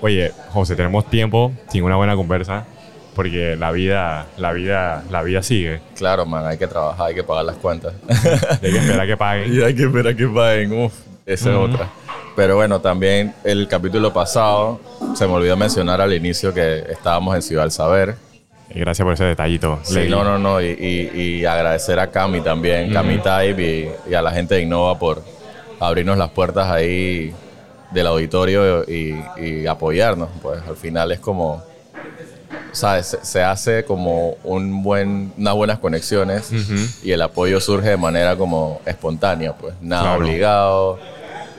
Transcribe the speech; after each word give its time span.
Oye, 0.00 0.32
José, 0.50 0.76
tenemos 0.76 1.08
tiempo 1.08 1.52
sin 1.68 1.84
una 1.84 1.96
buena 1.96 2.14
conversa 2.16 2.66
porque 3.16 3.56
la 3.56 3.72
vida, 3.72 4.26
la 4.36 4.52
vida, 4.52 5.02
la 5.10 5.22
vida 5.22 5.42
sigue. 5.42 5.80
Claro, 5.96 6.26
man, 6.26 6.46
hay 6.46 6.58
que 6.58 6.66
trabajar, 6.66 7.06
hay 7.06 7.14
que 7.14 7.24
pagar 7.24 7.46
las 7.46 7.56
cuentas. 7.56 7.94
hay 8.62 8.70
que 8.70 8.78
esperar 8.78 9.06
que 9.06 9.16
paguen. 9.16 9.54
y 9.54 9.62
hay 9.62 9.74
que 9.74 9.84
esperar 9.84 10.14
que 10.16 10.28
paguen, 10.28 10.72
uf, 10.72 10.92
esa 11.24 11.50
es 11.50 11.56
otra. 11.56 11.88
Pero 12.36 12.56
bueno, 12.56 12.80
también 12.82 13.34
el 13.42 13.66
capítulo 13.68 14.12
pasado, 14.12 14.78
se 15.14 15.26
me 15.26 15.32
olvidó 15.32 15.56
mencionar 15.56 16.02
al 16.02 16.12
inicio 16.12 16.52
que 16.52 16.84
estábamos 16.90 17.34
en 17.34 17.40
Ciudad 17.40 17.62
del 17.62 17.70
Saber. 17.70 18.16
Gracias 18.68 19.02
por 19.02 19.14
ese 19.14 19.24
detallito. 19.24 19.78
Sí, 19.82 20.06
no, 20.10 20.22
no, 20.22 20.38
no. 20.38 20.60
Y, 20.60 21.42
agradecer 21.46 21.98
a 21.98 22.10
Cami 22.10 22.42
también, 22.42 22.92
Cami 22.92 23.16
Type 23.16 23.96
y, 24.06 24.14
a 24.14 24.20
la 24.20 24.32
gente 24.32 24.56
de 24.56 24.62
Innova 24.62 24.98
por 24.98 25.22
abrirnos 25.80 26.18
las 26.18 26.30
puertas 26.30 26.70
ahí 26.70 27.32
del 27.90 28.06
auditorio 28.06 28.84
y, 28.84 29.66
apoyarnos. 29.66 30.28
Pues 30.42 30.60
al 30.66 30.76
final 30.76 31.12
es 31.12 31.20
como, 31.20 31.62
¿sabes? 32.72 33.18
Se, 33.22 33.42
hace 33.42 33.84
como 33.84 34.36
un 34.44 34.82
buen, 34.82 35.32
unas 35.36 35.54
buenas 35.54 35.78
conexiones 35.78 36.50
y 37.02 37.12
el 37.12 37.22
apoyo 37.22 37.60
surge 37.60 37.90
de 37.90 37.96
manera 37.96 38.36
como 38.36 38.80
espontánea, 38.86 39.54
pues 39.56 39.74
nada 39.80 40.16
obligado. 40.16 40.98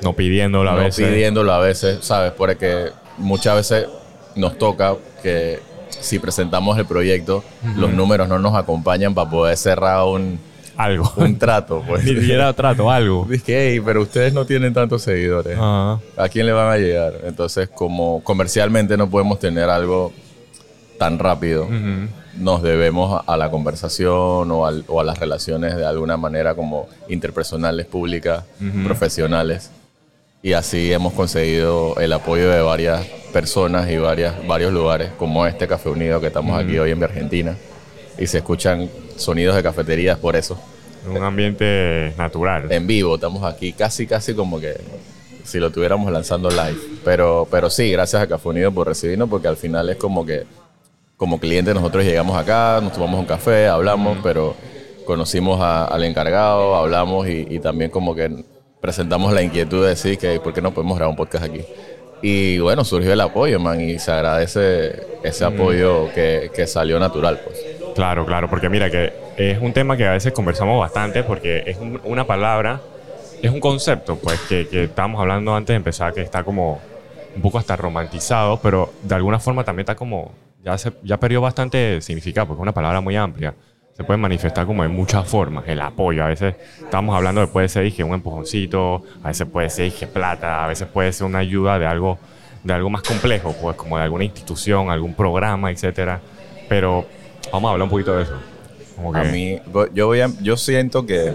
No 0.03 0.13
pidiéndolo 0.13 0.70
a 0.70 0.73
no 0.73 0.80
veces. 0.80 1.08
pidiéndolo 1.08 1.52
a 1.53 1.59
veces, 1.59 2.00
¿sabes? 2.02 2.31
Porque 2.31 2.91
muchas 3.17 3.55
veces 3.55 3.88
nos 4.36 4.58
toca 4.58 4.95
que 5.23 5.59
si 5.89 6.20
presentamos 6.20 6.78
el 6.78 6.86
proyecto, 6.86 7.44
los 7.75 7.91
números 7.91 8.28
no 8.28 8.38
nos 8.38 8.55
acompañan 8.55 9.14
para 9.16 9.30
poder 9.30 9.58
cerrar 9.58 10.03
un, 10.03 10.39
algo. 10.77 11.12
Un 11.17 11.38
trato, 11.38 11.84
pues. 11.86 12.05
Ni 12.05 12.16
siquiera 12.16 12.54
trato, 12.54 12.90
algo. 12.90 13.26
Dice 13.30 13.72
hey, 13.72 13.81
pero 13.84 14.02
ustedes 14.02 14.34
no 14.34 14.45
tienen 14.45 14.73
tantos 14.73 15.02
seguidores. 15.02 15.58
¿A 15.59 16.30
quién 16.31 16.45
le 16.45 16.53
van 16.53 16.72
a 16.72 16.77
llegar? 16.77 17.13
Entonces, 17.26 17.70
como 17.70 18.23
comercialmente 18.23 18.95
no 18.95 19.09
podemos 19.09 19.40
tener 19.40 19.70
algo 19.70 20.13
tan 20.98 21.20
rápido, 21.20 21.67
nos 22.38 22.61
debemos 22.61 23.22
a 23.25 23.38
la 23.38 23.52
conversación 23.52 24.52
o, 24.52 24.66
a 24.66 25.03
las 25.03 25.20
relaciones 25.20 25.75
de 25.75 25.86
alguna 25.86 26.17
manera 26.17 26.55
como 26.55 26.88
interpersonales, 27.09 27.86
públicas, 27.86 28.44
profesionales. 28.83 29.72
Y 30.44 30.53
así 30.53 30.94
hemos 30.94 31.14
conseguido 31.14 31.95
el 32.00 32.14
apoyo 32.14 32.50
de 32.50 32.61
varias 32.61 33.05
personas 33.33 33.89
y 33.89 33.98
varias, 33.98 34.36
varios 34.48 34.72
lugares, 34.72 35.09
como 35.17 35.45
este 35.48 35.67
Café 35.67 35.89
Unido 35.89 36.22
que 36.22 36.28
estamos 36.28 36.58
aquí 36.58 36.78
hoy 36.78 36.92
en 36.92 37.03
Argentina. 37.03 37.58
Y 38.17 38.28
se 38.28 38.38
escuchan 38.38 38.89
sonidos 39.18 39.56
de 39.56 39.64
cafeterías 39.64 40.18
por 40.18 40.36
eso. 40.36 40.60
Un 41.10 41.23
ambiente 41.23 42.14
natural. 42.18 42.72
En 42.72 42.88
vivo, 42.88 43.16
estamos 43.16 43.44
aquí 43.44 43.73
casi, 43.73 44.08
casi 44.08 44.34
como 44.34 44.60
que 44.60 44.76
si 45.44 45.60
lo 45.60 45.72
tuviéramos 45.72 46.12
lanzando 46.12 46.50
live. 46.50 46.78
Pero, 47.06 47.48
pero 47.50 47.70
sí, 47.70 47.92
gracias 47.92 48.22
a 48.22 48.28
Café 48.28 48.50
Unido 48.50 48.72
por 48.72 48.88
recibirnos, 48.88 49.30
porque 49.30 49.48
al 49.48 49.58
final 49.58 49.90
es 49.90 49.95
como 49.98 50.26
que 50.26 50.45
como 51.16 51.40
clientes 51.40 51.73
nosotros 51.73 52.04
llegamos 52.04 52.38
acá, 52.38 52.80
nos 52.82 52.94
tomamos 52.94 53.20
un 53.20 53.26
café, 53.26 53.68
hablamos, 53.68 54.20
pero 54.22 54.56
conocimos 55.06 55.60
al 55.62 56.04
encargado, 56.04 56.76
hablamos 56.76 57.28
y, 57.28 57.48
y 57.50 57.60
también 57.60 57.90
como 57.90 58.14
que 58.14 58.44
presentamos 58.82 59.34
la 59.34 59.42
inquietud 59.42 59.82
de 59.84 59.90
decir 59.90 60.18
que 60.18 60.40
por 60.40 60.54
qué 60.54 60.62
no 60.62 60.73
podemos 60.73 60.98
grabar 60.98 61.12
un 61.12 61.18
podcast 61.18 61.45
aquí. 61.45 61.62
Y 62.22 62.60
bueno, 62.60 62.84
surgió 62.84 63.14
el 63.14 63.22
apoyo, 63.22 63.60
man, 63.60 63.80
y 63.80 64.00
se 64.00 64.12
agradece 64.12 65.04
ese 65.23 65.44
mm. 65.45 65.54
apoyo 65.54 66.14
que, 66.14 66.52
que, 66.54 66.66
salió 66.66 67.00
natural, 67.00 67.40
pues. 67.44 67.77
Claro, 67.98 68.28
claro, 68.28 68.48
porque 68.48 68.70
mira 68.70 68.92
que 68.92 69.12
es 69.38 69.59
un 69.59 69.73
tema 69.73 69.98
que 69.98 70.06
a 70.06 70.12
veces 70.12 70.31
conversamos 70.31 70.80
bastante 70.80 71.23
porque 71.23 71.64
es 71.66 71.80
una 72.04 72.28
palabra, 72.28 72.80
es 73.42 73.50
un 73.50 73.59
concepto, 73.59 74.17
pues, 74.17 74.39
que, 74.42 74.67
que 74.67 74.84
estábamos 74.84 75.20
hablando 75.20 75.56
antes 75.56 75.73
de 75.73 75.78
empezar, 75.78 76.14
que 76.14 76.22
está 76.22 76.44
como 76.44 76.80
un 77.36 77.42
poco 77.42 77.58
hasta 77.58 77.76
romantizado, 77.76 78.59
pero 78.62 78.94
de 79.02 79.16
alguna 79.16 79.39
forma 79.39 79.64
también 79.64 79.86
está 79.86 79.95
como, 79.95 80.31
ya, 80.64 80.78
se, 80.78 80.94
ya 81.02 81.17
perdió 81.17 81.42
bastante 81.42 82.00
significado, 82.02 82.45
porque 82.45 82.59
es 82.59 82.62
una 82.62 82.72
palabra 82.72 83.02
muy 83.02 83.16
amplia 83.16 83.56
se 83.95 84.04
puede 84.04 84.20
manifestar 84.20 84.67
como 84.67 84.84
en 84.86 84.92
muchas 84.92 85.28
formas. 85.28 85.64
El 85.67 85.82
apoyo, 85.82 86.23
a 86.23 86.27
veces 86.27 86.54
estamos 86.80 87.16
hablando 87.16 87.42
de 87.42 87.48
puede 87.48 87.67
ser 87.67 87.83
dije, 87.83 88.04
un 88.04 88.14
empujoncito, 88.14 89.02
a 89.23 89.30
veces 89.30 89.48
puede 89.48 89.71
ser 89.71 89.86
dije, 89.86 90.05
plata, 90.05 90.64
a 90.64 90.67
veces 90.67 90.88
puede 90.88 91.11
ser 91.11 91.26
una 91.26 91.39
ayuda 91.39 91.80
de 91.80 91.88
algo, 91.88 92.20
de 92.64 92.73
algo 92.73 92.92
más 92.92 93.02
complejo, 93.02 93.55
pues 93.60 93.76
como 93.76 93.98
de 93.98 94.04
alguna 94.04 94.23
institución, 94.23 94.92
algún 94.92 95.16
programa, 95.16 95.71
etcétera. 95.71 96.21
Pero 96.70 97.08
vamos 97.52 97.69
a 97.69 97.71
hablar 97.73 97.83
un 97.83 97.89
poquito 97.89 98.15
de 98.15 98.23
eso. 98.23 98.33
A 99.13 99.23
mí, 99.23 99.59
yo, 99.93 100.08
voy 100.08 100.21
yo 100.41 100.58
siento 100.58 101.05
que, 101.05 101.31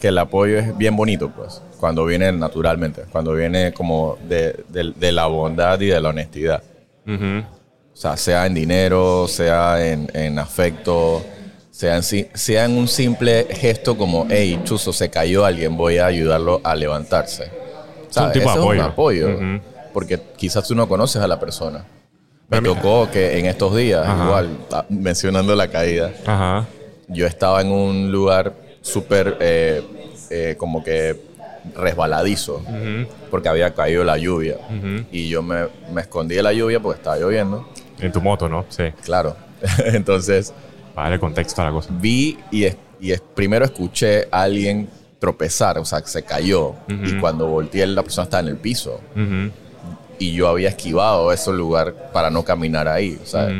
que 0.00 0.08
el 0.08 0.18
apoyo 0.18 0.58
es 0.58 0.76
bien 0.76 0.96
bonito, 0.96 1.30
pues, 1.30 1.62
cuando 1.80 2.04
viene 2.04 2.30
naturalmente, 2.30 3.02
cuando 3.10 3.34
viene 3.34 3.72
como 3.72 4.16
de, 4.28 4.64
de, 4.68 5.12
la 5.12 5.26
bondad 5.26 5.80
y 5.80 5.86
de 5.86 6.00
la 6.00 6.10
honestidad. 6.10 6.62
O 7.04 7.96
sea, 7.96 8.16
sea 8.16 8.46
en 8.46 8.54
dinero, 8.54 9.26
sea 9.28 9.84
en, 9.84 10.38
afecto, 10.38 11.24
sea 11.70 11.96
en, 11.96 12.02
sea 12.02 12.64
en 12.64 12.76
un 12.78 12.86
simple 12.86 13.48
gesto 13.50 13.98
como, 13.98 14.26
hey, 14.30 14.60
chuzo, 14.64 14.92
se 14.92 15.10
cayó 15.10 15.44
alguien, 15.44 15.76
voy 15.76 15.98
a 15.98 16.06
ayudarlo 16.06 16.60
a 16.62 16.74
levantarse. 16.74 17.50
Es 18.08 18.16
un 18.16 18.32
tipo 18.32 18.52
de 18.52 18.80
apoyo. 18.80 19.28
Es 19.28 19.38
un 19.38 19.56
apoyo 19.56 19.60
Porque 19.92 20.20
quizás 20.36 20.66
tú 20.68 20.74
no 20.74 20.88
conoces 20.88 21.20
a 21.20 21.26
la 21.26 21.40
persona. 21.40 21.84
Me 22.52 22.60
tocó 22.60 23.10
que 23.10 23.38
en 23.38 23.46
estos 23.46 23.74
días, 23.74 24.06
igual, 24.06 24.58
ah, 24.70 24.84
mencionando 24.88 25.54
la 25.56 25.68
caída, 25.68 26.12
yo 27.08 27.26
estaba 27.26 27.60
en 27.60 27.72
un 27.72 28.12
lugar 28.12 28.54
súper 28.82 29.38
eh, 29.40 29.82
eh, 30.30 30.54
como 30.58 30.84
que 30.84 31.18
resbaladizo, 31.74 32.62
porque 33.30 33.48
había 33.48 33.72
caído 33.74 34.04
la 34.04 34.18
lluvia. 34.18 34.56
Y 35.10 35.28
yo 35.28 35.42
me, 35.42 35.66
me 35.92 36.02
escondí 36.02 36.34
de 36.34 36.42
la 36.42 36.52
lluvia 36.52 36.80
porque 36.80 36.98
estaba 36.98 37.18
lloviendo. 37.18 37.68
En 37.98 38.12
tu 38.12 38.20
moto, 38.20 38.48
¿no? 38.48 38.66
Sí. 38.68 38.84
Claro. 39.04 39.36
Entonces. 39.84 40.52
Para 40.94 41.08
darle 41.08 41.20
contexto 41.20 41.62
a 41.62 41.66
la 41.66 41.70
cosa. 41.70 41.90
Vi 41.92 42.38
y, 42.50 42.66
y 43.00 43.14
primero 43.34 43.64
escuché 43.64 44.28
a 44.30 44.42
alguien 44.42 44.88
tropezar, 45.18 45.78
o 45.78 45.84
sea, 45.84 46.00
que 46.02 46.08
se 46.08 46.24
cayó. 46.24 46.74
Y 46.88 47.16
cuando 47.18 47.46
volteé, 47.46 47.86
la 47.86 48.02
persona 48.02 48.24
estaba 48.24 48.42
en 48.42 48.48
el 48.48 48.56
piso. 48.56 49.00
Y 50.22 50.34
yo 50.34 50.46
había 50.46 50.68
esquivado 50.68 51.32
ese 51.32 51.50
lugar 51.52 52.12
para 52.12 52.30
no 52.30 52.44
caminar 52.44 52.86
ahí. 52.86 53.18
O 53.20 53.26
sea, 53.26 53.50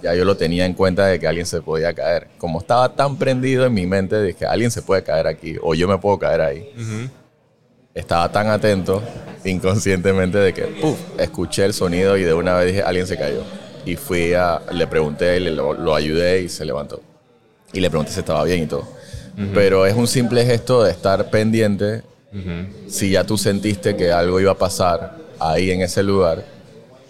ya 0.00 0.14
yo 0.14 0.24
lo 0.24 0.36
tenía 0.36 0.64
en 0.64 0.72
cuenta 0.72 1.04
de 1.08 1.18
que 1.18 1.26
alguien 1.26 1.46
se 1.46 1.60
podía 1.60 1.92
caer. 1.94 2.28
Como 2.38 2.60
estaba 2.60 2.94
tan 2.94 3.16
prendido 3.16 3.66
en 3.66 3.74
mi 3.74 3.86
mente 3.86 4.14
de 4.14 4.32
que 4.32 4.46
alguien 4.46 4.70
se 4.70 4.82
puede 4.82 5.02
caer 5.02 5.26
aquí 5.26 5.56
o 5.60 5.74
yo 5.74 5.88
me 5.88 5.98
puedo 5.98 6.20
caer 6.20 6.40
ahí. 6.40 7.10
Estaba 7.92 8.30
tan 8.30 8.46
atento 8.46 9.02
inconscientemente 9.44 10.38
de 10.38 10.54
que, 10.54 10.62
puf, 10.62 10.96
escuché 11.18 11.64
el 11.64 11.74
sonido 11.74 12.16
y 12.16 12.22
de 12.22 12.32
una 12.32 12.54
vez 12.54 12.68
dije, 12.68 12.82
alguien 12.82 13.08
se 13.08 13.18
cayó 13.18 13.42
y 13.84 13.96
fui 13.96 14.32
a, 14.32 14.62
le 14.70 14.86
pregunté, 14.86 15.40
le, 15.40 15.50
lo, 15.50 15.92
ayudé 15.92 16.42
y 16.42 16.48
se 16.48 16.64
levantó. 16.64 17.02
Y 17.72 17.80
le 17.80 17.90
pregunté 17.90 18.12
si 18.12 18.20
estaba 18.20 18.44
bien 18.44 18.62
y 18.62 18.66
todo. 18.66 18.86
Pero 19.54 19.86
es 19.86 19.96
un 19.96 20.06
simple 20.06 20.46
gesto 20.46 20.84
de 20.84 20.92
estar 20.92 21.30
pendiente. 21.30 22.02
Si 22.86 23.10
ya 23.10 23.24
tú 23.24 23.36
sentiste 23.36 23.96
que 23.96 24.12
algo 24.12 24.38
iba 24.38 24.52
a 24.52 24.56
pasar 24.56 25.21
ahí 25.50 25.70
en 25.70 25.82
ese 25.82 26.02
lugar, 26.02 26.44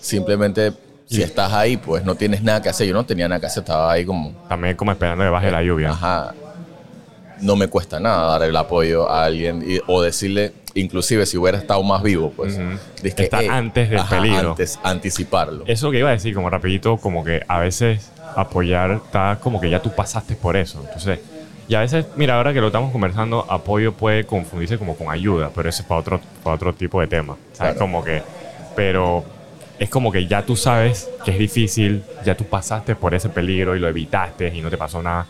simplemente 0.00 0.72
si 1.06 1.22
estás 1.22 1.53
ahí, 1.53 1.76
pues 1.76 2.04
no 2.04 2.15
tienes 2.15 2.43
nada 2.43 2.62
que 2.62 2.70
hacer. 2.70 2.87
Yo 2.87 2.94
no 2.94 3.04
tenía 3.04 3.28
nada 3.28 3.41
que 3.41 3.47
hacer, 3.47 3.62
estaba 3.62 3.93
ahí 3.93 4.04
como... 4.04 4.32
También 4.48 4.76
como 4.76 4.93
esperando 4.93 5.22
que 5.25 5.31
baje 5.31 5.50
la 5.50 5.62
lluvia. 5.62 5.91
Ajá. 5.91 6.34
No 7.41 7.56
me 7.56 7.69
cuesta 7.69 8.00
nada 8.00 8.38
dar 8.38 8.48
el 8.48 8.56
apoyo 8.56 9.10
a 9.10 9.25
alguien 9.25 9.65
o 9.88 10.00
decirle, 10.00 10.53
inclusive 10.75 11.26
si 11.26 11.37
hubiera 11.37 11.59
estado 11.59 11.82
más 11.82 12.03
vivo, 12.03 12.32
pues. 12.34 12.59
Está 13.03 13.41
antes 13.50 13.91
del 13.91 14.00
peligro. 14.09 14.50
Antes, 14.50 14.78
anticiparlo. 14.82 15.65
Eso 15.66 15.91
que 15.91 15.98
iba 15.98 16.09
a 16.09 16.12
decir, 16.12 16.34
como 16.34 16.48
rapidito, 16.48 16.97
como 16.97 17.25
que 17.25 17.42
a 17.47 17.59
veces 17.59 18.10
apoyar 18.37 18.92
está 18.92 19.38
como 19.42 19.60
que 19.60 19.69
ya 19.69 19.82
tú 19.82 19.91
pasaste 19.91 20.34
por 20.37 20.56
eso. 20.56 20.81
Entonces, 20.84 21.19
y 21.68 21.74
a 21.74 21.80
veces, 21.80 22.06
mira, 22.16 22.36
ahora 22.36 22.52
que 22.52 22.60
lo 22.60 22.68
estamos 22.68 22.92
conversando, 22.92 23.46
apoyo 23.48 23.92
puede 23.92 24.24
confundirse 24.24 24.78
como 24.78 24.96
con 24.96 25.10
ayuda, 25.10 25.50
pero 25.54 25.68
eso 25.68 25.82
es 25.82 25.88
para 25.88 26.00
otro, 26.00 26.20
para 26.42 26.56
otro 26.56 26.74
tipo 26.74 27.00
de 27.00 27.06
tema. 27.06 27.36
¿Sabes? 27.52 27.76
Como 27.76 28.02
que, 28.04 28.22
pero 28.74 29.24
es 29.78 29.88
como 29.88 30.12
que 30.12 30.26
ya 30.26 30.44
tú 30.44 30.56
sabes 30.56 31.09
que 31.24 31.32
es 31.32 31.38
difícil, 31.38 32.04
ya 32.24 32.36
tú 32.36 32.44
pasaste 32.44 32.94
por 32.94 33.14
ese 33.14 33.28
peligro 33.28 33.76
y 33.76 33.80
lo 33.80 33.88
evitaste 33.88 34.54
y 34.54 34.60
no 34.60 34.70
te 34.70 34.76
pasó 34.76 35.03
nada. 35.03 35.26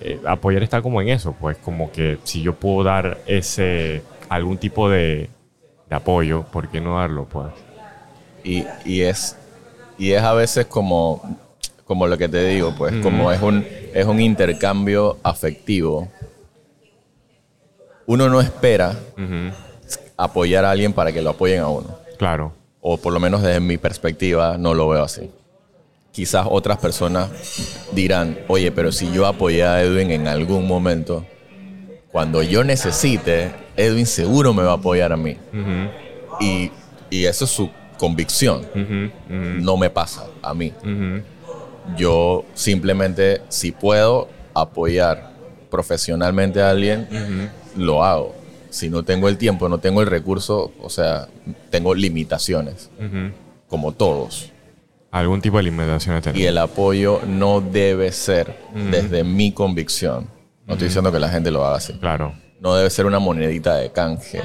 Eh, 0.00 0.20
apoyar 0.26 0.62
está 0.62 0.80
como 0.80 1.00
en 1.02 1.08
eso, 1.08 1.34
pues 1.38 1.56
como 1.58 1.90
que 1.90 2.18
si 2.24 2.42
yo 2.42 2.54
puedo 2.54 2.84
dar 2.84 3.18
ese 3.26 4.02
algún 4.28 4.58
tipo 4.58 4.88
de, 4.88 5.30
apoyo, 5.90 6.42
¿por 6.44 6.68
qué 6.68 6.80
no 6.80 6.98
darlo? 6.98 7.24
Pues? 7.24 7.46
Y, 8.44 8.64
y, 8.84 9.02
es, 9.02 9.36
y 9.96 10.12
es 10.12 10.22
a 10.22 10.34
veces 10.34 10.66
como, 10.66 11.38
como 11.88 12.06
lo 12.06 12.18
que 12.18 12.28
te 12.28 12.44
digo, 12.44 12.74
pues, 12.76 12.94
como 13.02 13.32
es 13.32 13.40
un, 13.40 13.66
es 13.94 14.04
un 14.04 14.20
intercambio 14.20 15.16
afectivo. 15.22 16.06
Uno 18.04 18.28
no 18.28 18.42
espera 18.42 18.94
apoyar 20.18 20.66
a 20.66 20.70
alguien 20.70 20.92
para 20.92 21.12
que 21.12 21.22
lo 21.22 21.30
apoyen 21.30 21.60
a 21.60 21.68
uno. 21.68 21.98
Claro. 22.18 22.52
O 22.82 22.98
por 22.98 23.14
lo 23.14 23.20
menos 23.20 23.40
desde 23.40 23.60
mi 23.60 23.78
perspectiva 23.78 24.58
no 24.58 24.74
lo 24.74 24.86
veo 24.90 25.02
así. 25.02 25.30
Quizás 26.12 26.46
otras 26.50 26.76
personas 26.76 27.30
dirán, 27.92 28.38
oye, 28.48 28.70
pero 28.70 28.92
si 28.92 29.10
yo 29.10 29.24
apoyé 29.24 29.64
a 29.64 29.82
Edwin 29.82 30.10
en 30.10 30.28
algún 30.28 30.68
momento, 30.68 31.24
cuando 32.12 32.42
yo 32.42 32.64
necesite, 32.64 33.50
Edwin 33.76 34.04
seguro 34.04 34.52
me 34.52 34.62
va 34.62 34.72
a 34.72 34.74
apoyar 34.74 35.10
a 35.10 35.16
mí. 35.16 35.38
y, 36.38 36.70
eso 37.10 37.46
es 37.46 37.50
su 37.50 37.70
convicción. 37.96 38.66
No 39.28 39.78
me 39.78 39.88
pasa 39.88 40.26
a 40.42 40.52
mí. 40.52 40.74
Yo 41.96 42.44
simplemente, 42.54 43.42
si 43.48 43.72
puedo 43.72 44.28
apoyar 44.54 45.32
profesionalmente 45.70 46.62
a 46.62 46.70
alguien, 46.70 47.50
lo 47.76 48.04
hago. 48.04 48.34
Si 48.70 48.90
no 48.90 49.02
tengo 49.02 49.28
el 49.28 49.38
tiempo, 49.38 49.68
no 49.68 49.78
tengo 49.78 50.02
el 50.02 50.06
recurso, 50.06 50.72
o 50.82 50.90
sea, 50.90 51.28
tengo 51.70 51.94
limitaciones, 51.94 52.90
como 53.68 53.92
todos. 53.92 54.52
Algún 55.10 55.40
tipo 55.40 55.56
de 55.56 55.62
limitaciones 55.62 56.22
Y 56.34 56.44
el 56.44 56.58
apoyo 56.58 57.22
no 57.26 57.62
debe 57.62 58.12
ser 58.12 58.58
desde 58.90 59.24
mi 59.24 59.52
convicción. 59.52 60.28
No 60.66 60.74
estoy 60.74 60.88
diciendo 60.88 61.10
que 61.10 61.18
la 61.18 61.30
gente 61.30 61.50
lo 61.50 61.64
haga 61.64 61.78
así. 61.78 61.94
Claro. 61.94 62.34
No 62.60 62.74
debe 62.74 62.90
ser 62.90 63.06
una 63.06 63.18
monedita 63.18 63.76
de 63.76 63.90
canje 63.90 64.42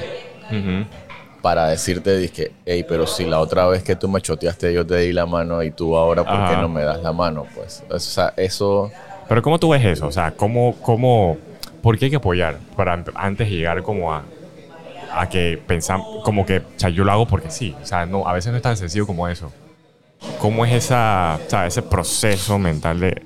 para 1.44 1.68
decirte, 1.68 2.16
dije, 2.16 2.52
hey, 2.64 2.86
pero 2.88 3.06
si 3.06 3.26
la 3.26 3.38
otra 3.38 3.66
vez 3.66 3.82
que 3.82 3.96
tú 3.96 4.08
me 4.08 4.22
choteaste 4.22 4.72
yo 4.72 4.86
te 4.86 4.96
di 4.96 5.12
la 5.12 5.26
mano 5.26 5.62
y 5.62 5.72
tú 5.72 5.94
ahora, 5.94 6.24
¿por 6.24 6.48
qué 6.48 6.56
no 6.56 6.70
me 6.70 6.82
das 6.82 7.02
la 7.02 7.12
mano? 7.12 7.44
Pues, 7.54 7.84
o 7.90 7.98
sea, 7.98 8.32
eso... 8.38 8.90
Pero 9.28 9.42
¿cómo 9.42 9.58
tú 9.58 9.68
ves 9.68 9.84
eso? 9.84 10.06
O 10.06 10.10
sea, 10.10 10.30
¿cómo, 10.30 10.74
cómo, 10.80 11.36
¿por 11.82 11.98
qué 11.98 12.06
hay 12.06 12.12
que 12.12 12.16
apoyar? 12.16 12.56
Para 12.74 13.04
antes 13.14 13.50
de 13.50 13.56
llegar 13.56 13.82
como 13.82 14.14
a, 14.14 14.22
a 15.12 15.28
que 15.28 15.60
pensamos, 15.66 16.24
como 16.24 16.46
que, 16.46 16.60
o 16.60 16.62
sea, 16.76 16.88
yo 16.88 17.04
lo 17.04 17.12
hago 17.12 17.26
porque 17.26 17.50
sí. 17.50 17.76
O 17.82 17.84
sea, 17.84 18.06
no, 18.06 18.26
a 18.26 18.32
veces 18.32 18.50
no 18.50 18.56
es 18.56 18.62
tan 18.62 18.78
sencillo 18.78 19.06
como 19.06 19.28
eso. 19.28 19.52
¿Cómo 20.38 20.64
es 20.64 20.72
esa, 20.72 21.38
o 21.46 21.50
sea, 21.50 21.66
ese 21.66 21.82
proceso 21.82 22.58
mental 22.58 23.00
de, 23.00 23.22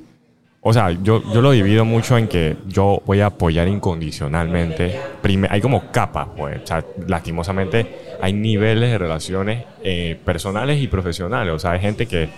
o 0.69 0.73
sea, 0.75 0.91
yo, 0.91 1.23
yo 1.33 1.41
lo 1.41 1.53
divido 1.53 1.87
mucho 1.87 2.19
en 2.19 2.29
que 2.29 2.59
yo 2.67 3.01
voy 3.07 3.23
a 3.23 3.27
apoyar 3.27 3.67
incondicionalmente. 3.69 5.01
hay 5.49 5.63
como 5.63 5.91
capas, 5.91 6.29
pues. 6.37 6.63
O 6.63 6.67
sea, 6.67 6.85
lastimosamente 7.07 7.87
hay 8.21 8.35
niveles 8.35 8.91
de 8.91 8.99
relaciones 8.99 9.65
eh, 9.83 10.21
personales 10.23 10.83
y 10.83 10.87
profesionales. 10.87 11.55
O 11.55 11.59
sea, 11.59 11.71
hay 11.71 11.81
gente 11.81 12.05
que 12.05 12.29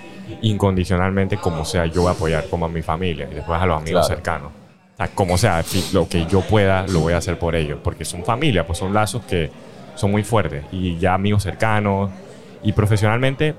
incondicionalmente, 0.42 1.38
como 1.38 1.64
sea, 1.64 1.86
yo 1.86 2.02
voy 2.02 2.10
a 2.10 2.12
apoyar 2.12 2.44
como 2.48 2.66
a 2.66 2.68
mi 2.68 2.82
familia 2.82 3.28
y 3.28 3.34
después 3.34 3.60
a 3.60 3.66
los 3.66 3.82
amigos 3.82 4.06
cercanos. 4.06 4.52
O 4.94 4.96
sea, 4.96 5.08
como 5.08 5.36
sea, 5.36 5.64
lo 5.92 6.08
que 6.08 6.24
yo 6.26 6.42
pueda, 6.42 6.86
lo 6.86 7.00
voy 7.00 7.14
a 7.14 7.16
hacer 7.16 7.36
por 7.36 7.56
ellos. 7.56 7.80
Porque 7.82 8.04
son 8.04 8.24
familia, 8.24 8.64
pues 8.64 8.78
son 8.78 8.94
lazos 8.94 9.24
que 9.24 9.50
son 9.96 10.12
muy 10.12 10.22
fuertes. 10.22 10.66
Y 10.70 10.98
ya 10.98 11.14
amigos 11.14 11.42
cercanos. 11.42 12.12
Y 12.62 12.74
profesionalmente, 12.74 13.56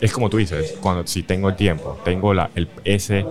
es 0.00 0.12
como 0.14 0.30
tú 0.30 0.38
dices, 0.38 0.78
cuando 0.80 1.06
si 1.06 1.24
tengo 1.24 1.50
el 1.50 1.56
tiempo, 1.56 1.98
tengo 2.06 2.32
la, 2.32 2.48
el, 2.54 2.70
ese 2.84 3.26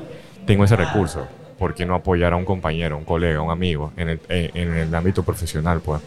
tengo 0.48 0.64
ese 0.64 0.76
recurso, 0.76 1.28
¿por 1.60 1.76
qué 1.76 1.86
no 1.86 1.94
apoyar 1.94 2.34
a 2.34 2.38
un 2.38 2.46
compañero, 2.46 2.98
un 2.98 3.04
colega, 3.04 3.42
un 3.42 3.52
amigo 3.52 3.92
en 3.98 4.10
el, 4.10 4.20
en, 4.30 4.74
el 4.74 4.96
ámbito 4.96 5.22
profesional, 5.22 5.82
pues? 5.82 6.02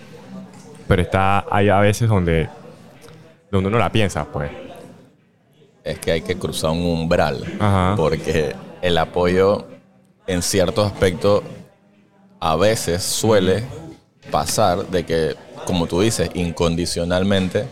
Pero 0.89 1.03
está, 1.03 1.47
hay 1.51 1.69
a 1.69 1.79
veces 1.79 2.09
donde, 2.09 2.49
donde 3.53 3.69
uno 3.69 3.79
la 3.79 3.93
piensa, 3.93 4.25
pues. 4.25 4.51
Es 5.85 5.99
que 5.99 6.13
hay 6.13 6.23
que 6.23 6.37
cruzar 6.37 6.71
un 6.71 6.85
umbral, 6.85 7.45
porque 7.97 8.57
el 8.83 8.99
apoyo 8.99 9.67
en 10.27 10.43
ciertos 10.43 10.91
aspectos 10.91 11.43
a 12.41 12.57
veces 12.57 13.03
suele 13.03 13.63
pasar 14.31 14.87
de 14.87 15.05
que, 15.05 15.37
como 15.67 15.87
tú 15.87 16.01
dices, 16.01 16.31
incondicionalmente, 16.35 17.67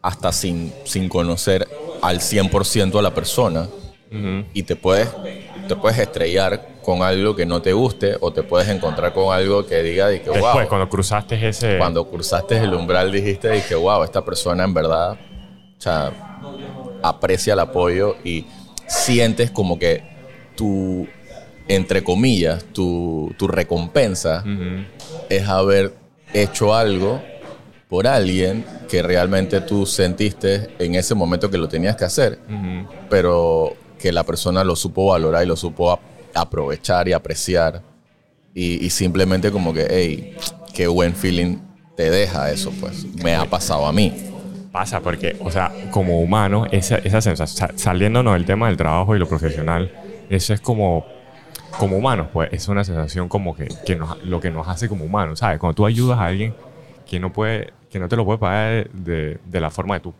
hasta 0.00 0.32
sin, 0.32 0.72
sin 0.84 1.08
conocer 1.08 1.66
al 2.02 2.20
100% 2.20 2.98
a 2.98 3.02
la 3.02 3.12
persona, 3.12 3.68
y 4.54 4.62
te 4.62 4.74
puedes 4.74 5.08
te 5.68 5.76
puedes 5.76 5.98
estrellar 5.98 6.78
con 6.82 7.02
algo 7.02 7.36
que 7.36 7.46
no 7.46 7.62
te 7.62 7.72
guste 7.72 8.16
o 8.20 8.32
te 8.32 8.42
puedes 8.42 8.68
encontrar 8.68 9.12
con 9.12 9.32
algo 9.32 9.66
que 9.66 9.82
diga 9.82 10.12
y 10.12 10.20
que 10.20 10.30
Después, 10.30 10.66
cuando 10.66 10.88
cruzaste 10.88 11.48
ese... 11.48 11.78
Cuando 11.78 12.08
cruzaste 12.08 12.58
el 12.58 12.74
umbral 12.74 13.12
dijiste 13.12 13.56
y 13.56 13.60
que 13.60 13.74
wow, 13.74 14.02
esta 14.02 14.24
persona 14.24 14.64
en 14.64 14.74
verdad 14.74 15.12
o 15.12 15.80
sea, 15.80 16.12
aprecia 17.02 17.52
el 17.52 17.60
apoyo 17.60 18.16
y 18.24 18.46
sientes 18.86 19.50
como 19.50 19.78
que 19.78 20.02
tu, 20.56 21.06
entre 21.68 22.02
comillas, 22.02 22.64
tu, 22.72 23.32
tu 23.38 23.46
recompensa 23.46 24.42
es 25.28 25.46
haber 25.46 25.94
hecho 26.32 26.74
algo 26.74 27.22
por 27.88 28.06
alguien 28.06 28.64
que 28.88 29.02
realmente 29.02 29.60
tú 29.60 29.86
sentiste 29.86 30.68
en 30.78 30.94
ese 30.94 31.14
momento 31.14 31.50
que 31.50 31.58
lo 31.58 31.68
tenías 31.68 31.96
que 31.96 32.04
hacer, 32.04 32.38
pero 33.08 33.76
que 33.98 34.12
la 34.12 34.24
persona 34.24 34.64
lo 34.64 34.76
supo 34.76 35.06
valorar 35.06 35.44
y 35.44 35.46
lo 35.46 35.56
supo 35.56 35.98
aprovechar 36.34 37.08
y 37.08 37.12
apreciar. 37.12 37.82
Y, 38.54 38.90
simplemente 38.90 39.52
como 39.52 39.72
que, 39.72 39.86
hey, 39.88 40.36
qué 40.74 40.88
buen 40.88 41.14
feeling 41.14 41.58
te 41.96 42.10
deja 42.10 42.50
eso, 42.50 42.72
pues. 42.80 43.04
Me 43.22 43.36
ha 43.36 43.44
pasado 43.44 43.86
a 43.86 43.92
mí. 43.92 44.12
Pasa 44.72 45.00
porque, 45.00 45.36
o 45.40 45.50
sea, 45.50 45.72
como 45.90 46.20
humano, 46.20 46.66
esa, 46.70 46.96
esa 46.98 47.20
sensación, 47.20 47.78
saliéndonos 47.78 48.34
del 48.34 48.44
tema 48.44 48.66
del 48.66 48.76
trabajo 48.76 49.14
y 49.14 49.18
lo 49.18 49.28
profesional, 49.28 49.92
eso 50.28 50.52
es 50.52 50.60
como, 50.60 51.06
como 51.78 51.96
humanos, 51.96 52.28
pues, 52.32 52.50
es 52.52 52.68
una 52.68 52.84
sensación 52.84 53.28
como 53.28 53.54
que, 53.54 53.68
que 53.86 53.96
nos, 53.96 54.22
lo 54.24 54.40
que 54.40 54.50
nos 54.50 54.66
hace 54.68 54.88
como 54.88 55.04
humanos, 55.04 55.38
¿sabes? 55.38 55.58
Cuando 55.58 55.74
tú 55.74 55.86
ayudas 55.86 56.18
a 56.18 56.26
alguien 56.26 56.54
que 57.06 57.18
no 57.18 57.32
puede, 57.32 57.72
que 57.90 57.98
no 57.98 58.08
te 58.08 58.16
lo 58.16 58.24
puede 58.24 58.38
pagar 58.38 58.90
de, 58.90 59.38
de 59.44 59.60
la 59.60 59.70
forma 59.70 59.96
que 59.96 60.00
tú, 60.00 60.14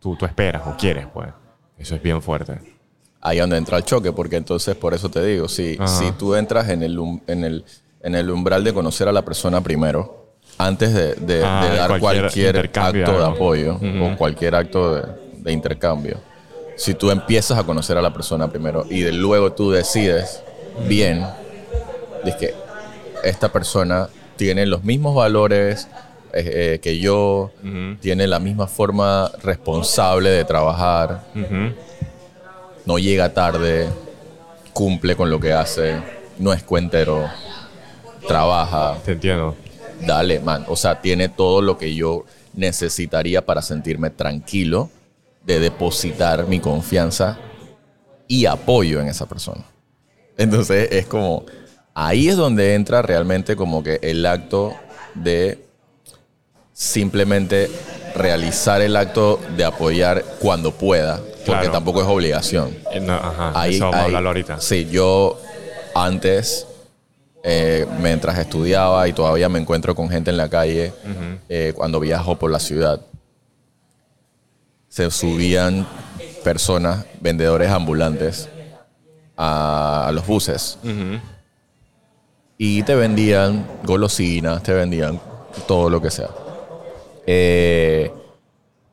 tú, 0.00 0.16
tú 0.16 0.26
esperas 0.26 0.62
o 0.66 0.76
quieres, 0.76 1.06
pues, 1.12 1.28
eso 1.78 1.94
es 1.94 2.02
bien 2.02 2.20
fuerte 2.20 2.75
ahí 3.26 3.38
donde 3.38 3.56
entra 3.56 3.76
el 3.76 3.84
choque, 3.84 4.12
porque 4.12 4.36
entonces 4.36 4.76
por 4.76 4.94
eso 4.94 5.10
te 5.10 5.24
digo, 5.24 5.48
si, 5.48 5.76
si 5.84 6.12
tú 6.12 6.36
entras 6.36 6.68
en 6.68 6.84
el, 6.84 6.96
en, 7.26 7.42
el, 7.42 7.64
en 8.00 8.14
el 8.14 8.30
umbral 8.30 8.62
de 8.62 8.72
conocer 8.72 9.08
a 9.08 9.12
la 9.12 9.24
persona 9.24 9.60
primero, 9.60 10.26
antes 10.58 10.94
de, 10.94 11.44
ah, 11.44 11.68
dar 11.76 11.98
cualquier, 11.98 12.56
acto 12.58 13.18
de 13.18 13.24
apoyo 13.24 13.80
o 14.02 14.16
cualquier 14.16 14.54
acto 14.54 14.94
de, 15.42 15.52
intercambio, 15.52 16.18
si 16.76 16.94
tú 16.94 17.10
empiezas 17.10 17.58
a 17.58 17.64
conocer 17.64 17.98
a 17.98 18.02
la 18.02 18.12
persona 18.12 18.48
primero 18.48 18.86
y 18.88 19.10
luego 19.10 19.52
tú 19.52 19.72
decides 19.72 20.42
bien, 20.88 21.26
de 22.24 22.36
que 22.36 22.54
esta 23.24 23.50
persona 23.50 24.08
tiene 24.36 24.66
los 24.66 24.84
mismos 24.84 25.16
valores, 25.16 25.88
eh, 26.32 26.74
eh, 26.74 26.78
que 26.80 27.00
yo, 27.00 27.50
tiene 28.00 28.28
la 28.28 28.38
misma 28.38 28.68
forma 28.68 29.32
responsable 29.42 30.30
de 30.30 30.44
trabajar, 30.44 31.24
no 32.86 32.98
llega 32.98 33.34
tarde, 33.34 33.88
cumple 34.72 35.16
con 35.16 35.28
lo 35.28 35.38
que 35.40 35.52
hace, 35.52 36.00
no 36.38 36.52
es 36.52 36.62
cuentero, 36.62 37.28
trabaja. 38.26 38.98
Te 39.04 39.12
entiendo. 39.12 39.56
Dale, 40.06 40.40
man. 40.40 40.64
O 40.68 40.76
sea, 40.76 41.00
tiene 41.00 41.28
todo 41.28 41.62
lo 41.62 41.78
que 41.78 41.94
yo 41.94 42.24
necesitaría 42.54 43.44
para 43.44 43.62
sentirme 43.62 44.10
tranquilo 44.10 44.90
de 45.44 45.60
depositar 45.60 46.46
mi 46.46 46.60
confianza 46.60 47.38
y 48.28 48.46
apoyo 48.46 49.00
en 49.00 49.08
esa 49.08 49.26
persona. 49.26 49.64
Entonces 50.36 50.88
es 50.90 51.06
como, 51.06 51.44
ahí 51.94 52.28
es 52.28 52.36
donde 52.36 52.74
entra 52.74 53.02
realmente 53.02 53.56
como 53.56 53.82
que 53.82 53.98
el 54.02 54.26
acto 54.26 54.74
de 55.14 55.64
simplemente 56.72 57.70
realizar 58.14 58.82
el 58.82 58.96
acto 58.96 59.40
de 59.56 59.64
apoyar 59.64 60.22
cuando 60.40 60.72
pueda, 60.72 61.20
porque 61.46 61.68
tampoco 61.68 62.02
es 62.02 62.06
obligación. 62.06 62.76
Eh, 62.92 63.06
ajá, 63.08 63.68
eso 63.68 63.84
vamos 63.84 64.00
a 64.00 64.04
hablarlo 64.04 64.28
ahorita. 64.30 64.60
Sí, 64.60 64.88
yo 64.90 65.40
antes, 65.94 66.66
eh, 67.42 67.86
mientras 68.00 68.38
estudiaba 68.38 69.06
y 69.08 69.12
todavía 69.12 69.48
me 69.48 69.58
encuentro 69.58 69.94
con 69.94 70.08
gente 70.10 70.30
en 70.30 70.36
la 70.36 70.48
calle, 70.48 70.92
eh, 71.48 71.72
cuando 71.74 72.00
viajo 72.00 72.36
por 72.36 72.50
la 72.50 72.58
ciudad, 72.58 73.00
se 74.88 75.10
subían 75.10 75.86
personas, 76.42 77.06
vendedores 77.20 77.70
ambulantes, 77.70 78.48
a, 79.36 80.10
los 80.12 80.26
buses. 80.26 80.78
Y 82.58 82.82
te 82.84 82.94
vendían 82.94 83.66
golosinas, 83.84 84.62
te 84.62 84.72
vendían 84.72 85.20
todo 85.66 85.90
lo 85.90 86.00
que 86.00 86.10
sea. 86.10 86.30
Eh, 87.26 88.10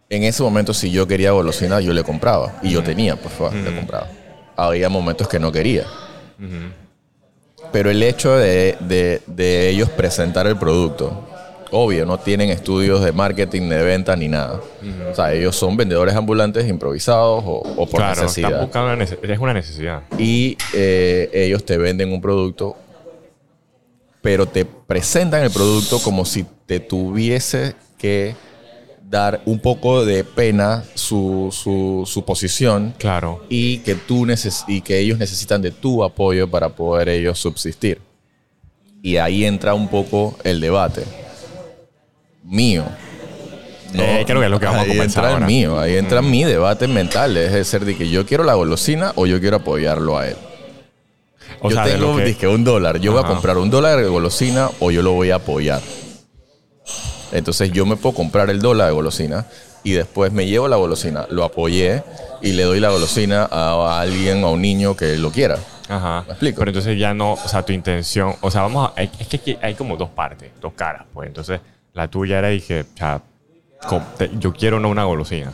en 0.09 0.23
ese 0.23 0.43
momento, 0.43 0.73
si 0.73 0.91
yo 0.91 1.07
quería 1.07 1.31
golosina, 1.31 1.79
yo 1.81 1.93
le 1.93 2.03
compraba. 2.03 2.59
Y 2.61 2.71
yo 2.71 2.83
tenía, 2.83 3.15
por 3.15 3.31
favor, 3.31 3.53
le 3.53 3.75
compraba. 3.75 4.07
Había 4.55 4.89
momentos 4.89 5.27
que 5.27 5.39
no 5.39 5.51
quería. 5.51 5.85
Pero 7.71 7.89
el 7.89 8.03
hecho 8.03 8.37
de, 8.37 8.77
ellos 9.69 9.89
presentar 9.89 10.45
el 10.45 10.57
producto, 10.57 11.27
obvio, 11.71 12.05
no 12.05 12.19
tienen 12.19 12.49
estudios 12.49 13.03
de 13.03 13.11
marketing, 13.11 13.69
de 13.69 13.81
venta 13.81 14.15
ni 14.15 14.27
nada. 14.27 14.61
O 15.11 15.15
sea, 15.15 15.33
ellos 15.33 15.55
son 15.55 15.75
vendedores 15.75 16.13
ambulantes 16.13 16.67
improvisados 16.67 17.43
o, 17.45 17.87
por 17.89 18.01
necesidad. 18.01 18.69
es 19.23 19.39
una 19.39 19.53
necesidad. 19.53 20.03
Y 20.19 20.57
eh, 20.73 21.29
ellos 21.33 21.65
te 21.65 21.77
venden 21.77 22.13
un 22.13 22.21
producto, 22.21 22.75
pero 24.21 24.45
te 24.45 24.65
presentan 24.65 25.41
el 25.41 25.49
producto 25.49 25.99
como 25.99 26.25
si 26.25 26.45
te 26.67 26.79
tuviese 26.79 27.75
que 27.97 28.35
dar 29.13 29.41
un 29.45 29.59
poco 29.59 30.03
de 30.05 30.23
pena 30.23 30.83
su, 30.95 31.49
su, 31.51 32.25
posición. 32.25 32.95
Claro. 32.97 33.45
Y 33.47 33.77
que, 33.79 33.93
tú 33.93 34.25
y 34.67 34.81
que 34.81 34.97
ellos 34.97 35.19
necesitan 35.19 35.61
de 35.61 35.69
tu 35.69 36.03
apoyo 36.03 36.49
para 36.49 36.69
poder 36.69 37.09
ellos 37.09 37.37
subsistir. 37.37 38.01
Y 39.03 39.17
ahí 39.17 39.45
entra 39.45 39.75
un 39.75 39.87
poco 39.87 40.35
el 40.43 40.59
debate 40.59 41.03
mío. 42.43 42.85
Eh, 43.93 44.23
creo 44.25 44.39
que 44.39 44.45
es 44.45 44.51
lo 44.51 44.59
que 44.59 44.65
vamos 44.65 44.79
a 44.79 44.83
ahí 44.85 44.89
conversar 44.89 45.25
entra 45.25 45.27
el 45.27 45.33
ahora. 45.35 45.45
mío, 45.45 45.79
ahí 45.79 45.97
entra 45.97 46.21
mi 46.23 46.43
debate 46.43 46.87
mental, 46.87 47.37
es 47.37 47.53
de 47.53 47.63
ser 47.63 47.85
de 47.85 47.95
que 47.95 48.09
yo 48.09 48.25
quiero 48.25 48.43
la 48.43 48.55
golosina 48.55 49.11
o 49.15 49.27
yo 49.27 49.39
quiero 49.39 49.57
apoyarlo 49.57 50.17
a 50.17 50.29
él. 50.29 50.37
O 51.61 51.69
yo 51.69 51.75
sea, 51.75 51.85
tengo 51.85 52.15
que- 52.17 52.47
un 52.47 52.63
dólar, 52.63 52.99
yo 52.99 53.11
voy 53.11 53.23
a 53.23 53.27
comprar 53.27 53.59
un 53.59 53.69
dólar 53.69 53.99
de 54.01 54.07
golosina 54.07 54.71
o 54.79 54.89
yo 54.89 55.03
lo 55.03 55.11
voy 55.11 55.29
a 55.29 55.35
apoyar. 55.35 55.81
Entonces 57.33 57.71
yo 57.71 57.85
me 57.85 57.95
puedo 57.97 58.15
comprar 58.15 58.49
el 58.49 58.59
dólar 58.61 58.87
de 58.87 58.93
golosina 58.93 59.45
y 59.83 59.91
después 59.91 60.31
me 60.31 60.45
llevo 60.45 60.67
la 60.67 60.77
golosina, 60.77 61.25
lo 61.29 61.43
apoyé 61.43 62.03
y 62.41 62.53
le 62.53 62.63
doy 62.63 62.79
la 62.79 62.89
golosina 62.89 63.47
a 63.51 63.99
alguien, 63.99 64.43
a 64.43 64.47
un 64.47 64.61
niño 64.61 64.95
que 64.95 65.17
lo 65.17 65.31
quiera. 65.31 65.57
Ajá. 65.89 66.23
¿Me 66.25 66.31
explico? 66.33 66.59
Pero 66.59 66.69
entonces 66.71 66.97
ya 66.97 67.13
no, 67.13 67.33
o 67.33 67.47
sea, 67.47 67.63
tu 67.63 67.73
intención, 67.73 68.35
o 68.39 68.49
sea, 68.49 68.61
vamos 68.61 68.91
a, 68.95 69.01
es 69.01 69.09
que 69.27 69.37
aquí 69.37 69.57
hay 69.61 69.73
como 69.73 69.97
dos 69.97 70.09
partes, 70.09 70.51
dos 70.61 70.73
caras, 70.73 71.03
pues. 71.13 71.27
Entonces, 71.27 71.59
la 71.93 72.07
tuya 72.07 72.39
era 72.39 72.47
dije, 72.49 72.81
o 72.81 72.97
sea, 72.97 73.21
yo 74.39 74.53
quiero 74.53 74.79
no 74.79 74.89
una 74.89 75.03
golosina. 75.03 75.51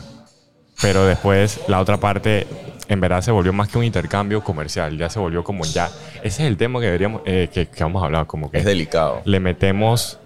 Pero 0.80 1.04
después 1.04 1.60
la 1.66 1.80
otra 1.80 1.98
parte, 1.98 2.46
en 2.88 3.00
verdad, 3.00 3.20
se 3.22 3.30
volvió 3.32 3.52
más 3.52 3.68
que 3.68 3.76
un 3.78 3.84
intercambio 3.84 4.42
comercial. 4.42 4.96
Ya 4.96 5.10
se 5.10 5.18
volvió 5.18 5.44
como 5.44 5.64
ya. 5.64 5.90
Ese 6.22 6.42
es 6.44 6.48
el 6.48 6.56
tema 6.56 6.80
que 6.80 6.86
deberíamos, 6.86 7.22
eh, 7.26 7.50
que, 7.52 7.66
que 7.66 7.82
vamos 7.82 8.02
a 8.02 8.06
hablar, 8.06 8.26
como 8.26 8.50
que 8.50 8.58
Es 8.58 8.64
delicado. 8.64 9.20
le 9.24 9.40
metemos 9.40 10.18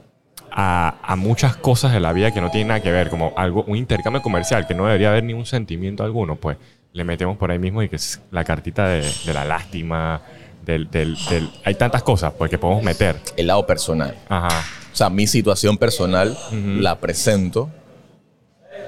a, 0.57 0.95
a 1.03 1.17
muchas 1.17 1.57
cosas 1.57 1.93
de 1.93 1.99
la 2.01 2.13
vida 2.13 2.31
que 2.33 2.41
no 2.41 2.51
tienen 2.51 2.69
nada 2.69 2.81
que 2.81 2.93
ver, 2.93 3.11
como 3.11 3.33
algo, 3.37 3.65
un 3.67 3.77
intercambio 3.77 4.23
comercial 4.23 4.67
que 4.69 4.75
no 4.75 4.87
debería 4.87 5.09
haber 5.11 5.25
ningún 5.25 5.47
sentimiento 5.47 6.05
alguno, 6.05 6.37
pues 6.37 6.57
le 6.93 7.03
metemos 7.03 7.37
por 7.37 7.51
ahí 7.51 7.59
mismo 7.59 7.83
y 7.83 7.89
que 7.89 7.97
es 7.97 8.21
la 8.31 8.45
cartita 8.45 8.87
de, 8.87 9.01
de 9.27 9.35
la 9.35 9.45
lástima, 9.45 10.23
del, 10.65 10.89
del- 10.91 11.17
del- 11.29 11.51
hay 11.65 11.75
tantas 11.75 12.05
cosas 12.05 12.33
pues 12.39 12.51
que 12.51 12.59
podemos 12.59 12.85
meter. 12.85 13.17
El 13.37 13.49
lado 13.49 13.67
personal. 13.67 14.17
Ajá. 14.29 14.61
O 14.93 14.97
sea, 14.97 15.11
mi 15.11 15.27
situación 15.27 15.77
personal 15.77 16.39
la 16.53 17.01
presento 17.01 17.69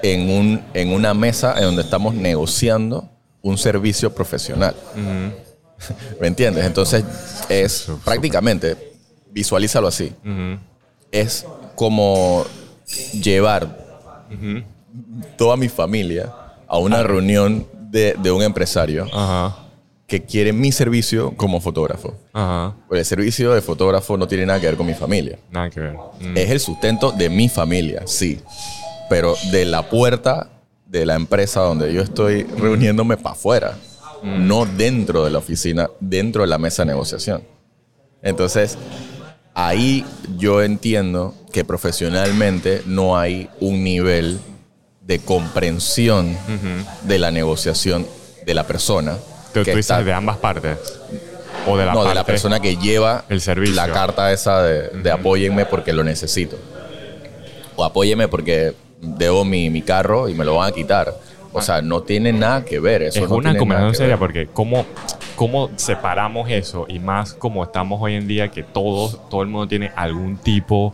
en, 0.03 0.29
un, 0.29 0.61
en 0.73 0.93
una 0.93 1.13
mesa 1.13 1.55
en 1.57 1.63
donde 1.65 1.81
estamos 1.81 2.13
negociando 2.15 3.09
un 3.41 3.57
servicio 3.57 4.15
profesional. 4.15 4.73
¿Me 6.21 6.27
entiendes? 6.27 6.65
Entonces, 6.65 7.03
es 7.49 7.91
prácticamente, 8.05 8.75
visualízalo 9.31 9.87
así, 9.87 10.13
es 11.11 11.45
como 11.77 12.43
llevar 13.21 13.77
toda 15.37 15.55
mi 15.55 15.69
familia 15.69 16.33
a 16.67 16.79
una 16.79 17.03
reunión 17.03 17.67
de, 17.71 18.15
de 18.19 18.31
un 18.31 18.41
empresario 18.41 19.05
Ajá. 19.13 19.55
que 20.07 20.23
quiere 20.23 20.53
mi 20.53 20.71
servicio 20.71 21.35
como 21.37 21.61
fotógrafo. 21.61 22.15
Ajá. 22.33 22.75
Porque 22.87 23.01
el 23.01 23.05
servicio 23.05 23.53
de 23.53 23.61
fotógrafo 23.61 24.17
no 24.17 24.27
tiene 24.27 24.47
nada 24.47 24.59
que 24.59 24.65
ver 24.65 24.75
con 24.75 24.87
mi 24.87 24.95
familia. 24.95 25.37
Nada 25.51 25.69
que 25.69 25.79
ver. 25.79 25.93
Mm. 25.93 26.35
Es 26.35 26.49
el 26.49 26.59
sustento 26.59 27.11
de 27.11 27.29
mi 27.29 27.47
familia, 27.47 28.01
sí. 28.07 28.39
Pero 29.07 29.35
de 29.51 29.65
la 29.65 29.87
puerta 29.87 30.49
de 30.87 31.05
la 31.05 31.13
empresa 31.13 31.61
donde 31.61 31.93
yo 31.93 32.01
estoy 32.01 32.41
reuniéndome 32.43 33.17
para 33.17 33.35
afuera. 33.35 33.77
No 34.23 34.65
dentro 34.65 35.25
de 35.25 35.29
la 35.29 35.37
oficina, 35.37 35.91
dentro 35.99 36.41
de 36.41 36.47
la 36.47 36.57
mesa 36.57 36.81
de 36.81 36.87
negociación. 36.87 37.43
Entonces, 38.23 38.79
ahí 39.53 40.03
yo 40.37 40.63
entiendo 40.63 41.35
que 41.57 41.65
profesionalmente 41.65 42.83
no 42.85 43.17
hay 43.17 43.49
un 43.59 43.83
nivel 43.83 44.39
de 45.01 45.17
comprensión 45.17 46.37
de 47.01 47.17
la 47.17 47.31
negociación 47.31 48.05
de 48.45 48.53
la 48.53 48.67
persona. 48.67 49.13
Tú, 49.55 49.63
que 49.63 49.71
tú 49.71 49.77
dices 49.77 49.89
está- 49.89 50.03
de 50.03 50.13
ambas 50.13 50.37
partes. 50.37 50.77
O 51.65 51.75
de 51.75 51.83
la 51.87 51.93
no, 51.93 51.97
parte 52.01 52.09
de 52.09 52.13
la 52.15 52.23
persona 52.27 52.59
que 52.59 52.77
lleva 52.77 53.25
El 53.27 53.41
servicio. 53.41 53.73
la 53.75 53.91
carta 53.91 54.31
esa 54.31 54.61
de, 54.61 54.89
de 54.89 55.09
apóyenme 55.09 55.65
porque 55.65 55.93
lo 55.93 56.03
necesito. 56.03 56.57
O 57.75 57.83
apóyeme 57.83 58.27
porque 58.27 58.75
debo 59.01 59.43
mi, 59.43 59.71
mi 59.71 59.81
carro 59.81 60.29
y 60.29 60.35
me 60.35 60.45
lo 60.45 60.57
van 60.57 60.69
a 60.69 60.71
quitar. 60.71 61.11
O 61.53 61.61
sea, 61.63 61.81
no 61.81 62.03
tiene 62.03 62.33
nada 62.33 62.63
que 62.65 62.79
ver. 62.79 63.01
Eso 63.01 63.23
es 63.23 63.29
no 63.31 63.35
una 63.37 63.57
conversación 63.57 63.95
seria 63.95 64.17
porque 64.19 64.45
cómo, 64.45 64.85
cómo 65.35 65.71
separamos 65.75 66.51
eso 66.51 66.85
y 66.87 66.99
más 66.99 67.33
como 67.33 67.63
estamos 67.63 67.99
hoy 67.99 68.13
en 68.13 68.27
día 68.27 68.49
que 68.51 68.61
todos, 68.61 69.27
todo 69.27 69.41
el 69.41 69.47
mundo 69.47 69.67
tiene 69.67 69.91
algún 69.95 70.37
tipo, 70.37 70.93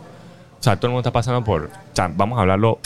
sea, 0.64 0.76
todo 0.76 0.86
el 0.88 0.92
mundo 0.92 1.00
está 1.00 1.12
pasando 1.12 1.44
por, 1.44 1.64
o 1.64 1.68
sea, 1.94 2.10
vamos 2.14 2.38
a 2.38 2.42
hablarlo 2.42 2.78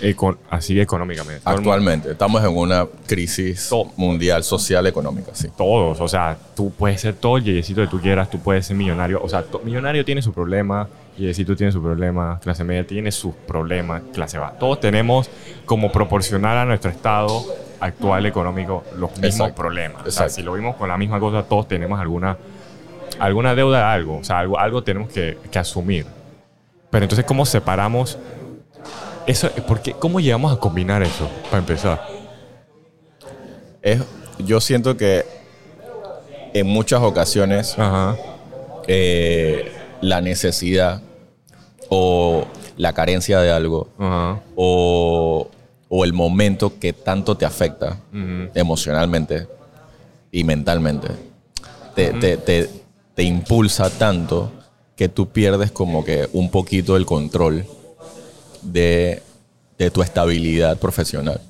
eco- 0.00 0.36
así 0.50 0.78
económicamente. 0.80 1.42
Actualmente 1.44 2.10
estamos 2.12 2.42
en 2.44 2.56
una 2.56 2.86
crisis 3.06 3.68
Todo. 3.68 3.86
mundial, 3.96 4.42
social, 4.44 4.86
económica, 4.86 5.30
sí. 5.34 5.48
todos, 5.56 6.00
o 6.00 6.08
sea, 6.08 6.36
tú 6.54 6.72
puedes 6.72 7.00
ser 7.00 7.14
todo 7.14 7.36
el 7.38 7.44
yeyecito 7.44 7.80
que 7.80 7.86
tú 7.88 8.00
quieras, 8.00 8.28
tú 8.30 8.38
puedes 8.40 8.66
ser 8.66 8.76
millonario, 8.76 9.20
o 9.22 9.28
sea, 9.28 9.44
millonario 9.64 10.04
tiene 10.04 10.20
su 10.22 10.32
problema, 10.32 10.88
yeyecito 11.16 11.54
tiene 11.56 11.72
su 11.72 11.82
problema, 11.82 12.38
clase 12.42 12.64
media 12.64 12.86
tiene 12.86 13.12
sus 13.12 13.34
problemas, 13.46 14.02
clase 14.12 14.38
baja. 14.38 14.54
Todos 14.58 14.80
tenemos 14.80 15.30
como 15.66 15.90
proporcional 15.92 16.56
a 16.58 16.64
nuestro 16.64 16.90
estado 16.90 17.44
actual 17.80 18.26
económico 18.26 18.84
los 18.96 19.10
mismos 19.12 19.24
Exacto, 19.48 19.54
problemas. 19.56 20.02
O 20.02 20.10
sea, 20.10 20.26
exacto. 20.26 20.34
si 20.34 20.42
lo 20.42 20.52
vimos 20.54 20.76
con 20.76 20.88
la 20.88 20.96
misma 20.96 21.18
cosa, 21.20 21.42
todos 21.42 21.66
tenemos 21.68 21.98
alguna, 22.00 22.36
alguna 23.18 23.54
deuda 23.54 23.78
de 23.78 23.84
algo, 23.84 24.18
o 24.18 24.24
sea, 24.24 24.38
algo, 24.38 24.58
algo 24.58 24.82
tenemos 24.82 25.12
que, 25.12 25.38
que 25.50 25.58
asumir. 25.58 26.06
Pero 26.92 27.06
entonces, 27.06 27.24
¿cómo 27.24 27.46
separamos 27.46 28.18
eso? 29.26 29.48
¿Por 29.66 29.80
qué? 29.80 29.94
¿Cómo 29.94 30.20
llegamos 30.20 30.52
a 30.52 30.60
combinar 30.60 31.02
eso, 31.02 31.26
para 31.46 31.58
empezar? 31.60 32.02
Es, 33.80 34.02
yo 34.38 34.60
siento 34.60 34.94
que 34.98 35.24
en 36.52 36.66
muchas 36.66 37.00
ocasiones 37.00 37.78
Ajá. 37.78 38.18
eh, 38.86 39.72
la 40.02 40.20
necesidad 40.20 41.00
o 41.88 42.44
la 42.76 42.92
carencia 42.92 43.40
de 43.40 43.50
algo 43.50 43.88
Ajá. 43.98 44.40
o, 44.54 45.48
o 45.88 46.04
el 46.04 46.12
momento 46.12 46.78
que 46.78 46.92
tanto 46.92 47.38
te 47.38 47.46
afecta 47.46 47.96
emocionalmente 48.54 49.48
y 50.30 50.44
mentalmente 50.44 51.08
te, 51.94 52.12
te- 52.12 52.36
te- 52.36 52.68
te 53.14 53.22
impulsa 53.22 53.88
tanto 53.88 54.52
que 54.96 55.08
tú 55.08 55.28
pierdes 55.28 55.70
como 55.70 56.04
que 56.04 56.28
un 56.32 56.50
poquito 56.50 56.96
el 56.96 57.06
control 57.06 57.64
de, 58.62 59.22
de 59.78 59.90
tu 59.90 60.02
estabilidad 60.02 60.78
profesional. 60.78 61.40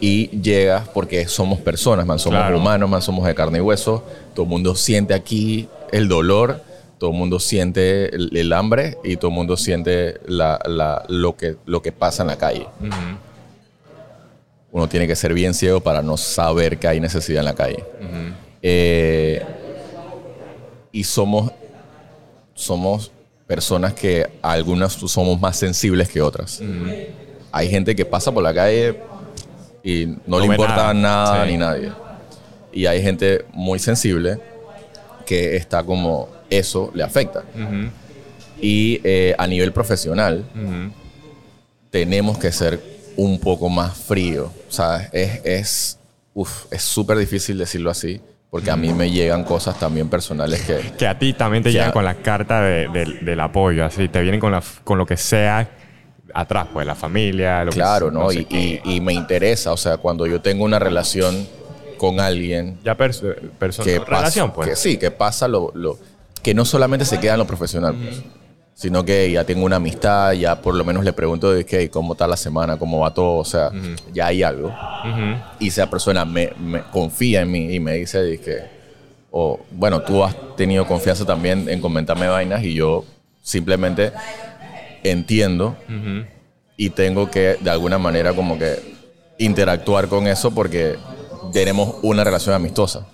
Y 0.00 0.28
llegas 0.40 0.88
porque 0.88 1.26
somos 1.28 1.60
personas, 1.60 2.04
man, 2.06 2.18
somos 2.18 2.38
Claro. 2.40 2.58
humanos, 2.58 2.90
man, 2.90 3.00
somos 3.02 3.24
de 3.26 3.34
carne 3.34 3.58
y 3.58 3.60
hueso. 3.60 4.04
Todo 4.34 4.44
el 4.44 4.50
mundo 4.50 4.74
siente 4.74 5.14
aquí 5.14 5.68
el 5.92 6.08
dolor, 6.08 6.60
todo 6.98 7.10
el 7.10 7.16
mundo 7.16 7.38
siente 7.40 8.14
el, 8.14 8.36
el 8.36 8.52
hambre 8.52 8.98
y 9.04 9.16
todo 9.16 9.28
el 9.28 9.34
mundo 9.34 9.56
siente 9.56 10.20
la- 10.26 10.58
la- 10.66 11.04
lo, 11.08 11.36
que, 11.36 11.56
lo 11.66 11.80
que 11.80 11.92
pasa 11.92 12.22
en 12.22 12.28
la 12.28 12.36
calle. 12.38 12.66
Uno 14.72 14.88
tiene 14.88 15.06
que 15.06 15.14
ser 15.14 15.32
bien 15.32 15.54
ciego 15.54 15.80
para 15.80 16.02
no 16.02 16.16
saber 16.16 16.78
que 16.78 16.88
hay 16.88 16.98
necesidad 17.00 17.38
en 17.40 17.44
la 17.44 17.54
calle. 17.54 17.84
Eh, 18.60 19.40
y 20.90 21.04
somos, 21.04 21.52
somos 22.54 23.10
personas 23.46 23.92
que 23.94 24.26
algunas 24.42 24.92
somos 24.94 25.40
más 25.40 25.56
sensibles 25.56 26.08
que 26.08 26.20
otras. 26.22 26.60
Hay 27.52 27.68
gente 27.68 27.94
que 27.94 28.04
pasa 28.04 28.32
por 28.32 28.42
la 28.42 28.54
calle 28.54 28.98
y 29.82 30.06
no, 30.06 30.18
No 30.26 30.40
le 30.40 30.46
importa 30.46 30.76
nada. 30.76 30.94
nada, 30.94 31.44
Sí. 31.46 31.52
ni 31.52 31.58
nadie. 31.58 31.92
Y 32.72 32.86
hay 32.86 33.02
gente 33.02 33.44
muy 33.52 33.78
sensible 33.78 34.38
que 35.26 35.56
está 35.56 35.82
como 35.84 36.28
eso 36.50 36.90
le 36.94 37.02
afecta. 37.02 37.44
Y 38.60 39.00
eh, 39.04 39.34
a 39.38 39.46
nivel 39.46 39.72
profesional, 39.72 40.44
tenemos 41.90 42.38
que 42.38 42.50
ser 42.52 42.80
un 43.16 43.38
poco 43.38 43.68
más 43.68 43.96
frío. 43.96 44.50
O 44.68 44.72
sea, 44.72 45.08
es 45.12 45.40
es 45.44 45.98
uf, 46.34 46.66
es 46.72 46.82
súper 46.82 47.16
difícil 47.18 47.58
decirlo 47.58 47.90
así, 47.90 48.20
porque 48.54 48.70
a 48.70 48.76
mí 48.76 48.92
me 48.92 49.10
llegan 49.10 49.42
cosas 49.42 49.76
también 49.80 50.08
personales 50.08 50.62
que 50.62 50.92
Que 50.96 51.08
a 51.08 51.18
ti 51.18 51.32
también 51.32 51.64
te 51.64 51.72
llegan 51.72 51.88
a- 51.88 51.92
con 51.92 52.04
la 52.04 52.14
carta 52.14 52.62
de- 52.62 52.86
del- 52.86 53.24
del 53.24 53.40
apoyo, 53.40 53.84
así, 53.84 54.08
te 54.08 54.22
vienen 54.22 54.38
con, 54.38 54.52
la, 54.52 54.62
con 54.84 54.96
lo 54.96 55.04
que 55.06 55.16
sea 55.16 55.68
atrás, 56.32 56.68
pues, 56.72 56.86
la 56.86 56.94
familia, 56.94 57.64
lo 57.64 57.72
claro, 57.72 58.10
que 58.10 58.14
¿no? 58.14 58.30
sé 58.30 58.46
y, 58.48 58.80
y- 58.84 58.94
y 58.94 59.00
me 59.00 59.12
interesa, 59.12 59.72
o 59.72 59.76
sea, 59.76 59.96
cuando 59.96 60.24
yo 60.28 60.40
tengo 60.40 60.64
una 60.64 60.78
relación 60.78 61.48
con 61.98 62.20
alguien 62.20 62.78
Ya 62.84 62.96
perso- 62.96 63.34
persona, 63.58 63.86
que 63.90 63.98
pasa, 63.98 64.10
relación, 64.18 64.52
pues. 64.52 64.68
que 64.68 64.76
sí, 64.76 64.98
que 64.98 65.10
pasa 65.10 65.48
lo, 65.48 65.72
lo- 65.74 65.98
que 66.40 66.54
no 66.54 66.64
solamente 66.64 67.04
se 67.06 67.18
queda 67.18 67.32
en 67.32 67.40
lo 67.40 67.48
profesional, 67.48 67.96
pues, 68.00 68.22
sino 68.74 69.04
que 69.04 69.30
ya 69.30 69.44
tengo 69.44 69.64
una 69.64 69.76
amistad, 69.76 70.32
ya 70.32 70.60
por 70.60 70.74
lo 70.74 70.84
menos 70.84 71.04
le 71.04 71.12
pregunto 71.12 71.52
de 71.52 71.64
qué, 71.64 71.88
cómo 71.90 72.14
está 72.14 72.26
la 72.26 72.36
semana, 72.36 72.76
cómo 72.76 73.00
va 73.00 73.14
todo, 73.14 73.36
o 73.36 73.44
sea, 73.44 73.70
ya 74.12 74.26
hay 74.26 74.42
algo. 74.42 74.74
Y 75.60 75.68
esa 75.68 75.88
persona 75.88 76.24
me, 76.24 76.52
me 76.58 76.82
confía 76.82 77.42
en 77.42 77.50
mí 77.52 77.72
y 77.74 77.80
me 77.80 77.94
dice 77.94 78.18
de 78.18 78.40
que, 78.40 78.58
o 79.30 79.60
bueno, 79.70 80.02
tú 80.02 80.24
has 80.24 80.34
tenido 80.56 80.86
confianza 80.86 81.24
también 81.24 81.68
en 81.68 81.80
comentarme 81.80 82.26
vainas 82.28 82.62
y 82.64 82.74
yo 82.74 83.04
simplemente 83.42 84.12
entiendo 85.04 85.76
y 86.76 86.90
tengo 86.90 87.30
que 87.30 87.56
de 87.60 87.70
alguna 87.70 87.98
manera 87.98 88.32
como 88.32 88.58
que 88.58 88.94
interactuar 89.38 90.08
con 90.08 90.26
eso 90.26 90.50
porque 90.52 90.96
tenemos 91.52 91.96
una 92.02 92.24
relación 92.24 92.54
amistosa. 92.54 93.06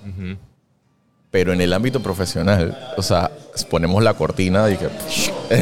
Pero 1.31 1.53
en 1.53 1.61
el 1.61 1.73
ámbito 1.73 2.01
profesional, 2.01 2.77
o 2.97 3.03
sea, 3.03 3.31
ponemos 3.71 4.03
la 4.03 4.15
cortina 4.15 4.69
y 4.69 4.77
que... 4.77 4.89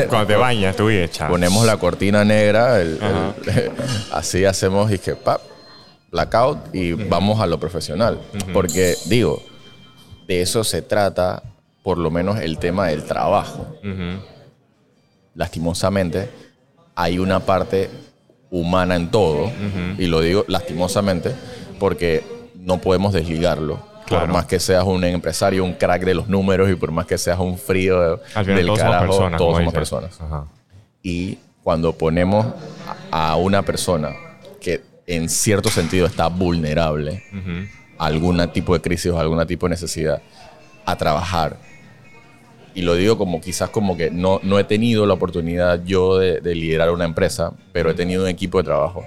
Cuando 0.08 0.26
te 0.28 0.36
bañas, 0.36 0.74
tú 0.76 0.88
y 0.90 0.96
echas. 0.96 1.28
Ponemos 1.30 1.66
la 1.66 1.76
cortina 1.76 2.24
negra, 2.24 2.80
el- 2.80 2.98
el- 3.46 3.70
así 4.12 4.44
hacemos 4.46 4.90
y 4.90 4.98
que, 4.98 5.14
pap, 5.14 5.42
blackout 6.10 6.74
y 6.74 6.92
vamos 6.92 7.40
a 7.40 7.46
lo 7.46 7.60
profesional. 7.60 8.18
Porque, 8.54 8.96
digo, 9.06 9.42
de 10.26 10.40
eso 10.40 10.64
se 10.64 10.80
trata, 10.80 11.42
por 11.82 11.98
lo 11.98 12.10
menos 12.10 12.38
el 12.40 12.56
tema 12.58 12.86
del 12.88 13.04
trabajo. 13.04 13.66
Lastimosamente, 15.34 16.28
hay 16.94 17.18
una 17.18 17.40
parte 17.40 17.90
humana 18.50 18.96
en 18.96 19.10
todo, 19.10 19.50
y 19.98 20.06
lo 20.06 20.20
digo 20.22 20.44
lastimosamente, 20.48 21.32
porque 21.78 22.24
no 22.56 22.78
podemos 22.78 23.12
desligarlo. 23.12 23.86
Por 24.08 24.18
Claro. 24.18 24.32
más 24.32 24.46
que 24.46 24.58
seas 24.58 24.84
un 24.84 25.04
empresario, 25.04 25.64
un 25.64 25.74
crack 25.74 26.02
de 26.04 26.14
los 26.14 26.28
números, 26.28 26.70
y 26.70 26.74
por 26.74 26.90
más 26.90 27.06
que 27.06 27.18
seas 27.18 27.38
un 27.38 27.58
frío 27.58 28.00
de- 28.00 28.22
Al 28.34 28.44
final 28.44 28.56
del 28.56 28.66
todos 28.66 28.78
carajo, 28.78 29.00
somos 29.04 29.16
personas. 29.18 29.38
todos 29.38 29.56
somos 29.56 29.74
personas. 29.74 30.20
Ajá. 30.20 30.44
Y 31.02 31.38
cuando 31.62 31.92
ponemos 31.92 32.46
a 33.10 33.36
una 33.36 33.62
persona 33.62 34.10
que 34.60 34.80
en 35.06 35.28
cierto 35.28 35.68
sentido 35.68 36.06
está 36.06 36.28
vulnerable 36.28 37.22
a 37.98 38.06
algún 38.06 38.38
tipo 38.52 38.74
de 38.74 38.80
crisis 38.80 39.10
o 39.12 39.18
a 39.18 39.20
algún 39.20 39.44
tipo 39.46 39.66
de 39.66 39.70
necesidad 39.70 40.22
a 40.86 40.96
trabajar, 40.96 41.56
y 42.74 42.82
lo 42.82 42.94
digo 42.94 43.18
como 43.18 43.40
quizás 43.40 43.70
como 43.70 43.96
que 43.96 44.10
no, 44.10 44.40
no 44.42 44.58
he 44.58 44.64
tenido 44.64 45.04
la 45.06 45.14
oportunidad 45.14 45.82
yo 45.84 46.16
de, 46.18 46.40
de 46.40 46.54
liderar 46.54 46.90
una 46.90 47.04
empresa, 47.04 47.52
pero 47.72 47.90
he 47.90 47.94
tenido 47.94 48.22
un 48.22 48.28
equipo 48.28 48.58
de 48.58 48.64
trabajo. 48.64 49.04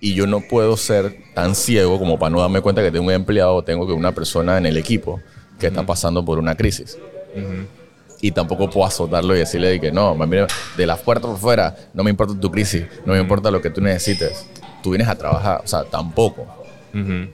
Y 0.00 0.14
yo 0.14 0.26
no 0.26 0.40
puedo 0.40 0.76
ser 0.78 1.14
tan 1.34 1.54
ciego 1.54 1.98
como 1.98 2.18
para 2.18 2.30
no 2.30 2.40
darme 2.40 2.62
cuenta 2.62 2.82
que 2.82 2.90
tengo 2.90 3.06
un 3.06 3.12
empleado 3.12 3.54
o 3.56 3.62
tengo 3.62 3.86
que 3.86 3.92
una 3.92 4.12
persona 4.12 4.56
en 4.56 4.64
el 4.66 4.78
equipo 4.78 5.20
que 5.58 5.66
está 5.66 5.84
pasando 5.84 6.24
por 6.24 6.38
una 6.38 6.54
crisis. 6.54 6.96
Y 8.22 8.32
tampoco 8.32 8.68
puedo 8.68 8.86
azotarlo 8.86 9.34
y 9.34 9.38
decirle 9.38 9.68
de 9.68 9.80
que 9.80 9.92
no, 9.92 10.14
mira, 10.14 10.46
de 10.76 10.86
las 10.86 11.00
puertas 11.00 11.30
por 11.30 11.38
fuera, 11.38 11.76
no 11.94 12.02
me 12.02 12.10
importa 12.10 12.38
tu 12.38 12.50
crisis, 12.50 12.84
no 13.04 13.12
me 13.12 13.20
importa 13.20 13.50
lo 13.50 13.60
que 13.60 13.70
tú 13.70 13.80
necesites. 13.80 14.46
Tú 14.82 14.90
vienes 14.90 15.08
a 15.08 15.16
trabajar, 15.16 15.60
o 15.62 15.66
sea, 15.66 15.84
tampoco, 15.84 16.46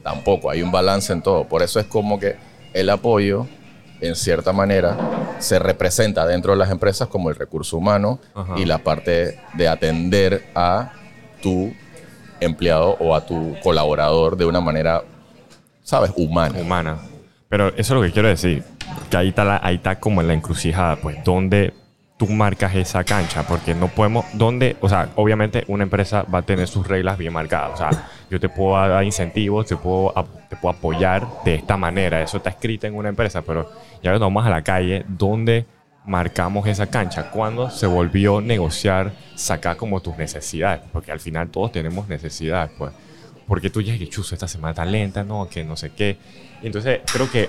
tampoco, 0.02 0.50
hay 0.50 0.62
un 0.62 0.73
balance 0.73 1.12
en 1.12 1.23
todo. 1.23 1.44
Por 1.46 1.62
eso 1.62 1.78
es 1.78 1.87
como 1.87 2.18
que 2.18 2.37
el 2.73 2.90
apoyo, 2.90 3.46
en 4.00 4.16
cierta 4.16 4.52
manera, 4.52 4.96
se 5.38 5.58
representa 5.58 6.26
dentro 6.26 6.52
de 6.52 6.58
las 6.58 6.70
empresas 6.70 7.08
como 7.08 7.30
el 7.30 7.37
recurso 7.37 7.76
humano 7.76 8.18
y 8.56 8.64
la 8.64 8.78
parte 8.78 9.38
de 9.54 9.68
atender 9.68 10.50
a 10.54 10.92
tu 11.42 11.73
empleado 12.40 12.97
o 13.00 13.14
a 13.14 13.25
tu 13.26 13.57
colaborador 13.62 14.37
de 14.37 14.45
una 14.47 14.61
manera, 14.61 15.02
¿sabes? 15.83 16.12
Humana. 16.16 16.59
humana. 16.59 16.97
Pero 17.49 17.69
eso 17.69 17.78
es 17.78 17.90
lo 17.90 18.02
que 18.02 18.12
quiero 18.12 18.28
decir. 18.28 18.64
Que 19.11 19.16
ahí 19.16 19.28
está, 19.28 19.45
la- 19.45 19.61
ahí 19.62 19.76
está 19.76 19.99
como 20.00 20.21
en 20.21 20.28
la 20.28 20.35
encrucijada, 20.35 20.97
pues, 20.97 21.23
donde 21.25 21.73
tú 22.16 22.26
marcas 22.28 22.75
esa 22.75 23.05
cancha, 23.05 23.43
porque 23.47 23.75
no 23.75 23.88
podemos, 23.88 24.25
donde, 24.33 24.76
o 24.81 24.88
sea, 24.88 25.11
obviamente 25.16 25.64
una 25.69 25.83
empresa 25.85 26.23
va 26.33 26.38
a 26.38 26.43
tener 26.43 26.66
sus 26.66 26.87
reglas 26.88 27.19
bien 27.19 27.33
marcadas. 27.33 27.73
O 27.75 27.76
sea, 27.76 27.90
yo 28.31 28.40
te 28.40 28.49
puedo 28.49 28.73
dar 28.88 29.05
incentivos, 29.05 29.66
te 29.66 29.76
puedo, 29.76 30.14
te 30.49 30.57
puedo 30.57 30.75
apoyar 30.75 31.26
de 31.45 31.57
esta 31.57 31.76
manera. 31.76 32.23
Eso 32.23 32.38
está 32.38 32.50
escrito 32.50 32.87
en 32.87 32.95
una 32.97 33.11
empresa, 33.11 33.43
pero 33.43 33.71
ya 34.02 34.11
cuando 34.12 34.21
vamos 34.26 34.47
a 34.47 34.50
la 34.50 34.62
calle, 34.62 35.05
¿dónde 35.07 35.66
marcamos 36.06 36.66
esa 36.66 36.86
cancha? 36.86 37.30
¿Cuándo 37.30 37.70
se 37.70 37.86
volvió 37.86 38.40
negociar, 38.40 39.12
sacar 39.34 39.76
como 39.76 40.00
tus 40.00 40.16
necesidades? 40.16 40.80
Porque 40.92 41.12
al 41.12 41.20
final 41.20 41.48
todos 41.48 41.72
tenemos 41.72 42.08
necesidades, 42.08 42.70
pues. 42.78 42.92
Porque 43.46 43.70
tú 43.70 43.80
ya 43.80 43.96
que 43.96 44.08
chuzo, 44.08 44.34
esta 44.34 44.48
semana 44.48 44.70
está 44.72 44.84
lenta, 44.84 45.22
no, 45.22 45.48
que 45.48 45.64
no 45.64 45.76
sé 45.76 45.90
qué. 45.90 46.16
Entonces 46.62 47.00
creo 47.12 47.30
que 47.30 47.48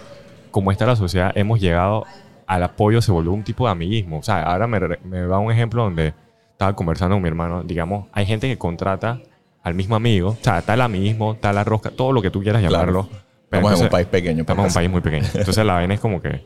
como 0.51 0.71
está 0.71 0.85
la 0.85 0.95
sociedad, 0.95 1.31
hemos 1.35 1.59
llegado 1.59 2.05
al 2.45 2.63
apoyo, 2.63 3.01
se 3.01 3.11
volvió 3.11 3.31
un 3.31 3.43
tipo 3.43 3.65
de 3.65 3.71
amiguismo. 3.71 4.19
O 4.19 4.23
sea, 4.23 4.43
ahora 4.43 4.67
me, 4.67 4.79
me 5.03 5.21
da 5.21 5.37
un 5.39 5.51
ejemplo 5.51 5.83
donde 5.83 6.13
estaba 6.51 6.75
conversando 6.75 7.15
con 7.15 7.23
mi 7.23 7.27
hermano. 7.29 7.63
Digamos, 7.63 8.07
hay 8.13 8.25
gente 8.25 8.47
que 8.47 8.57
contrata 8.57 9.19
al 9.63 9.73
mismo 9.73 9.95
amigo. 9.95 10.29
O 10.29 10.37
sea, 10.43 10.59
está 10.59 10.75
el 10.75 10.81
amiguismo, 10.81 11.33
está 11.33 11.51
la 11.51 11.63
rosca, 11.63 11.89
todo 11.91 12.11
lo 12.11 12.21
que 12.21 12.29
tú 12.29 12.41
quieras 12.41 12.61
llamarlo. 12.61 13.07
Pero 13.09 13.21
Estamos 13.43 13.53
en 13.53 13.63
un 13.65 13.71
entonces- 13.85 13.89
país 13.89 14.07
pequeño. 14.07 14.41
Estamos 14.41 14.59
en 14.59 14.65
un 14.65 14.67
pues. 14.67 14.75
país 14.75 14.89
muy 14.91 15.01
pequeño. 15.01 15.27
Entonces 15.33 15.65
la 15.65 15.73
vaina 15.73 15.93
es 15.95 15.99
como 15.99 16.21
que 16.21 16.45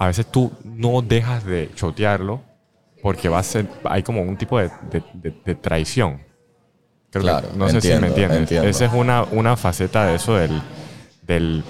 a 0.00 0.06
veces 0.06 0.26
tú 0.26 0.50
no 0.64 1.02
dejas 1.02 1.44
de 1.44 1.70
chotearlo 1.76 2.40
porque 3.02 3.28
va 3.28 3.38
a 3.38 3.42
ser, 3.42 3.66
hay 3.84 4.02
como 4.02 4.22
un 4.22 4.36
tipo 4.36 4.58
de, 4.58 4.70
de- 4.90 5.02
de- 5.14 5.34
de 5.44 5.54
traición. 5.54 6.20
Creo 7.10 7.22
que- 7.22 7.28
Claro, 7.30 7.48
no 7.54 7.66
sé 7.68 7.80
si 7.80 7.88
entiendo, 7.88 8.00
me 8.00 8.06
entiendes. 8.08 8.38
entiendo. 8.40 8.68
Esa 8.68 8.84
es 8.86 8.92
una, 8.92 9.22
una 9.24 9.56
faceta 9.56 10.06
de 10.06 10.16
eso 10.16 10.34
del, 10.36 10.60
del 11.26 11.62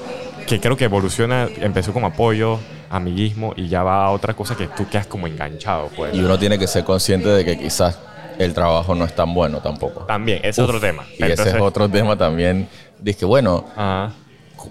que 0.46 0.60
creo 0.60 0.76
que 0.76 0.84
evoluciona, 0.84 1.48
empezó 1.60 1.92
como 1.92 2.06
apoyo, 2.08 2.58
amiguismo 2.88 3.52
y 3.56 3.68
ya 3.68 3.82
va 3.82 4.04
a 4.06 4.10
otra 4.10 4.34
cosa 4.34 4.56
que 4.56 4.66
tú 4.68 4.88
quedas 4.88 5.06
como 5.06 5.26
enganchado. 5.26 5.88
Pues. 5.96 6.14
Y 6.14 6.20
uno 6.20 6.38
tiene 6.38 6.58
que 6.58 6.66
ser 6.66 6.84
consciente 6.84 7.28
de 7.28 7.44
que 7.44 7.58
quizás 7.58 7.98
el 8.38 8.52
trabajo 8.54 8.94
no 8.94 9.04
es 9.04 9.14
tan 9.14 9.32
bueno 9.34 9.58
tampoco. 9.60 10.00
También, 10.06 10.38
ese 10.38 10.48
es 10.50 10.58
otro 10.60 10.80
tema. 10.80 11.04
Y 11.18 11.24
ese 11.24 11.50
es 11.50 11.60
otro 11.60 11.88
tema 11.88 12.16
también. 12.16 12.68
Dice 13.00 13.24
bueno, 13.24 13.64
Ajá. 13.76 14.12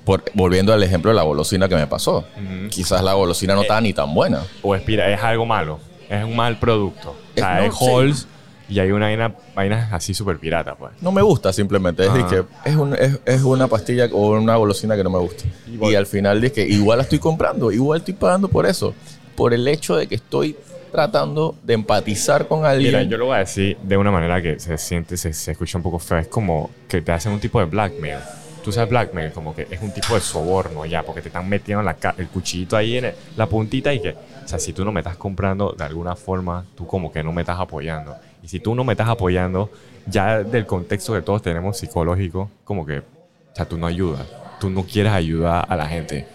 Por- 0.04 0.24
volviendo 0.34 0.74
al 0.74 0.82
ejemplo 0.84 1.12
de 1.12 1.16
la 1.16 1.24
golosina 1.24 1.68
que 1.70 1.76
me 1.76 1.88
pasó. 1.88 2.26
Quizás 2.70 3.04
la 3.04 3.14
golosina 3.14 3.54
Eh, 3.54 3.56
no 3.56 3.62
está 3.64 3.80
ni 3.82 3.94
tan 3.94 4.14
buena. 4.14 4.44
o 4.62 4.76
expira, 4.76 5.10
es 5.12 5.22
algo 5.24 5.46
malo, 5.46 5.80
es 6.10 6.24
un 6.24 6.36
mal 6.36 6.58
producto. 6.60 7.12
O 7.12 7.40
sea, 7.40 7.66
Es- 7.66 7.72
no, 7.74 7.78
sí. 7.78 7.86
Halls 7.92 8.28
y 8.70 8.80
hay 8.80 8.92
una 8.92 9.08
vaina, 9.08 9.36
vainas 9.56 9.92
así 9.94 10.14
súper 10.14 10.38
pirata, 10.38 10.76
pues. 10.76 10.92
No 11.02 11.12
me 11.12 11.22
gusta 11.24 11.52
simplemente. 11.52 12.06
Es, 12.06 12.12
que 12.26 12.44
es, 12.66 12.76
un- 12.76 12.94
es- 12.96 13.20
es 13.26 13.42
una 13.42 13.68
pastilla 13.68 14.08
o 14.12 14.30
una 14.32 14.56
golosina 14.58 14.96
que 14.96 15.04
no 15.04 15.10
me 15.10 15.20
gusta. 15.20 15.46
Igual. 15.68 15.92
Y 15.92 15.96
al 15.96 16.06
final 16.06 16.52
que 16.52 16.68
igual 16.68 16.98
la 17.00 17.04
estoy 17.04 17.20
comprando, 17.20 17.72
igual 17.72 18.00
estoy 18.00 18.14
pagando 18.14 18.48
por 18.48 18.66
eso. 18.66 18.94
Por 19.36 19.54
el 19.54 19.68
hecho 19.68 19.96
de 19.96 20.06
que 20.08 20.16
estoy 20.16 20.56
tratando 20.92 21.56
de 21.64 21.76
empatizar 21.76 22.48
con 22.48 22.66
alguien. 22.66 22.92
Mira, 22.92 23.04
yo 23.04 23.18
lo 23.18 23.26
voy 23.28 23.36
a 23.36 23.40
decir 23.40 23.78
de 23.84 23.96
una 23.98 24.12
manera 24.12 24.42
que 24.42 24.60
se 24.60 24.78
siente, 24.78 25.18
se, 25.18 25.34
se 25.34 25.52
escucha 25.52 25.78
un 25.78 25.84
poco 25.84 26.00
feo. 26.00 26.18
Es 26.18 26.28
como 26.28 26.72
que 26.88 27.02
te 27.02 27.12
hacen 27.12 27.32
un 27.32 27.40
tipo 27.40 27.60
de 27.60 27.66
blackmail. 27.66 28.18
Tú 28.64 28.72
sabes 28.72 28.90
blackmail, 28.90 29.32
como 29.32 29.56
que 29.56 29.68
es 29.70 29.82
un 29.82 29.92
tipo 29.92 30.14
de 30.16 30.22
soborno 30.22 30.86
ya, 30.86 31.04
porque 31.04 31.22
te 31.22 31.30
están 31.30 31.48
metiendo 31.48 31.82
la 31.82 31.96
el 32.18 32.28
cuchillito 32.28 32.76
ahí 32.76 32.98
en 32.98 33.14
la 33.38 33.48
puntita 33.48 33.94
y 33.94 34.02
que, 34.02 34.10
o 34.12 34.48
sea, 34.48 34.60
si 34.60 34.74
tú 34.74 34.84
no 34.84 34.92
me 34.92 35.00
estás 35.00 35.16
comprando 35.18 35.74
de 35.78 35.84
alguna 35.84 36.16
forma, 36.16 36.66
tú 36.76 36.86
como 36.86 37.12
que 37.12 37.24
no 37.24 37.32
me 37.32 37.42
estás 37.42 37.60
apoyando. 37.60 38.16
Y 38.44 38.48
si 38.48 38.60
tú 38.60 38.76
no 38.76 38.84
me 38.84 38.94
estás 38.94 39.08
apoyando, 39.08 39.70
ya 40.06 40.44
del 40.44 40.66
contexto 40.66 41.14
que 41.14 41.22
todos 41.22 41.42
tenemos 41.42 41.78
psicológico, 41.78 42.50
como 42.64 42.86
que, 42.86 43.00
o 43.00 43.56
sea, 43.56 43.66
tú 43.66 43.78
no 43.78 43.88
ayudas. 43.88 44.26
Tú 44.60 44.70
no 44.70 44.84
quieres 44.84 45.14
ayudar 45.14 45.66
a 45.70 45.76
la 45.76 45.88
gente. 45.88 46.28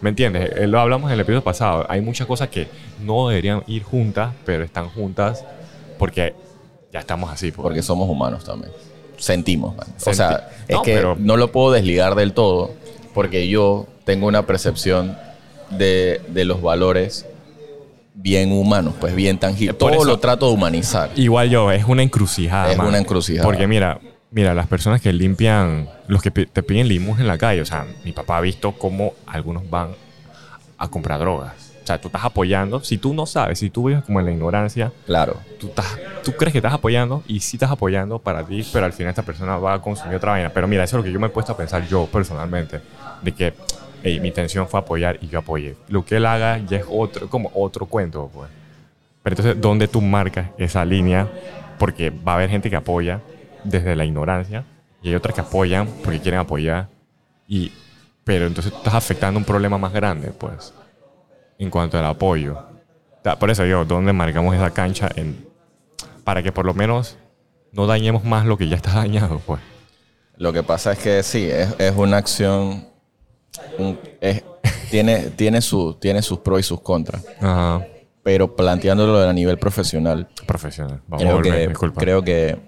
¿Me 0.00 0.10
entiendes? 0.10 0.50
Eh, 0.56 0.66
Lo 0.66 0.80
hablamos 0.80 1.08
en 1.10 1.14
el 1.14 1.20
episodio 1.20 1.42
pasado. 1.44 1.86
Hay 1.88 2.00
muchas 2.00 2.26
cosas 2.26 2.48
que 2.48 2.68
no 3.02 3.28
deberían 3.28 3.62
ir 3.66 3.82
juntas, 3.82 4.32
pero 4.44 4.64
están 4.64 4.88
juntas 4.88 5.44
porque 5.98 6.34
ya 6.92 7.00
estamos 7.00 7.30
así. 7.30 7.50
pues. 7.52 7.62
Porque 7.62 7.82
somos 7.82 8.08
humanos 8.08 8.44
también. 8.44 8.72
Sentimos. 9.16 9.76
man. 9.76 9.86
O 9.96 10.00
Senti- 10.00 10.16
sea, 10.16 10.48
es 10.68 10.74
No, 10.76 10.82
que 10.82 10.94
pero- 10.94 11.16
no 11.18 11.36
lo 11.36 11.52
puedo 11.52 11.72
desligar 11.72 12.14
del 12.14 12.32
todo 12.32 12.72
porque 13.14 13.48
yo 13.48 13.86
tengo 14.04 14.26
una 14.26 14.46
percepción 14.46 15.16
de, 15.70 16.20
de 16.28 16.44
los 16.44 16.62
valores 16.62 17.26
bien 18.14 18.52
humanos, 18.52 18.94
pues 19.00 19.14
bien 19.14 19.38
tangibles. 19.38 19.78
Todo 19.78 19.90
eso- 19.90 20.04
lo 20.04 20.18
trato 20.18 20.48
de 20.48 20.54
humanizar. 20.54 21.10
Igual 21.16 21.50
yo, 21.50 21.70
es 21.72 21.84
una 21.84 22.02
encrucijada. 22.02 22.70
Es 22.72 22.78
man. 22.78 22.86
una 22.88 22.98
encrucijada. 22.98 23.44
Porque 23.44 23.66
mira, 23.66 24.00
mira, 24.30 24.54
las 24.54 24.66
personas 24.66 25.00
que 25.00 25.12
limpian, 25.12 25.88
los 26.08 26.22
que 26.22 26.30
te 26.30 26.62
piden 26.62 26.88
limos 26.88 27.20
en 27.20 27.26
la 27.26 27.38
calle, 27.38 27.60
o 27.60 27.66
sea, 27.66 27.86
mi 28.04 28.12
papá 28.12 28.38
ha 28.38 28.40
visto 28.40 28.72
cómo 28.72 29.14
algunos 29.26 29.68
van 29.68 29.90
a 30.78 30.88
comprar 30.88 31.18
drogas. 31.20 31.65
O 31.86 31.88
sea, 31.88 32.00
tú 32.00 32.08
estás 32.08 32.24
apoyando, 32.24 32.82
si 32.82 32.98
tú 32.98 33.14
no 33.14 33.26
sabes, 33.26 33.60
si 33.60 33.70
tú 33.70 33.84
vives 33.86 34.02
como 34.02 34.18
en 34.18 34.26
la 34.26 34.32
ignorancia, 34.32 34.92
Claro. 35.06 35.40
tú, 35.56 35.68
estás, 35.68 35.86
tú 36.24 36.32
crees 36.32 36.50
que 36.50 36.58
estás 36.58 36.72
apoyando 36.72 37.22
y 37.28 37.38
sí 37.38 37.58
estás 37.58 37.70
apoyando 37.70 38.18
para 38.18 38.42
ti, 38.42 38.66
pero 38.72 38.86
al 38.86 38.92
final 38.92 39.10
esta 39.10 39.22
persona 39.22 39.56
va 39.58 39.74
a 39.74 39.80
consumir 39.80 40.16
otra 40.16 40.32
vaina. 40.32 40.50
Pero 40.50 40.66
mira, 40.66 40.82
eso 40.82 40.96
es 40.96 40.98
lo 40.98 41.04
que 41.04 41.12
yo 41.12 41.20
me 41.20 41.28
he 41.28 41.30
puesto 41.30 41.52
a 41.52 41.56
pensar 41.56 41.86
yo 41.86 42.06
personalmente, 42.06 42.80
de 43.22 43.30
que 43.30 43.54
hey, 44.02 44.18
mi 44.18 44.26
intención 44.26 44.66
fue 44.66 44.80
apoyar 44.80 45.16
y 45.20 45.28
yo 45.28 45.38
apoyé. 45.38 45.76
Lo 45.88 46.04
que 46.04 46.16
él 46.16 46.26
haga 46.26 46.58
ya 46.58 46.78
es 46.78 46.84
otro, 46.90 47.28
como 47.28 47.52
otro 47.54 47.86
cuento, 47.86 48.28
pues. 48.34 48.50
Pero 49.22 49.34
entonces, 49.34 49.60
¿dónde 49.60 49.86
tú 49.86 50.00
marcas 50.00 50.48
esa 50.58 50.84
línea? 50.84 51.28
Porque 51.78 52.10
va 52.10 52.32
a 52.32 52.34
haber 52.34 52.50
gente 52.50 52.68
que 52.68 52.74
apoya 52.74 53.20
desde 53.62 53.94
la 53.94 54.04
ignorancia 54.04 54.64
y 55.02 55.10
hay 55.10 55.14
otras 55.14 55.36
que 55.36 55.40
apoyan 55.40 55.86
porque 56.02 56.18
quieren 56.18 56.40
apoyar. 56.40 56.88
Y, 57.46 57.70
pero 58.24 58.48
entonces 58.48 58.72
tú 58.72 58.78
estás 58.78 58.94
afectando 58.94 59.38
un 59.38 59.44
problema 59.44 59.78
más 59.78 59.92
grande, 59.92 60.32
pues, 60.36 60.72
en 61.58 61.70
cuanto 61.70 61.98
al 61.98 62.06
apoyo. 62.06 62.58
Por 63.40 63.50
eso 63.50 63.64
digo, 63.64 63.84
¿dónde 63.84 64.12
marcamos 64.12 64.54
esa 64.54 64.70
cancha 64.72 65.08
en, 65.16 65.46
para 66.24 66.42
que 66.42 66.52
por 66.52 66.64
lo 66.64 66.74
menos 66.74 67.16
no 67.72 67.86
dañemos 67.86 68.24
más 68.24 68.46
lo 68.46 68.56
que 68.56 68.68
ya 68.68 68.76
está 68.76 68.92
dañado, 68.94 69.40
pues? 69.44 69.60
Lo 70.36 70.52
que 70.52 70.62
pasa 70.62 70.92
es 70.92 70.98
que 70.98 71.22
sí, 71.22 71.44
es, 71.50 71.74
es 71.78 71.94
una 71.96 72.18
acción. 72.18 72.86
un- 73.78 73.98
es- 74.20 74.44
tiene, 74.90 75.30
tiene, 75.30 75.60
su, 75.62 75.94
tiene 75.94 76.22
sus 76.22 76.38
pros 76.40 76.60
y 76.60 76.62
sus 76.62 76.80
contras. 76.80 77.24
Ajá. 77.40 77.84
Pero 78.22 78.54
planteándolo 78.54 79.18
a 79.28 79.32
nivel 79.32 79.58
profesional, 79.58 80.28
Profesional. 80.46 81.00
Vamos 81.08 81.26
a 81.26 81.32
volver, 81.34 81.52
que, 81.54 81.68
disculpa. 81.68 82.00
creo 82.00 82.22
que 82.22 82.58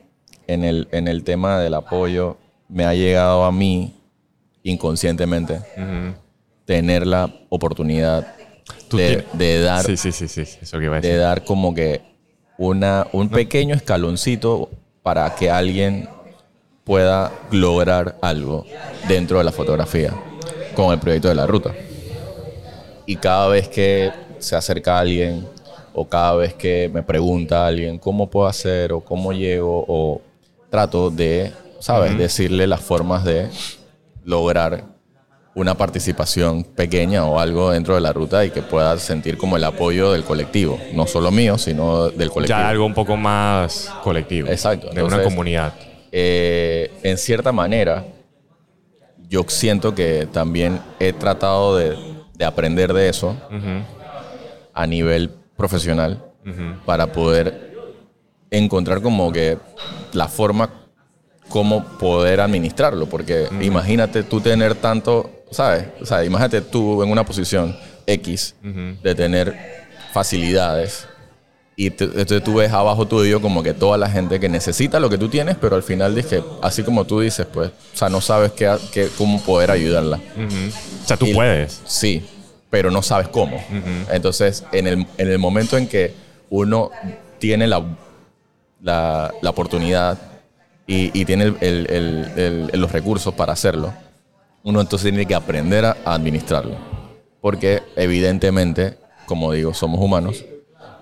en 0.46 0.64
el, 0.64 0.88
en 0.92 1.07
el 1.09 1.22
tema 1.24 1.59
del 1.59 1.74
apoyo 1.74 2.37
me 2.68 2.85
ha 2.85 2.94
llegado 2.94 3.44
a 3.44 3.53
mí 3.53 3.94
inconscientemente 4.62 5.61
tener 6.64 7.07
la 7.07 7.33
oportunidad 7.48 8.35
de, 8.90 9.61
dar 9.61 9.85
Sí, 9.85 9.96
sí, 9.96 10.12
sí, 10.12 10.28
sí. 10.28 10.42
Eso 10.42 10.78
que 10.78 10.85
iba 10.85 10.96
a 10.96 11.00
de 11.00 11.16
dar 11.16 11.44
como 11.44 11.74
que 11.74 12.00
una, 12.57 13.07
un 13.12 13.28
pequeño 13.28 13.74
escaloncito 13.74 14.70
para 15.02 15.35
que 15.35 15.50
alguien 15.50 16.09
pueda 16.85 17.33
lograr 17.50 18.16
algo 18.22 18.66
dentro 19.07 19.38
de 19.38 19.44
la 19.44 19.52
fotografía 19.52 20.12
con 20.74 20.92
el 20.92 20.98
proyecto 20.98 21.28
de 21.28 21.35
la 21.35 21.46
ruta. 21.46 21.74
Y 23.07 23.16
cada 23.16 23.48
vez 23.48 23.68
que 23.68 24.11
se 24.38 24.57
acerca 24.57 24.98
alguien 24.98 25.46
o 25.92 26.09
cada 26.09 26.35
vez 26.37 26.54
que 26.54 26.90
me 26.92 27.02
pregunta 27.02 27.66
alguien 27.66 27.98
cómo 27.98 28.31
puedo 28.31 28.46
hacer 28.46 28.92
o 28.92 29.00
cómo 29.00 29.33
llego 29.33 29.85
o 29.87 30.20
trato 30.70 31.11
de, 31.11 31.52
¿sabes? 31.81 32.16
Decirle 32.16 32.66
las 32.66 32.81
formas 32.81 33.24
de 33.24 33.48
lograr 34.24 34.85
una 35.59 35.75
participación 35.75 36.62
pequeña 36.62 37.25
o 37.25 37.40
algo 37.40 37.73
dentro 37.73 37.97
de 37.97 38.01
la 38.01 38.12
ruta 38.12 38.44
y 38.44 38.51
que 38.51 38.62
pueda 38.62 38.97
sentir 38.99 39.37
como 39.37 39.57
el 39.57 39.64
apoyo 39.64 40.12
del 40.12 40.23
colectivo, 40.23 40.79
no 40.92 41.07
solo 41.07 41.33
mío, 41.33 41.59
sino 41.59 42.11
del 42.11 42.31
colectivo. 42.31 42.61
Ya 42.61 42.68
algo 42.68 42.87
un 42.87 42.94
poco 42.94 43.16
más 43.16 43.92
colectivo. 44.05 44.49
Exacto, 44.49 44.90
De 44.90 45.03
una 45.03 45.21
comunidad. 45.23 45.75
Eh, 46.12 46.92
en 47.03 47.18
cierta 47.18 47.51
manera, 47.51 48.05
yo 49.29 49.44
siento 49.49 49.97
que 49.97 50.29
también 50.31 50.81
he 51.01 51.12
tratado 51.12 51.77
de, 51.77 51.97
de 52.35 52.44
aprender 52.44 52.92
de 52.92 53.09
eso 53.09 53.37
a 54.73 54.87
nivel 54.87 55.31
profesional 55.57 56.25
para 56.87 57.09
poder 57.09 57.75
encontrar 58.51 59.03
como 59.03 59.33
que 59.33 59.59
la 60.12 60.29
forma 60.29 60.71
cómo 61.49 61.85
poder 61.99 62.40
administrarlo. 62.40 63.07
Porque 63.07 63.49
imagínate 63.61 64.23
tú 64.23 64.40
tener 64.40 64.77
tanto, 64.77 65.31
¿sabes? 65.50 65.87
O 66.00 66.06
sea, 66.06 66.24
imagínate 66.24 66.61
tú 66.61 67.02
en 67.02 67.11
una 67.11 67.24
posición 67.24 67.76
X 68.06 68.54
de 69.02 69.14
tener 69.14 69.56
facilidades 70.12 71.06
y 71.76 71.87
entonces 71.87 72.42
tú 72.42 72.54
ves 72.54 72.72
abajo 72.72 73.06
tuyo 73.06 73.40
como 73.40 73.62
que 73.62 73.72
toda 73.72 73.96
la 73.98 74.11
gente 74.11 74.40
que 74.40 74.48
necesita 74.48 74.98
lo 74.98 75.08
que 75.08 75.16
tú 75.16 75.28
tienes, 75.28 75.56
pero 75.61 75.76
al 75.76 75.82
final 75.84 76.12
dices, 76.14 76.42
así 76.61 76.82
como 76.82 77.04
tú 77.04 77.20
dices, 77.20 77.46
pues, 77.46 77.70
o 77.70 77.96
sea, 77.96 78.08
no 78.08 78.20
sabes 78.20 78.50
qué, 78.52 78.74
qué- 78.92 79.08
cómo 79.16 79.40
poder 79.42 79.70
ayudarla. 79.70 80.16
O 80.16 81.06
sea, 81.06 81.16
tú 81.16 81.26
Y- 81.26 81.34
puedes. 81.34 81.80
Sí, 81.87 82.26
pero 82.68 82.90
no 82.90 83.00
sabes 83.02 83.28
cómo. 83.28 83.62
Entonces, 84.11 84.64
en 84.72 84.88
el, 84.88 85.06
en 85.18 85.28
el 85.30 85.38
momento 85.38 85.76
en 85.78 85.87
que 85.87 86.14
uno 86.50 86.90
tiene 87.38 87.68
la, 87.68 87.84
la, 88.82 89.32
la 89.40 89.50
oportunidad 89.50 90.18
y, 90.87 91.16
y 91.18 91.24
tiene 91.26 91.54
el- 91.61 91.87
el- 92.72 92.80
los 92.80 92.90
recursos 92.90 93.32
para 93.34 93.52
hacerlo, 93.52 93.94
uno 94.68 94.83
entonces 94.83 95.11
tiene 95.11 95.24
que 95.26 95.35
aprender 95.35 95.85
a, 95.87 95.96
administrarlo. 96.04 96.76
Porque 97.40 97.83
evidentemente, 97.96 98.98
como 99.26 99.52
digo, 99.52 99.72
somos 99.72 99.98
humanos 100.00 100.44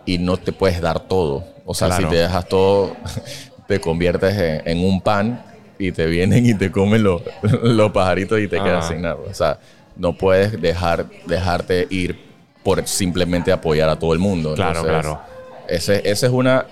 y 0.04 0.18
no 0.18 0.36
te 0.36 0.52
puedes 0.52 0.80
dar 0.80 1.00
todo. 1.00 1.44
O 1.64 1.74
sea, 1.74 1.88
Claro. 1.88 2.04
si 2.04 2.10
te 2.10 2.16
dejas 2.16 2.48
todo, 2.48 2.96
te 3.66 3.80
conviertes 3.80 4.36
en, 4.36 4.62
en 4.68 4.84
un 4.86 5.00
pan 5.00 5.44
y 5.78 5.90
te 5.90 6.06
vienen 6.06 6.46
y 6.46 6.54
te 6.54 6.70
comen 6.70 7.02
los, 7.02 7.22
los 7.62 7.90
pajaritos 7.90 8.38
y 8.38 8.46
te 8.46 8.56
quedas 8.56 8.84
Ajá. 8.84 8.88
sin 8.88 9.02
nada. 9.02 9.16
O 9.28 9.34
sea, 9.34 9.58
no 9.96 10.12
puedes 10.16 10.60
dejar, 10.60 11.06
dejarte 11.26 11.88
ir 11.90 12.24
por 12.62 12.86
simplemente 12.86 13.50
apoyar 13.50 13.88
a 13.88 13.98
todo 13.98 14.12
el 14.12 14.20
mundo. 14.20 14.54
Claro, 14.54 14.82
claro. 14.84 15.20
Ese, 15.68 16.08
ese 16.08 16.26
es 16.26 16.32
una 16.32 16.66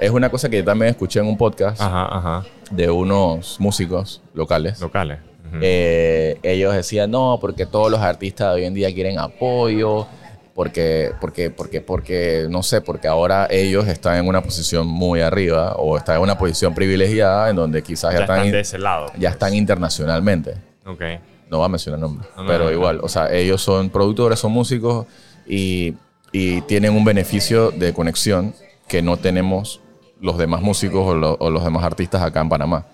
es 0.00 0.10
una 0.10 0.28
cosa 0.30 0.48
que 0.48 0.56
yo 0.56 0.64
también 0.64 0.90
escuché 0.90 1.20
en 1.20 1.26
un 1.26 1.36
podcast 1.36 1.80
Ajá, 1.80 2.08
ajá. 2.10 2.44
de 2.70 2.90
unos 2.90 3.60
músicos 3.60 4.22
locales. 4.32 4.80
Locales. 4.80 5.18
Eh, 5.62 6.38
ellos 6.42 6.74
decían, 6.74 7.10
no, 7.10 7.38
porque 7.40 7.66
todos 7.66 7.90
los 7.90 8.00
artistas 8.00 8.48
de 8.50 8.60
hoy 8.60 8.64
en 8.66 8.74
día 8.74 8.92
quieren 8.94 9.18
apoyo, 9.18 10.06
porque, 10.54 11.10
porque, 11.20 11.50
porque, 11.50 11.80
porque, 11.80 12.46
no 12.48 12.62
sé, 12.62 12.80
porque 12.80 13.08
ahora 13.08 13.48
ellos 13.50 13.86
están 13.88 14.16
en 14.18 14.28
una 14.28 14.40
posición 14.42 14.86
muy 14.86 15.20
arriba 15.20 15.74
o 15.76 15.96
están 15.96 16.16
en 16.16 16.22
una 16.22 16.38
posición 16.38 16.74
privilegiada 16.74 17.50
en 17.50 17.56
donde 17.56 17.82
quizás 17.82 18.12
ya, 18.12 18.18
ya 18.18 18.24
están, 18.24 18.50
de 18.52 18.60
ese 18.60 18.78
lado. 18.78 19.06
ya 19.18 19.30
están 19.30 19.54
internacionalmente. 19.54 20.54
Ok. 20.86 21.02
No 21.50 21.58
va 21.60 21.66
a 21.66 21.68
mencionar 21.68 22.00
nombres, 22.00 22.28
No, 22.36 22.42
no, 22.44 22.48
pero 22.48 22.64
no. 22.64 22.72
igual, 22.72 23.00
o 23.02 23.08
sea, 23.08 23.32
ellos 23.32 23.60
son 23.62 23.90
productores, 23.90 24.38
son 24.38 24.52
músicos 24.52 25.06
y, 25.46 25.94
y 26.32 26.60
tienen 26.62 26.94
un 26.94 27.04
beneficio 27.04 27.70
de 27.70 27.92
conexión 27.92 28.54
que 28.88 29.02
no 29.02 29.16
tenemos 29.16 29.80
los 30.20 30.38
demás 30.38 30.62
músicos 30.62 31.06
o, 31.06 31.14
lo- 31.14 31.36
o 31.38 31.50
los 31.50 31.62
demás 31.64 31.84
artistas 31.84 32.22
acá 32.22 32.40
en 32.40 32.48
Panamá. 32.48 32.86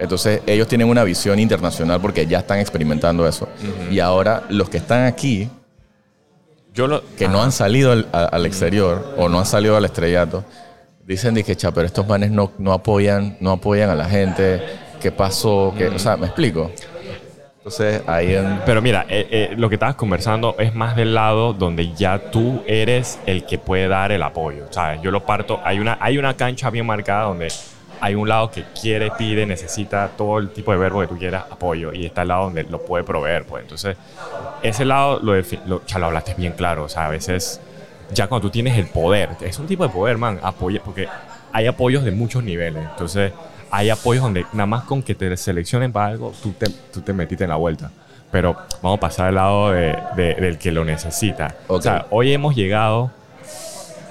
Entonces, 0.00 0.40
ellos 0.46 0.66
tienen 0.66 0.88
una 0.88 1.04
visión 1.04 1.38
internacional 1.38 2.00
porque 2.00 2.26
ya 2.26 2.38
están 2.38 2.58
experimentando 2.58 3.28
eso. 3.28 3.48
Y 3.90 4.00
ahora, 4.00 4.42
los 4.48 4.68
que 4.70 4.78
están 4.78 5.04
aquí, 5.04 5.48
Yo 6.74 6.86
lo. 6.86 7.02
que 7.16 7.28
no 7.28 7.42
han 7.42 7.52
salido 7.52 7.92
al, 7.92 8.08
a- 8.12 8.24
al 8.24 8.46
exterior 8.46 9.14
o 9.18 9.28
no 9.28 9.38
han 9.38 9.46
salido 9.46 9.76
al 9.76 9.84
estrellato, 9.84 10.42
dicen 11.06 11.34
que, 11.44 11.54
"Cha, 11.54 11.70
pero 11.72 11.86
estos 11.86 12.06
manes 12.08 12.30
no, 12.30 12.50
no 12.58 12.72
apoyan, 12.72 13.36
no 13.40 13.52
apoyan 13.52 13.90
a 13.90 13.94
la 13.94 14.06
gente. 14.06 14.62
¿Qué 15.02 15.12
pasó? 15.12 15.74
¿Qué-" 15.76 15.88
O 15.88 15.98
sea, 15.98 16.16
¿me 16.16 16.26
explico? 16.26 16.70
Entonces, 17.58 18.00
ahí 18.06 18.34
en... 18.34 18.60
Pero 18.64 18.80
mira, 18.80 19.04
eh, 19.06 19.28
eh, 19.30 19.54
lo 19.54 19.68
que 19.68 19.74
estabas 19.74 19.94
conversando 19.94 20.56
es 20.58 20.74
más 20.74 20.96
del 20.96 21.12
lado 21.12 21.52
donde 21.52 21.92
ya 21.92 22.30
tú 22.30 22.62
eres 22.66 23.18
el 23.26 23.44
que 23.44 23.58
puede 23.58 23.86
dar 23.86 24.12
el 24.12 24.22
apoyo. 24.22 24.64
¿sabes? 24.70 25.02
Yo 25.02 25.10
lo 25.10 25.26
parto. 25.26 25.60
Hay 25.62 25.78
una, 25.78 25.98
hay 26.00 26.16
una 26.16 26.34
cancha 26.38 26.70
bien 26.70 26.86
marcada 26.86 27.24
donde 27.24 27.48
hay 28.00 28.14
un 28.14 28.28
lado 28.28 28.50
que 28.50 28.64
quiere, 28.80 29.10
pide, 29.18 29.44
necesita 29.46 30.08
todo 30.16 30.38
el 30.38 30.50
tipo 30.50 30.72
de 30.72 30.78
verbo 30.78 31.00
que 31.00 31.06
tú 31.06 31.18
quieras, 31.18 31.44
apoyo. 31.50 31.92
Y 31.92 32.06
está 32.06 32.22
el 32.22 32.28
lado 32.28 32.44
donde 32.44 32.64
lo 32.64 32.80
puede 32.82 33.04
proveer. 33.04 33.44
Pues. 33.44 33.62
Entonces, 33.62 33.96
ese 34.62 34.84
lado 34.84 35.20
lo, 35.20 35.34
lo, 35.66 35.84
ya 35.86 35.98
lo 35.98 36.06
hablaste 36.06 36.34
bien 36.34 36.52
claro. 36.52 36.84
O 36.84 36.88
sea, 36.88 37.06
a 37.06 37.10
veces, 37.10 37.60
ya 38.12 38.26
cuando 38.26 38.48
tú 38.48 38.50
tienes 38.50 38.76
el 38.78 38.86
poder, 38.86 39.30
es 39.40 39.58
un 39.58 39.66
tipo 39.66 39.82
de 39.84 39.90
poder, 39.90 40.16
man, 40.18 40.38
apoya, 40.42 40.80
porque 40.84 41.08
hay 41.52 41.66
apoyos 41.66 42.04
de 42.04 42.10
muchos 42.10 42.42
niveles. 42.42 42.82
Entonces, 42.90 43.32
hay 43.70 43.90
apoyos 43.90 44.22
donde 44.24 44.44
nada 44.52 44.66
más 44.66 44.84
con 44.84 45.02
que 45.02 45.14
te 45.14 45.36
seleccionen 45.36 45.92
para 45.92 46.06
algo, 46.06 46.32
tú 46.42 46.52
te, 46.52 46.66
tú 46.92 47.00
te 47.02 47.12
metiste 47.12 47.44
en 47.44 47.50
la 47.50 47.56
vuelta. 47.56 47.90
Pero 48.32 48.56
vamos 48.80 48.98
a 48.98 49.00
pasar 49.00 49.28
al 49.28 49.34
lado 49.34 49.72
de- 49.72 49.96
de- 50.16 50.34
del 50.36 50.56
que 50.58 50.70
lo 50.72 50.84
necesita. 50.84 51.56
O 51.68 51.76
Ok. 51.76 51.82
sea, 51.82 52.06
hoy 52.10 52.32
hemos 52.32 52.54
llegado. 52.54 53.10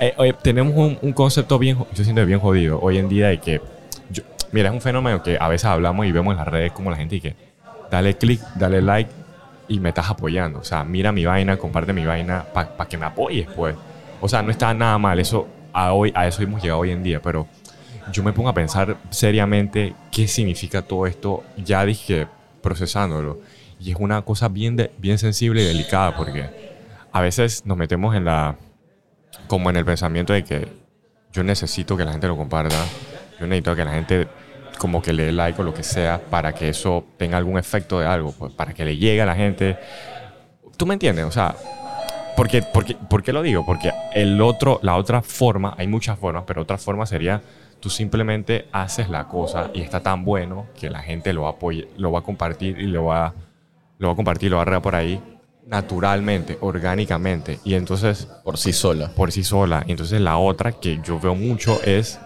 eh, 0.02 0.14
hoy 0.18 0.34
tenemos 0.42 0.74
un, 0.76 0.98
un 1.02 1.12
concepto 1.14 1.58
bien, 1.60 1.78
yo 1.94 2.04
siento 2.04 2.26
bien 2.26 2.40
jodido 2.40 2.80
hoy 2.82 2.98
en 2.98 3.10
día 3.10 3.28
de 3.30 3.40
que. 3.40 3.62
Mira, 4.52 4.70
es 4.70 4.74
un 4.76 4.82
fenómeno 4.82 5.22
que 5.24 5.38
a 5.40 5.48
veces 5.48 5.66
hablamos 5.66 6.06
y 6.06 6.12
vemos 6.12 6.32
en 6.34 6.38
las 6.38 6.48
redes 6.48 6.72
como 6.72 6.90
la 6.92 6.98
gente 6.98 7.16
y 7.18 7.22
que 7.22 7.36
dale 7.92 8.18
click, 8.18 8.42
dale 8.56 8.82
like 8.82 9.12
y 9.68 9.80
me 9.80 9.90
estás 9.90 10.10
apoyando. 10.10 10.60
O 10.60 10.64
sea, 10.64 10.84
mira 10.84 11.12
mi 11.12 11.26
vaina, 11.26 11.58
comparte 11.58 11.94
mi 11.94 12.06
vaina 12.06 12.46
para 12.54 12.88
que 12.88 12.98
me 12.98 13.06
apoyes, 13.06 13.48
pues. 13.56 13.76
O 14.22 14.28
sea, 14.28 14.42
no 14.42 14.52
está 14.52 14.74
nada 14.74 14.98
mal. 14.98 15.20
Eso, 15.20 15.48
a, 15.74 15.94
hoy, 15.94 16.12
a 16.16 16.28
eso 16.28 16.42
hemos 16.42 16.62
llegado 16.62 16.80
hoy 16.82 16.92
en 16.92 17.04
día, 17.04 17.22
pero 17.22 17.48
yo 18.12 18.24
me 18.24 18.34
pongo 18.34 18.50
a 18.50 18.54
pensar 18.54 18.98
seriamente 19.12 19.94
qué 20.12 20.28
significa 20.28 20.82
todo 20.82 21.06
esto, 21.06 21.44
ya 21.58 21.86
dije 21.86 22.28
procesándolo. 22.62 23.40
Y 23.80 23.92
es 23.92 23.98
una 24.00 24.22
cosa 24.24 24.50
bien, 24.50 24.76
de- 24.76 24.92
bien 24.98 25.18
sensible 25.18 25.62
y 25.62 25.66
delicada 25.66 26.16
porque 26.16 26.50
a 27.12 27.22
veces 27.22 27.66
nos 27.66 27.78
metemos 27.78 28.16
en 28.16 28.26
la, 28.26 28.56
como 29.48 29.70
en 29.70 29.78
el 29.78 29.86
pensamiento 29.86 30.34
de 30.34 30.44
que 30.44 30.68
yo 31.32 31.44
necesito 31.44 31.96
que 31.96 32.04
la 32.04 32.12
gente 32.12 32.28
lo 32.28 32.36
comparta, 32.36 32.76
yo 33.40 33.48
necesito 33.48 33.76
que 33.76 33.86
la 33.86 33.92
gente 33.92 34.28
como 34.78 35.02
que 35.02 35.14
le 35.14 35.26
dé 35.26 35.32
like 35.32 35.60
o 35.62 35.64
lo 35.64 35.74
que 35.74 35.84
sea 35.84 36.22
para 36.30 36.54
que 36.54 36.70
eso 36.70 37.06
tenga 37.18 37.38
algún 37.38 37.58
efecto 37.58 38.00
de 38.00 38.06
algo, 38.06 38.32
pues 38.32 38.54
para 38.54 38.74
que 38.74 38.86
le 38.86 38.98
llegue 38.98 39.22
a 39.22 39.26
la 39.26 39.36
gente. 39.36 39.78
¿Tú 40.78 40.86
me 40.86 40.94
entiendes? 40.94 41.26
O 41.26 41.32
sea, 41.32 41.56
porque, 42.38 42.62
porque, 42.62 42.96
¿por 42.96 43.22
qué 43.22 43.34
lo 43.34 43.42
digo? 43.42 43.66
Porque 43.66 43.92
el 44.14 44.42
otro, 44.42 44.80
la 44.82 44.96
otra 44.96 45.22
forma, 45.22 45.76
hay 45.78 45.88
muchas 45.88 46.18
formas, 46.18 46.44
pero 46.48 46.62
otra 46.62 46.78
forma 46.78 47.06
sería 47.06 47.42
tú 47.82 47.90
simplemente 47.90 48.68
haces 48.72 49.10
la 49.10 49.28
cosa 49.28 49.72
y 49.74 49.82
está 49.82 50.02
tan 50.02 50.24
bueno 50.26 50.68
que 50.80 50.90
la 50.90 51.02
gente 51.02 51.34
lo 51.34 51.48
apoye, 51.48 51.90
lo 51.98 52.12
va 52.12 52.20
a 52.20 52.24
compartir 52.24 52.80
y 52.80 52.88
lo 52.88 53.06
va, 53.06 53.34
lo 53.98 54.08
va 54.08 54.14
a 54.14 54.16
compartir, 54.16 54.52
lo 54.52 54.58
va 54.58 54.62
a 54.64 54.66
regar 54.66 54.82
por 54.82 54.96
ahí 54.96 55.22
naturalmente, 55.70 56.58
orgánicamente. 56.62 57.60
Y 57.64 57.76
entonces, 57.76 58.28
Por 58.44 58.58
sí 58.58 58.74
sola. 58.74 59.12
por 59.16 59.32
sí 59.32 59.44
sola. 59.44 59.84
Y 59.88 59.92
entonces 59.92 60.20
la 60.20 60.38
otra 60.38 60.72
que 60.72 61.00
yo 61.04 61.20
veo 61.20 61.36
mucho 61.36 61.80
es 61.84 62.20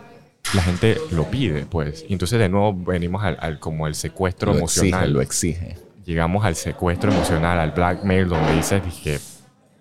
la 0.53 0.61
gente 0.61 0.97
lo 1.11 1.25
pide, 1.31 1.65
pues. 1.65 2.05
Y 2.07 2.13
entonces 2.13 2.37
de 2.39 2.49
nuevo 2.49 2.73
venimos 2.73 3.23
al, 3.23 3.37
al- 3.39 3.59
como 3.59 3.87
el 3.87 3.95
secuestro 3.95 4.51
Lo 4.51 4.57
emocional 4.59 5.03
exige, 5.03 5.13
lo 5.13 5.21
exige. 5.21 5.77
llegamos 6.05 6.45
al 6.45 6.55
secuestro 6.55 7.11
emocional, 7.11 7.59
al 7.59 7.71
blackmail, 7.71 8.27
donde 8.27 8.53
dices 8.55 8.81
que 9.03 9.19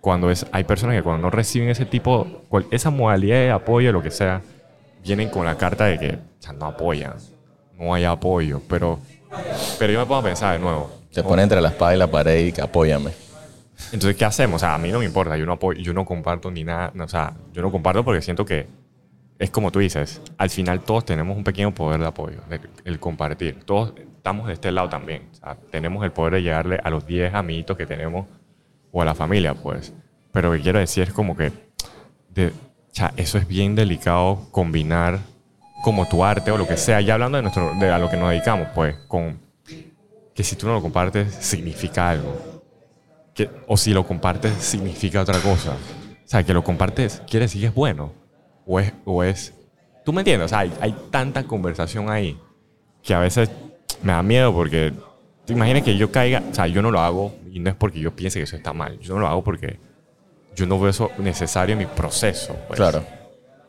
cuando 0.01 0.31
es, 0.31 0.47
hay 0.53 0.65
personas 0.65 0.97
que 0.97 1.03
cuando 1.03 1.23
no 1.23 1.31
reciben 1.31 1.69
ese 1.69 1.85
tipo, 1.85 2.27
cual- 2.49 2.67
esa 2.71 2.91
modalidad 2.91 3.37
de 3.37 3.51
apoyo, 3.51 3.93
lo 3.93 4.03
que 4.03 4.11
sea, 4.11 4.41
vienen 5.05 5.29
con 5.29 5.45
la 5.45 5.57
carta 5.59 5.85
de 5.87 5.99
que 5.99 6.09
o 6.15 6.19
sea, 6.43 6.53
no 6.55 6.67
apoyan, 6.67 7.15
no 7.79 7.93
hay 7.93 8.05
apoyo. 8.05 8.63
Pero, 8.69 8.99
pero 9.79 9.93
yo 9.93 9.99
me 10.01 10.07
pongo 10.07 10.21
a 10.21 10.25
pensar 10.25 10.55
de 10.55 10.59
nuevo. 10.59 10.91
Te 11.13 11.23
pone 11.23 11.43
entre 11.43 11.61
la 11.61 11.69
espada 11.69 11.95
y 11.95 11.99
la 11.99 12.07
pared 12.11 12.47
y 12.47 12.53
que 12.53 12.63
apóyame. 12.63 13.11
Entonces, 13.93 14.17
¿qué 14.17 14.25
hacemos? 14.25 14.57
O 14.57 14.59
sea, 14.65 14.75
a 14.75 14.79
mí 14.79 14.91
no 14.91 15.01
me 15.01 15.05
importa, 15.05 15.37
yo 15.37 15.45
no, 15.45 15.53
apoyo, 15.53 15.79
yo 15.81 15.93
no 15.93 16.05
comparto 16.07 16.51
ni 16.51 16.65
nada, 16.65 16.91
no, 16.95 17.05
o 17.05 17.09
sea, 17.09 17.35
yo 17.53 17.61
no 17.63 17.71
comparto 17.71 18.03
porque 18.05 18.23
siento 18.23 18.45
que 18.47 18.67
es 19.43 19.51
como 19.51 19.73
tú 19.73 19.81
dices, 19.81 20.23
al 20.39 20.51
final 20.51 20.83
todos 20.83 21.05
tenemos 21.05 21.37
un 21.37 21.43
pequeño 21.43 21.75
poder 21.75 22.01
de 22.01 22.07
apoyo, 22.07 22.39
el 22.85 23.01
compartir. 23.01 23.65
Todos 23.65 23.93
estamos 23.99 24.47
de 24.47 24.53
este 24.53 24.71
lado 24.71 24.89
también. 24.89 25.31
Tenemos 25.73 26.05
el 26.05 26.13
poder 26.13 26.35
de 26.35 26.43
llegarle 26.43 26.79
a 26.85 26.91
los 26.91 27.05
10 27.05 27.35
amiguitos 27.35 27.77
que 27.77 27.85
tenemos 27.85 28.29
o 28.93 29.03
a 29.03 29.05
la 29.05 29.17
familia, 29.17 29.55
pues. 29.55 29.93
Pero 30.31 30.51
lo 30.51 30.57
que 30.57 30.63
quiero 30.63 30.79
decir 30.79 31.03
es 31.03 31.13
como 31.13 31.37
que 31.37 31.51
eso 33.17 33.39
es 33.39 33.49
bien 33.49 33.75
delicado 33.75 34.47
combinar 34.53 35.19
como 35.83 36.07
tu 36.09 36.25
arte 36.25 36.53
o 36.53 36.57
lo 36.57 36.69
que 36.69 36.77
sea, 36.77 37.01
ya 37.01 37.15
hablando 37.15 37.39
de, 37.39 37.43
nuestro, 37.43 37.75
de 37.81 37.91
a 37.91 37.99
lo 37.99 38.09
que 38.09 38.17
nos 38.17 38.31
dedicamos, 38.31 38.69
pues, 38.77 38.95
con 39.09 39.41
que 40.37 40.45
si 40.45 40.55
tú 40.55 40.69
no 40.69 40.75
lo 40.75 40.83
compartes 40.83 41.35
significa 41.35 42.11
algo. 42.11 42.63
O 43.67 43.77
si 43.77 43.93
lo 43.93 44.07
compartes 44.07 44.53
significa 44.53 45.21
otra 45.21 45.41
cosa. 45.41 45.73
O 45.73 46.29
sea, 46.29 46.45
que 46.45 46.55
lo 46.55 46.63
compartes 46.63 47.21
quiere 47.29 47.47
decir 47.47 47.61
que 47.61 47.67
es 47.67 47.75
bueno. 47.75 48.22
O 48.67 48.81
es, 48.81 48.93
o 49.05 49.23
es... 49.23 49.55
¿Tú 50.05 50.13
me 50.13 50.21
entiendes? 50.21 50.47
O 50.47 50.49
sea, 50.49 50.61
hay, 50.61 50.73
hay 50.81 50.95
tanta 51.11 51.45
conversación 51.45 52.11
ahí 52.11 52.39
que 53.03 53.15
a 53.15 53.19
veces 53.19 53.51
me 54.03 54.13
da 54.13 54.23
miedo 54.23 54.53
porque 54.53 54.93
te 55.45 55.53
imaginas 55.53 55.83
que 55.83 55.97
yo 55.97 56.11
caiga, 56.11 56.43
o 56.51 56.55
sea, 56.55 56.67
yo 56.67 56.83
no 56.83 56.91
lo 56.91 57.01
hago 57.01 57.35
y 57.51 57.59
no 57.61 57.71
es 57.71 57.77
porque 57.77 58.01
yo 58.01 58.15
piense 58.15 58.39
que 58.39 58.45
eso 58.45 58.57
está 58.57 58.73
mal, 58.73 58.99
yo 59.01 59.15
no 59.15 59.21
lo 59.21 59.29
hago 59.29 59.43
porque 59.43 59.79
yo 60.55 60.67
no 60.67 60.79
veo 60.79 60.91
eso 60.91 61.11
necesario 61.19 61.73
en 61.73 61.79
mi 61.79 61.87
proceso. 61.87 62.57
pues, 62.69 62.79
Claro. 62.79 63.05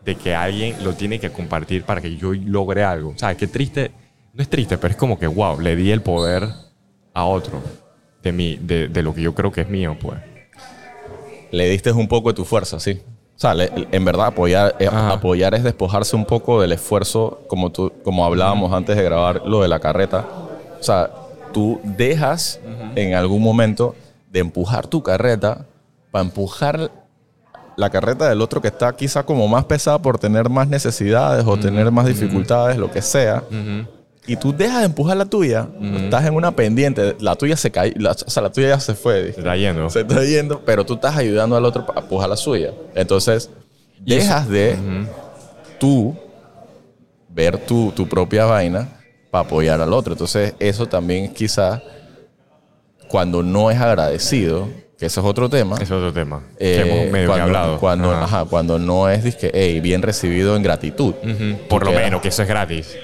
De 0.04 0.16
que 0.16 0.36
alguien 0.36 0.84
lo 0.84 0.94
tiene 0.94 1.20
que 1.20 1.32
compartir 1.32 1.84
para 1.84 2.02
que 2.02 2.18
yo 2.18 2.34
logre 2.34 2.84
algo. 2.84 3.12
O 3.12 3.18
sea, 3.18 3.36
qué 3.38 3.48
triste, 3.48 3.92
no 4.34 4.42
es 4.42 4.50
triste, 4.50 4.78
pero 4.78 4.92
es 4.92 4.98
como 4.98 5.18
que, 5.18 5.28
wow, 5.28 5.60
le 5.62 5.78
di 5.78 5.92
el 5.92 6.02
poder 6.02 6.50
a 7.14 7.24
otro 7.24 7.62
de, 8.22 8.32
mi, 8.34 8.58
de, 8.58 8.90
de 8.90 9.02
lo 9.02 9.14
que 9.16 9.22
yo 9.22 9.34
creo 9.34 9.52
que 9.52 9.62
es 9.62 9.70
mío, 9.70 9.96
pues. 10.00 10.20
Le 11.52 11.70
diste 11.70 11.92
un 11.94 12.08
poco 12.08 12.30
de 12.30 12.36
tu 12.36 12.44
fuerza, 12.44 12.80
sí. 12.80 13.02
Sea, 13.44 13.54
le- 13.54 13.70
en 13.92 14.06
verdad 14.06 14.28
apoyar, 14.28 14.74
eh, 14.80 14.88
apoyar 14.90 15.54
es 15.54 15.64
despojarse 15.66 16.16
un 16.16 16.24
poco 16.24 16.62
del 16.62 16.72
esfuerzo, 16.72 17.42
como, 17.48 17.72
tú, 17.74 17.92
como 18.02 18.26
hablábamos 18.26 18.72
antes 18.72 18.96
de 18.96 19.04
grabar 19.04 19.42
lo 19.46 19.62
de 19.62 19.68
la 19.68 19.80
carreta. 19.82 20.26
O 20.80 20.82
sea, 20.84 21.10
tú 21.52 21.78
dejas 21.84 22.62
en 22.96 23.16
algún 23.16 23.44
momento 23.44 23.96
de 24.32 24.40
empujar 24.40 24.88
tu 24.88 25.04
carreta 25.04 25.66
para 26.10 26.24
empujar 26.24 26.90
la 27.76 27.90
carreta 27.90 28.30
del 28.30 28.40
otro 28.40 28.62
que 28.62 28.70
está 28.70 28.96
quizá 28.96 29.24
como 29.24 29.46
más 29.50 29.66
pesada 29.66 30.00
por 30.00 30.18
tener 30.18 30.50
más 30.50 30.70
necesidades 30.70 31.44
o 31.46 31.58
tener 31.58 31.92
más 31.92 32.06
dificultades, 32.06 32.78
lo 32.78 32.90
que 32.92 33.02
sea. 33.02 33.44
Y 34.26 34.38
tú 34.38 34.56
dejas 34.56 34.80
de 34.80 34.86
empujar 34.86 35.18
la 35.18 35.26
tuya, 35.26 35.68
estás 35.98 36.26
en 36.26 36.34
una 36.34 36.52
pendiente, 36.56 37.16
la 37.20 37.36
tuya 37.36 37.58
se 37.58 37.72
cae, 37.72 37.94
la- 37.98 38.12
o 38.12 38.30
sea, 38.30 38.42
la 38.44 38.52
tuya 38.52 38.70
ya 38.70 38.80
se 38.80 38.96
fue. 38.96 39.20
dije. 39.22 39.34
Se 39.34 39.40
está 39.42 39.56
yendo. 39.58 39.90
Se 39.90 40.02
está 40.02 40.24
yendo, 40.24 40.62
pero 40.66 40.86
tú 40.86 40.94
estás 40.94 41.18
ayudando 41.18 41.58
al 41.58 41.66
otro 41.66 41.86
a 41.94 42.00
empujar 42.00 42.30
la 42.30 42.38
suya. 42.38 42.72
Entonces, 42.96 43.50
dejas 44.00 44.48
de 44.48 44.78
tú 45.80 46.16
ver 47.30 47.58
tu, 47.58 47.92
tu 47.96 48.08
propia 48.08 48.46
vaina 48.46 48.88
para 49.30 49.46
apoyar 49.46 49.82
al 49.82 49.92
otro. 49.92 50.14
Entonces, 50.14 50.54
eso 50.60 50.86
también 50.88 51.34
quizás 51.34 51.82
cuando 53.10 53.44
no 53.44 53.70
es 53.72 53.80
agradecido, 53.80 54.70
que 54.98 55.06
eso 55.08 55.20
es 55.22 55.28
otro 55.28 55.50
tema. 55.50 55.76
Es 55.82 55.92
otro 55.92 56.14
tema. 56.14 56.44
eh, 56.60 56.82
que 56.84 56.90
hemos 56.90 57.12
medio 57.12 57.28
cuando, 57.28 57.44
hablado. 57.46 57.80
Cuando, 57.80 58.12
Ajá. 58.12 58.24
ajá, 58.24 58.46
cuando 58.46 58.80
no 58.80 59.10
es 59.10 59.24
disque, 59.24 59.52
hey, 59.54 59.80
bien 59.82 60.02
recibido 60.02 60.56
en 60.56 60.64
gratitud. 60.64 61.14
Por 61.68 61.84
lo 61.86 61.92
menos, 61.92 62.22
que 62.22 62.30
eso 62.30 62.42
es 62.44 62.48
gratis. 62.48 62.96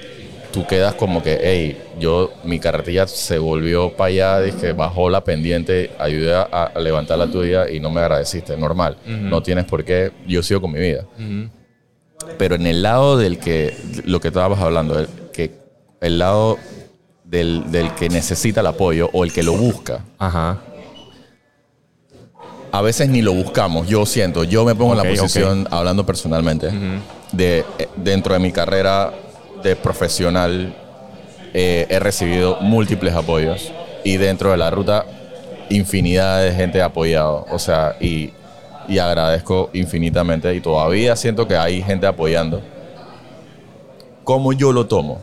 Tú 0.52 0.66
quedas 0.66 0.94
como 0.94 1.22
que, 1.22 1.38
hey, 1.42 1.80
yo, 2.00 2.32
mi 2.44 2.58
carretilla 2.58 3.06
se 3.06 3.38
volvió 3.38 3.92
para 3.92 4.08
allá, 4.08 4.40
dije, 4.40 4.72
bajó 4.72 5.08
la 5.08 5.22
pendiente, 5.22 5.92
ayudé 5.98 6.34
a, 6.34 6.42
a 6.42 6.78
levantar 6.80 7.18
la 7.18 7.28
tuya 7.28 7.70
y 7.70 7.78
no 7.78 7.90
me 7.90 8.00
agradeciste. 8.00 8.56
Normal. 8.56 8.96
No 9.06 9.42
tienes 9.42 9.64
por 9.64 9.84
qué, 9.84 10.10
yo 10.26 10.42
sigo 10.42 10.60
con 10.60 10.72
mi 10.72 10.80
vida. 10.80 11.04
Pero 12.36 12.56
en 12.56 12.66
el 12.66 12.82
lado 12.82 13.16
del 13.16 13.38
que, 13.38 13.76
lo 14.04 14.20
que 14.20 14.28
estábamos 14.28 14.58
hablando, 14.58 14.98
el, 14.98 15.08
que, 15.32 15.52
el 16.00 16.18
lado 16.18 16.58
del, 17.24 17.70
del 17.70 17.94
que 17.94 18.08
necesita 18.08 18.60
el 18.60 18.66
apoyo 18.66 19.08
o 19.12 19.24
el 19.24 19.32
que 19.32 19.42
lo 19.42 19.52
busca, 19.56 20.04
Ajá. 20.18 20.58
a 22.72 22.82
veces 22.82 23.08
ni 23.08 23.22
lo 23.22 23.32
buscamos. 23.32 23.88
Yo 23.88 24.04
siento, 24.06 24.44
yo 24.44 24.64
me 24.64 24.74
pongo 24.74 24.92
en 24.92 24.98
la 24.98 25.04
posición, 25.04 25.66
hablando 25.70 26.04
personalmente, 26.04 26.70
de 27.32 27.64
eh, 27.78 27.88
dentro 27.96 28.34
de 28.34 28.40
mi 28.40 28.52
carrera 28.52 29.12
de 29.62 29.76
profesional, 29.76 30.74
eh, 31.54 31.86
he 31.88 31.98
recibido 31.98 32.58
múltiples 32.60 33.14
apoyos 33.14 33.72
y 34.04 34.16
dentro 34.16 34.50
de 34.50 34.56
la 34.56 34.70
ruta, 34.70 35.04
infinidad 35.68 36.42
de 36.42 36.52
gente 36.52 36.80
ha 36.82 36.86
apoyado. 36.86 37.46
O 37.50 37.58
sea, 37.58 37.96
y, 38.00 38.32
y 38.88 38.98
agradezco 38.98 39.70
infinitamente 39.72 40.54
y 40.54 40.60
todavía 40.60 41.14
siento 41.16 41.46
que 41.46 41.56
hay 41.56 41.82
gente 41.82 42.06
apoyando. 42.06 42.60
¿Cómo 44.24 44.52
yo 44.52 44.72
lo 44.72 44.86
tomo? 44.86 45.20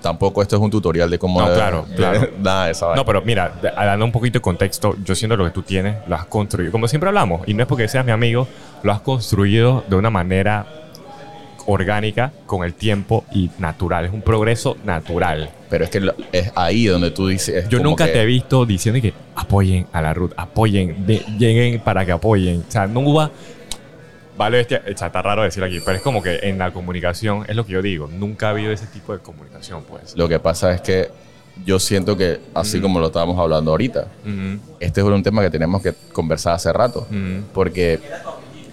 Tampoco 0.00 0.42
esto 0.42 0.56
es 0.56 0.62
un 0.62 0.70
tutorial 0.70 1.08
de 1.10 1.18
cómo... 1.18 1.40
No, 1.40 1.48
de- 1.48 1.54
claro, 1.54 1.86
de- 1.88 1.94
claro. 1.96 2.28
nada 2.40 2.66
de 2.66 2.72
esa 2.72 2.86
vaina. 2.86 3.00
No, 3.00 3.06
pero 3.06 3.22
mira, 3.22 3.52
dando 3.62 4.04
un 4.04 4.10
poquito 4.12 4.38
de 4.38 4.42
contexto, 4.42 4.96
yo 5.04 5.14
siento 5.14 5.36
lo 5.36 5.44
que 5.44 5.50
tú 5.52 5.62
tienes, 5.62 5.96
lo 6.08 6.16
has 6.16 6.26
construido. 6.26 6.72
Como 6.72 6.88
siempre 6.88 7.08
hablamos, 7.08 7.42
y 7.46 7.54
no 7.54 7.62
es 7.62 7.68
porque 7.68 7.86
seas 7.86 8.04
mi 8.04 8.10
amigo, 8.10 8.48
lo 8.82 8.92
has 8.92 9.00
construido 9.00 9.84
de 9.88 9.94
una 9.96 10.10
manera 10.10 10.66
orgánica, 11.66 12.32
con 12.46 12.64
el 12.64 12.74
tiempo 12.74 13.24
y 13.32 13.50
natural. 13.58 14.04
Es 14.06 14.12
un 14.12 14.22
progreso 14.22 14.76
natural. 14.84 15.50
Pero 15.70 15.84
es 15.84 15.90
que 15.90 16.00
lo- 16.00 16.14
es 16.32 16.52
ahí 16.54 16.86
donde 16.86 17.10
tú 17.10 17.28
dices. 17.28 17.68
Yo 17.68 17.78
nunca 17.80 18.06
que- 18.06 18.12
te 18.12 18.22
he 18.22 18.26
visto 18.26 18.66
diciendo 18.66 19.00
que 19.00 19.14
apoyen 19.34 19.86
a 19.92 20.02
la 20.02 20.12
ruta, 20.14 20.34
apoyen, 20.38 21.06
de- 21.06 21.24
lleguen 21.38 21.80
para 21.80 22.04
que 22.04 22.12
apoyen. 22.12 22.64
O 22.68 22.70
sea, 22.70 22.86
no 22.86 23.12
va. 23.14 23.30
Vale, 24.36 24.56
bestia, 24.58 24.82
está 24.86 25.08
raro 25.10 25.42
decirlo 25.42 25.66
aquí, 25.66 25.80
pero 25.84 25.96
es 25.96 26.02
como 26.02 26.22
que 26.22 26.40
en 26.42 26.58
la 26.58 26.72
comunicación, 26.72 27.44
es 27.48 27.54
lo 27.54 27.66
que 27.66 27.72
yo 27.72 27.82
digo, 27.82 28.08
nunca 28.10 28.46
ha 28.46 28.50
habido 28.50 28.72
ese 28.72 28.86
tipo 28.86 29.12
de 29.12 29.18
comunicación, 29.20 29.84
pues. 29.88 30.16
Lo 30.16 30.28
que 30.28 30.38
pasa 30.40 30.72
es 30.72 30.80
que 30.80 31.10
yo 31.66 31.78
siento 31.78 32.16
que, 32.16 32.40
así 32.54 32.80
como 32.80 32.98
lo 32.98 33.06
estábamos 33.08 33.38
hablando 33.38 33.70
ahorita, 33.72 34.08
este 34.80 35.00
es 35.02 35.06
un 35.06 35.22
tema 35.22 35.42
que 35.42 35.50
tenemos 35.50 35.82
que 35.82 35.92
conversar 36.12 36.54
hace 36.54 36.72
rato. 36.72 37.06
Porque 37.52 38.00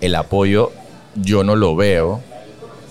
el 0.02 0.15
apoyo 0.15 0.71
yo 1.15 1.43
no 1.43 1.56
lo 1.58 1.75
veo 1.75 2.21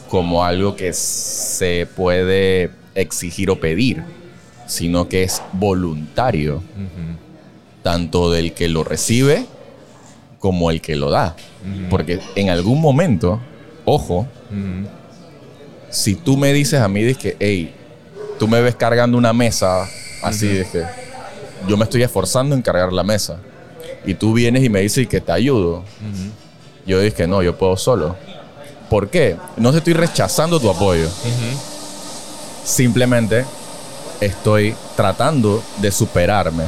como 0.09 0.44
algo 0.44 0.75
que 0.77 0.92
se 0.92 1.87
puede 1.94 2.71
exigir 2.94 3.51
o 3.51 3.61
pedir, 3.61 4.03
sino 4.66 5.09
que 5.09 5.23
es 5.23 5.42
voluntario, 5.53 6.62
tanto 7.83 8.31
del 8.31 8.53
que 8.53 8.68
lo 8.68 8.85
recibe 8.85 9.47
como 10.38 10.71
el 10.71 10.81
que 10.81 10.97
lo 10.97 11.11
da. 11.11 11.37
Porque 11.90 12.21
en 12.37 12.51
algún 12.51 12.81
momento, 12.81 13.40
ojo, 13.85 14.27
si 15.90 16.14
tú 16.14 16.37
me 16.37 16.53
dices 16.53 16.81
a 16.81 16.88
mí, 16.88 17.03
de 17.03 17.14
que, 17.14 17.37
hey, 17.40 17.75
tú 18.38 18.49
me 18.49 18.61
ves 18.61 18.77
cargando 18.77 19.16
una 19.16 19.33
mesa, 19.33 19.88
así 20.23 20.47
de 20.49 20.64
que 20.64 20.85
yo 21.66 21.77
me 21.77 21.85
estoy 21.85 22.03
esforzando 22.03 22.55
en 22.55 22.62
cargar 22.62 22.92
la 22.92 23.03
mesa, 23.03 23.40
y 24.07 24.14
tú 24.14 24.33
vienes 24.33 24.64
y 24.64 24.68
me 24.68 24.81
dices 24.81 25.07
que 25.07 25.21
te 25.21 25.33
ayudo, 25.33 25.85
yo 26.87 27.01
dije, 27.01 27.27
no, 27.27 27.42
yo 27.42 27.59
puedo 27.59 27.77
solo. 27.77 28.16
¿Por 28.90 29.09
qué? 29.11 29.37
No 29.57 29.70
te 29.72 29.79
estoy 29.79 29.92
rechazando 29.92 30.59
tu 30.61 30.70
apoyo. 30.70 31.09
Simplemente 32.64 33.44
estoy 34.20 34.74
tratando 34.96 35.62
de 35.81 35.90
superarme 35.90 36.64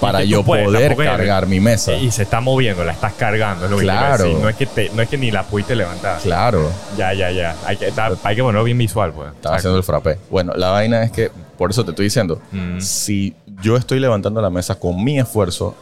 para 0.00 0.18
que 0.20 0.28
yo 0.28 0.42
puedes, 0.42 0.64
poder 0.66 0.92
es- 0.92 0.98
cargar 0.98 1.46
mi 1.46 1.60
mesa. 1.60 1.92
Y 1.94 2.10
se 2.10 2.24
está 2.24 2.40
moviendo, 2.40 2.84
la 2.84 2.92
estás 2.92 3.12
cargando, 3.14 3.66
es 3.66 3.70
lo 3.70 3.76
que 3.76 3.84
Claro. 3.84 4.24
decir. 4.24 4.38
No 4.40 4.48
es 4.48 4.56
que, 4.56 4.66
te- 4.66 4.90
no 4.90 5.00
es 5.02 5.08
que 5.08 5.16
ni 5.16 5.30
la 5.30 5.44
pudiste 5.44 5.76
levantar. 5.76 6.20
Claro. 6.20 6.70
Ya, 6.96 7.14
ya, 7.14 7.30
ya. 7.30 7.54
Hay 7.64 7.76
que, 7.76 7.86
está- 7.88 8.10
hay 8.24 8.34
que 8.36 8.42
ponerlo 8.42 8.64
bien 8.64 8.78
visual, 8.78 9.12
pues. 9.12 9.32
Estaba 9.32 9.56
haciendo 9.56 9.78
el 9.78 9.84
frappé. 9.84 10.18
Bueno, 10.30 10.54
la 10.56 10.70
vaina 10.70 11.04
es 11.04 11.12
que, 11.12 11.30
por 11.56 11.70
eso 11.70 11.84
te 11.84 11.90
estoy 11.92 12.06
diciendo, 12.06 12.40
Mm. 12.50 12.80
si 12.80 13.36
yo 13.62 13.76
estoy 13.76 14.00
levantando 14.00 14.42
la 14.42 14.50
mesa 14.50 14.74
con 14.74 15.02
mi 15.04 15.20
esfuerzo, 15.20 15.76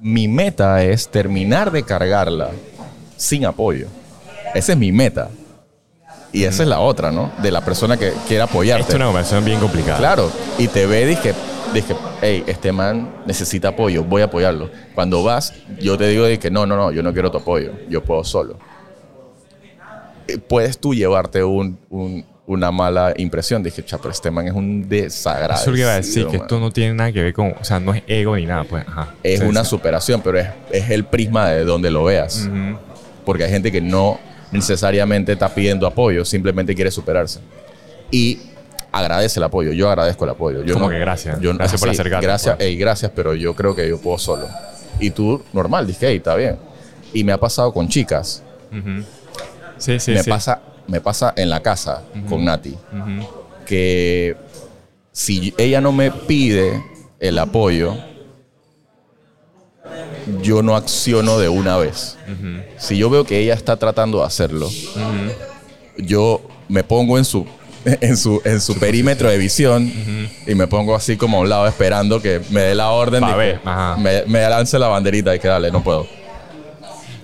mi 0.00 0.26
meta 0.26 0.82
es 0.82 1.08
terminar 1.08 1.70
de 1.70 1.82
cargarla 1.82 2.48
sin 3.18 3.44
apoyo. 3.44 3.88
Esa 4.54 4.72
es 4.72 4.78
mi 4.78 4.92
meta. 4.92 5.28
Y 6.32 6.44
esa 6.44 6.62
es 6.64 6.68
la 6.68 6.80
otra, 6.80 7.12
¿no? 7.12 7.30
De 7.42 7.50
la 7.50 7.64
persona 7.64 7.96
que 7.96 8.12
quiere 8.26 8.42
apoyarte. 8.42 8.82
Esto 8.82 8.92
es 8.92 8.96
una 8.96 9.06
conversación 9.06 9.44
bien 9.44 9.60
complicada. 9.60 9.98
Claro. 9.98 10.30
Y 10.58 10.66
te 10.68 10.86
ve, 10.86 11.06
dije, 11.06 11.32
dije, 11.72 11.94
hey, 12.22 12.42
este 12.46 12.72
man 12.72 13.08
necesita 13.26 13.68
apoyo, 13.68 14.02
voy 14.02 14.22
a 14.22 14.24
apoyarlo. 14.26 14.68
Cuando 14.96 15.22
vas, 15.22 15.52
yo 15.80 15.96
te 15.96 16.08
digo, 16.08 16.26
dije, 16.26 16.50
no, 16.50 16.66
no, 16.66 16.76
no, 16.76 16.90
yo 16.90 17.02
no 17.04 17.12
quiero 17.12 17.30
tu 17.30 17.38
apoyo, 17.38 17.72
yo 17.88 18.02
puedo 18.02 18.24
solo. 18.24 18.58
Eh, 20.26 20.38
Puedes 20.38 20.78
tú 20.78 20.94
llevarte 20.94 21.44
un- 21.44 21.78
un- 21.90 22.24
una 22.46 22.70
mala 22.72 23.14
impresión. 23.16 23.62
Dije, 23.62 23.84
cha, 23.84 23.98
pero 23.98 24.10
este 24.10 24.30
man 24.30 24.46
es 24.48 24.54
un 24.54 24.88
desagradecido. 24.88 25.62
Eso 25.62 25.70
lo 25.70 25.76
que 25.76 25.80
iba 25.82 25.90
a 25.92 25.96
decir, 25.96 26.26
que 26.26 26.32
man". 26.38 26.42
esto 26.42 26.60
no 26.60 26.70
tiene 26.72 26.94
nada 26.94 27.12
que 27.12 27.22
ver 27.22 27.32
con, 27.32 27.54
o 27.60 27.64
sea, 27.64 27.78
no 27.80 27.94
es 27.94 28.02
ego 28.08 28.34
ni 28.36 28.44
nada, 28.46 28.64
pues, 28.64 28.84
ajá. 28.88 29.14
Es 29.22 29.40
una 29.40 29.64
superación, 29.64 30.20
pero 30.22 30.38
es, 30.40 30.48
es 30.72 30.90
el 30.90 31.04
prisma 31.04 31.48
de 31.50 31.64
donde 31.64 31.90
lo 31.90 32.02
veas. 32.04 32.48
Porque 33.24 33.44
hay 33.44 33.50
gente 33.50 33.70
que 33.72 33.80
no 33.80 34.18
necesariamente 34.54 35.32
está 35.32 35.48
pidiendo 35.54 35.86
apoyo, 35.86 36.24
simplemente 36.24 36.74
quiere 36.74 36.90
superarse. 36.90 37.40
Y 38.10 38.38
agradece 38.92 39.40
el 39.40 39.44
apoyo. 39.44 39.72
Yo 39.72 39.88
agradezco 39.88 40.24
el 40.24 40.30
apoyo. 40.30 40.62
Yo 40.64 40.74
Como 40.74 40.86
no- 40.86 40.92
que 40.92 40.98
gracias. 40.98 41.40
yo- 41.40 41.52
Gracias 41.54 41.80
por 41.80 41.90
sí, 41.90 41.94
acercarte, 41.94 42.26
Gracias, 42.26 42.56
pues. 42.56 42.68
ey, 42.68 42.76
gracias, 42.76 43.10
pero 43.14 43.34
yo 43.34 43.54
creo 43.54 43.74
que 43.74 43.88
yo 43.88 44.00
puedo 44.00 44.18
solo. 44.18 44.46
Y 45.00 45.10
tú, 45.10 45.42
normal, 45.52 45.86
dije, 45.86 46.06
hey, 46.08 46.16
está 46.18 46.36
bien. 46.36 46.56
Y 47.12 47.24
me 47.24 47.32
ha 47.32 47.38
pasado 47.38 47.72
con 47.72 47.88
chicas. 47.88 48.42
Sí, 49.78 49.98
sí, 50.00 50.12
me, 50.12 50.22
sí. 50.22 50.30
Pasa, 50.30 50.60
me 50.86 51.00
pasa 51.00 51.32
en 51.36 51.50
la 51.50 51.60
casa 51.60 52.02
con 52.28 52.44
Nati, 52.44 52.76
que 53.66 54.36
si 55.12 55.52
ella 55.58 55.80
no 55.80 55.92
me 55.92 56.10
pide 56.10 56.82
el 57.20 57.38
apoyo, 57.38 57.96
yo 60.42 60.62
no 60.62 60.76
acciono 60.76 61.38
de 61.38 61.48
una 61.48 61.76
vez. 61.76 62.16
Si 62.78 62.96
yo 62.96 63.10
veo 63.10 63.24
que 63.24 63.38
ella 63.38 63.54
está 63.54 63.76
tratando 63.76 64.18
de 64.18 64.24
hacerlo, 64.24 64.70
yo 65.98 66.40
me 66.68 66.82
pongo 66.84 67.18
en 67.18 67.24
su, 67.24 67.46
en 67.84 68.16
su, 68.16 68.40
en 68.44 68.60
su 68.60 68.78
perímetro 68.78 69.28
de 69.28 69.38
visión 69.38 69.90
y 70.46 70.54
me 70.54 70.66
pongo 70.66 70.94
así 70.94 71.16
como 71.16 71.38
a 71.38 71.40
un 71.40 71.48
lado 71.48 71.66
esperando 71.66 72.20
que 72.20 72.40
me 72.50 72.60
dé 72.62 72.74
la 72.74 72.90
orden 72.90 73.20
Pa' 73.20 73.36
de 73.36 73.52
que 73.54 74.00
me, 74.00 74.22
me 74.26 74.48
lance 74.48 74.78
la 74.78 74.88
banderita 74.88 75.34
y 75.34 75.38
que 75.38 75.48
dale, 75.48 75.70
no 75.70 75.82
puedo. 75.82 76.06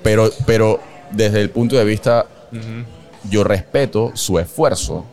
Pero, 0.03 0.31
pero 0.47 0.81
desde 1.11 1.41
el 1.41 1.51
punto 1.51 1.77
de 1.77 1.85
vista, 1.85 2.27
yo 3.29 3.45
respeto 3.45 4.13
su 4.15 4.39
esfuerzo. 4.39 5.05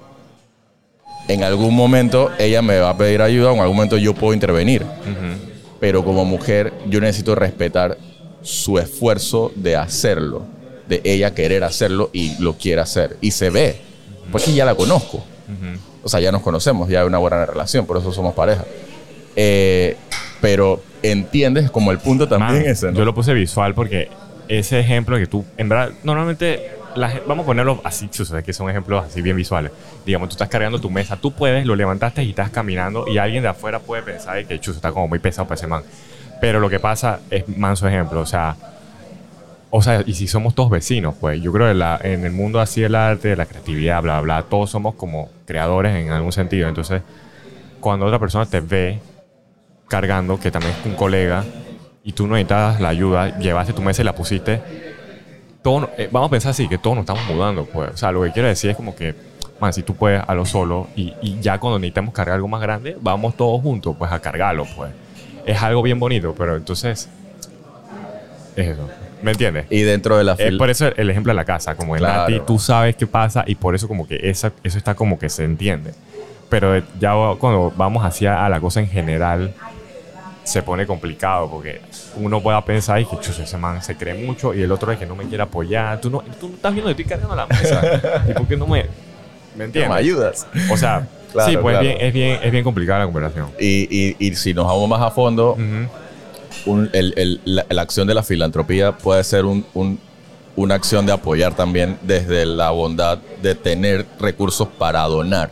En 1.28 1.44
algún 1.44 1.76
momento 1.76 2.32
ella 2.40 2.62
me 2.62 2.80
va 2.80 2.92
a 2.92 2.98
pedir 2.98 3.22
ayuda, 3.22 3.52
en 3.54 3.60
algún 3.60 3.76
momento 3.76 3.98
yo 3.98 4.14
puedo 4.14 4.34
intervenir. 4.34 4.86
Pero 5.80 6.04
como 6.04 6.26
mujer, 6.26 6.74
yo 6.88 7.00
necesito 7.00 7.36
respetar 7.36 7.98
su 8.42 8.80
esfuerzo 8.80 9.52
de 9.56 9.76
hacerlo, 9.76 10.46
de 10.88 11.02
ella 11.04 11.34
querer 11.34 11.64
hacerlo 11.64 12.10
y 12.14 12.42
lo 12.42 12.54
quiere 12.54 12.82
hacer. 12.82 13.18
Y 13.22 13.32
se 13.32 13.50
ve, 13.50 13.82
porque 14.32 14.54
ya 14.54 14.66
la 14.66 14.76
conozco. 14.76 15.24
O 16.04 16.10
sea, 16.10 16.20
ya 16.20 16.32
nos 16.32 16.42
conocemos, 16.42 16.90
ya 16.90 17.02
hay 17.02 17.08
una 17.08 17.18
buena 17.18 17.46
relación, 17.46 17.86
por 17.86 17.98
eso 17.98 18.12
somos 18.12 18.34
pareja. 18.34 18.66
Eh, 19.36 19.98
pero 20.42 20.82
entiendes 21.04 21.70
como 21.70 21.92
el 21.92 22.00
punto 22.00 22.28
también 22.28 22.62
Man, 22.62 22.66
ese, 22.66 22.92
¿no? 22.92 22.98
Yo 22.98 23.06
lo 23.06 23.14
puse 23.14 23.34
visual 23.34 23.74
porque 23.74 24.10
ese 24.48 24.80
ejemplo 24.80 25.18
que 25.18 25.28
tú, 25.28 25.46
en 25.58 25.70
verdad, 25.70 25.92
normalmente, 26.04 26.72
vamos 27.28 27.44
a 27.44 27.46
ponerlo 27.46 27.82
así, 27.84 28.08
tú 28.08 28.26
sabes 28.26 28.44
que 28.44 28.54
son 28.54 28.70
ejemplos 28.70 29.06
así 29.06 29.22
bien 29.22 29.36
visuales. 29.36 29.72
Digamos, 30.06 30.30
tú 30.30 30.34
estás 30.34 30.50
cargando 30.50 30.80
tu 30.80 30.90
mesa, 30.90 31.18
tú 31.18 31.32
puedes, 31.32 31.66
lo 31.66 31.76
levantaste 31.76 32.24
y 32.24 32.30
estás 32.30 32.50
caminando 32.50 33.08
y 33.08 33.18
alguien 33.18 33.44
de 33.44 33.50
afuera 33.50 33.80
puede 33.80 34.04
pensar 34.04 34.46
que 34.46 34.60
chuzo 34.60 34.78
está 34.78 34.92
como 34.92 35.08
muy 35.08 35.20
pesado 35.20 35.48
para 35.48 35.58
ese 35.58 35.68
man. 35.68 35.84
Pero 36.40 36.60
lo 36.60 36.70
que 36.70 36.80
pasa 36.80 37.20
es 37.30 37.48
manso 37.48 37.88
ejemplo, 37.88 38.22
o 38.22 38.26
sea, 38.26 38.56
o 39.70 39.82
sea, 39.82 40.04
y 40.06 40.14
si 40.14 40.28
somos 40.28 40.56
todos 40.56 40.70
vecinos, 40.70 41.16
pues 41.20 41.42
yo 41.42 41.52
creo 41.52 41.68
que 41.68 42.08
en 42.14 42.26
el 42.26 42.32
mundo 42.32 42.60
así 42.60 42.82
del 42.82 42.96
arte, 42.96 43.36
la 43.36 43.46
creatividad, 43.46 44.02
bla, 44.02 44.22
bla, 44.22 44.40
bla, 44.40 44.50
todos 44.50 44.70
somos 44.70 44.96
como 44.96 45.30
creadores 45.46 45.96
en 45.96 46.12
algún 46.12 46.32
sentido. 46.32 46.70
Entonces, 46.70 47.02
cuando 47.80 48.06
otra 48.06 48.20
persona 48.20 48.46
te 48.46 48.62
ve 48.62 49.00
cargando, 49.88 50.40
que 50.40 50.52
también 50.52 50.74
es 50.80 50.86
un 50.86 50.96
colega, 50.96 51.44
y 52.04 52.14
tú 52.14 52.26
no 52.28 52.36
necesitas 52.36 52.80
la 52.80 52.90
ayuda, 52.90 53.38
llevaste 53.38 53.74
tu 53.74 53.82
mesa 53.82 54.02
y 54.02 54.06
la 54.06 54.16
pusiste, 54.16 54.62
todo, 55.68 55.82
no- 55.82 55.90
eh, 55.98 56.08
vamos 56.10 56.28
a 56.28 56.32
pensar 56.32 56.52
así, 56.52 56.70
que 56.70 56.78
todos 56.78 56.96
nos 56.96 57.04
estamos 57.04 57.26
mudando, 57.28 57.66
pues. 57.66 57.90
O 57.94 57.98
sea, 57.98 58.10
lo 58.14 58.24
que 58.24 58.32
quiero 58.32 58.48
decir 58.48 58.70
es 58.70 58.78
como 58.78 58.96
que, 58.96 59.14
man, 59.60 59.74
si 59.74 59.84
tú 59.84 59.94
puedes 59.96 60.22
a 60.26 60.34
lo 60.34 60.46
solo, 60.46 60.88
y, 60.96 61.14
y 61.22 61.42
ya 61.42 61.60
cuando 61.60 61.78
necesitamos 61.78 62.14
cargar 62.14 62.36
algo 62.36 62.48
más 62.48 62.62
grande, 62.62 62.96
vamos 63.02 63.36
todos 63.36 63.62
juntos, 63.62 63.94
pues, 64.00 64.10
a 64.10 64.20
cargarlo, 64.22 64.66
pues. 64.78 64.94
Es 65.46 65.62
algo 65.62 65.82
bien 65.82 66.00
bonito, 66.00 66.34
pero 66.38 66.56
entonces, 66.56 67.10
es 68.56 68.68
eso. 68.68 68.90
¿Me 69.22 69.32
entiendes? 69.32 69.66
Y 69.70 69.82
dentro 69.82 70.18
de 70.18 70.24
la 70.24 70.36
Es 70.38 70.56
por 70.56 70.70
eso 70.70 70.88
el 70.96 71.10
ejemplo 71.10 71.32
de 71.32 71.36
la 71.36 71.44
casa, 71.44 71.76
como 71.76 71.96
en 71.98 72.00
Claro. 72.00 72.20
Nati, 72.22 72.40
tú 72.46 72.60
sabes 72.60 72.96
qué 72.96 73.06
pasa 73.08 73.44
y 73.46 73.56
por 73.56 73.76
eso 73.76 73.90
como 73.90 74.08
que 74.08 74.20
esa, 74.24 74.54
eso 74.64 74.78
está 74.78 74.96
como 74.96 75.20
que 75.20 75.28
se 75.28 75.44
entiende. 75.44 75.94
Pero 76.50 76.82
ya 76.98 77.14
cuando 77.40 77.74
vamos 77.76 78.06
hacia 78.06 78.46
a 78.46 78.48
la 78.48 78.62
cosa 78.62 78.80
en 78.80 78.88
general, 78.88 79.54
se 80.46 80.64
pone 80.64 80.86
complicado 80.88 81.50
porque 81.52 81.82
uno 82.20 82.42
puede 82.42 82.62
pensar 82.64 83.00
y 83.00 83.06
que 83.06 83.18
"Chus, 83.20 83.40
ese 83.40 83.58
man 83.58 83.82
se 83.84 83.96
cree 83.96 84.14
mucho 84.26 84.54
y 84.54 84.62
el 84.62 84.72
otro 84.72 84.92
es 84.92 84.98
que 85.00 85.06
no 85.06 85.16
me 85.16 85.26
quiere 85.26 85.44
apoyar. 85.44 86.00
Tú 86.02 86.10
no, 86.10 86.24
tú 86.40 86.50
no 86.50 86.56
estás 86.56 86.74
viendo 86.74 86.90
estoy 86.90 87.06
cargando 87.06 87.36
la 87.36 87.46
mesa. 87.48 88.24
¿Y 88.30 88.34
por 88.34 88.48
qué 88.48 88.58
no 88.58 88.68
me, 88.68 88.84
me 88.84 88.88
¿Me 89.56 89.64
entiendes? 89.66 89.92
ayudas? 89.98 90.48
O 90.72 90.78
sea, 90.78 91.08
Claro, 91.32 91.50
sí, 91.52 91.58
pues 91.58 91.74
claro. 91.78 91.88
Es, 91.90 91.96
bien, 91.96 92.08
es, 92.08 92.14
bien, 92.14 92.40
es 92.42 92.52
bien 92.52 92.64
complicada 92.64 93.00
la 93.00 93.06
conversación. 93.06 93.48
Y, 93.60 93.88
y- 93.92 94.16
y 94.20 94.36
si 94.36 94.54
nos 94.54 94.66
vamos 94.66 94.88
más 94.90 95.02
a 95.02 95.12
fondo, 95.12 95.56
un- 96.66 96.90
el- 96.94 97.14
el- 97.18 97.42
la, 97.46 97.66
la 97.70 97.82
acción 97.82 98.08
de 98.08 98.14
la 98.14 98.24
filantropía 98.24 98.94
puede 98.94 99.24
ser 99.24 99.46
un- 99.46 99.66
un- 99.74 100.00
una 100.56 100.76
acción 100.76 101.06
de 101.06 101.12
apoyar 101.12 101.54
también 101.54 101.98
desde 102.02 102.46
la 102.46 102.72
bondad 102.72 103.20
de 103.42 103.56
tener 103.56 104.06
recursos 104.20 104.68
para 104.68 105.04
donar 105.04 105.52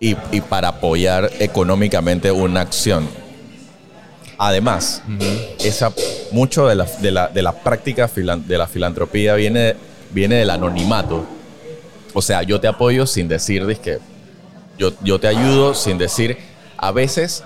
y, 0.00 0.16
y 0.32 0.40
para 0.40 0.68
apoyar 0.68 1.30
económicamente 1.40 2.32
una 2.32 2.60
acción. 2.62 3.06
Además, 4.38 5.02
esa, 5.64 5.92
mucho 6.30 6.66
de 6.66 6.74
la, 6.74 6.84
de 6.84 7.10
la, 7.10 7.28
de 7.28 7.42
la 7.42 7.52
práctica 7.52 8.08
filan- 8.08 8.44
de 8.46 8.58
la 8.58 8.66
filantropía 8.66 9.34
viene, 9.34 9.74
viene 10.10 10.36
del 10.36 10.50
anonimato. 10.50 11.24
O 12.12 12.20
sea, 12.22 12.42
yo 12.42 12.60
te 12.60 12.68
apoyo 12.68 13.06
sin 13.06 13.28
decir 13.28 13.64
que 13.78 13.98
yo, 14.78 14.92
yo 15.02 15.18
te 15.18 15.26
ayudo 15.28 15.72
sin 15.74 15.96
decir, 15.98 16.36
a 16.76 16.92
veces 16.92 17.42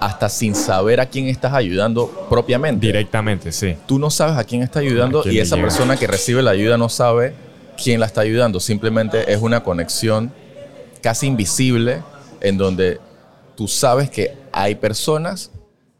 hasta 0.00 0.28
sin 0.28 0.54
saber 0.54 1.00
a 1.00 1.06
quién 1.06 1.28
estás 1.28 1.52
ayudando 1.54 2.26
propiamente. 2.28 2.86
Directamente, 2.86 3.50
sí. 3.52 3.74
Tú 3.86 3.98
no 3.98 4.10
sabes 4.10 4.36
a 4.36 4.44
quién 4.44 4.62
está 4.62 4.80
ayudando 4.80 5.20
¿A 5.20 5.22
quién 5.22 5.34
y 5.36 5.38
esa 5.38 5.56
llega? 5.56 5.68
persona 5.68 5.96
que 5.96 6.06
recibe 6.06 6.42
la 6.42 6.50
ayuda 6.50 6.76
no 6.76 6.88
sabe 6.88 7.32
quién 7.82 7.98
la 8.00 8.06
está 8.06 8.20
ayudando. 8.20 8.60
Simplemente 8.60 9.32
es 9.32 9.40
una 9.40 9.62
conexión 9.64 10.32
casi 11.02 11.26
invisible 11.26 12.02
en 12.40 12.56
donde 12.58 13.00
tú 13.56 13.66
sabes 13.66 14.10
que 14.10 14.34
hay 14.52 14.74
personas 14.74 15.50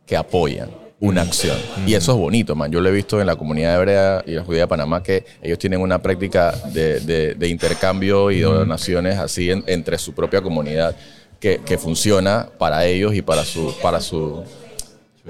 que 0.06 0.16
apoyan 0.16 0.70
una 1.00 1.22
acción. 1.22 1.56
Y 1.86 1.94
eso 1.94 2.12
es 2.12 2.18
bonito, 2.18 2.54
man. 2.54 2.70
Yo 2.70 2.80
lo 2.80 2.88
he 2.88 2.92
visto 2.92 3.20
en 3.20 3.26
la 3.26 3.36
comunidad 3.36 3.76
hebrea 3.76 4.22
y 4.26 4.32
la 4.32 4.42
judía 4.44 4.60
de 4.62 4.68
Panamá 4.68 5.02
que 5.02 5.24
ellos 5.42 5.58
tienen 5.58 5.80
una 5.80 6.00
práctica 6.00 6.52
de, 6.72 7.00
de- 7.00 7.34
de 7.34 7.48
intercambio 7.48 8.30
y 8.30 8.36
de 8.38 8.44
donaciones 8.44 9.18
así 9.18 9.50
en- 9.50 9.64
entre 9.66 9.98
su 9.98 10.14
propia 10.14 10.40
comunidad 10.40 10.96
que, 11.40 11.58
que 11.58 11.76
funciona 11.76 12.48
para 12.58 12.86
ellos 12.86 13.14
y 13.14 13.20
para 13.20 13.44
su, 13.44 13.74
para 13.82 14.00
su 14.00 14.42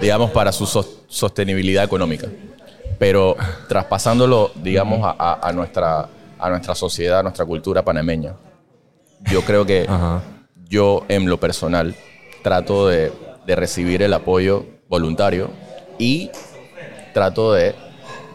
digamos, 0.01 0.31
para 0.31 0.53
su 0.53 0.65
sos- 0.67 1.01
sostenibilidad 1.09 1.83
económica. 1.83 2.29
Pero 2.99 3.37
traspasándolo, 3.69 4.53
digamos, 4.63 5.01
a, 5.03 5.17
a- 5.19 5.49
a 5.49 5.53
nuestra, 5.53 6.09
a 6.39 6.51
nuestra 6.51 6.75
sociedad, 6.77 7.21
a 7.21 7.23
nuestra 7.25 7.45
cultura 7.45 7.83
panameña, 7.85 8.35
yo 9.33 9.43
creo 9.43 9.65
que 9.67 9.87
Ajá. 9.89 10.23
yo 10.69 11.05
en 11.09 11.27
lo 11.29 11.41
personal 11.41 11.95
trato 12.43 12.87
de, 12.89 13.11
de 13.47 13.57
recibir 13.57 14.03
el 14.03 14.13
apoyo 14.13 14.65
voluntario 14.89 15.51
y 15.99 16.31
trato 17.13 17.53
de 17.53 17.75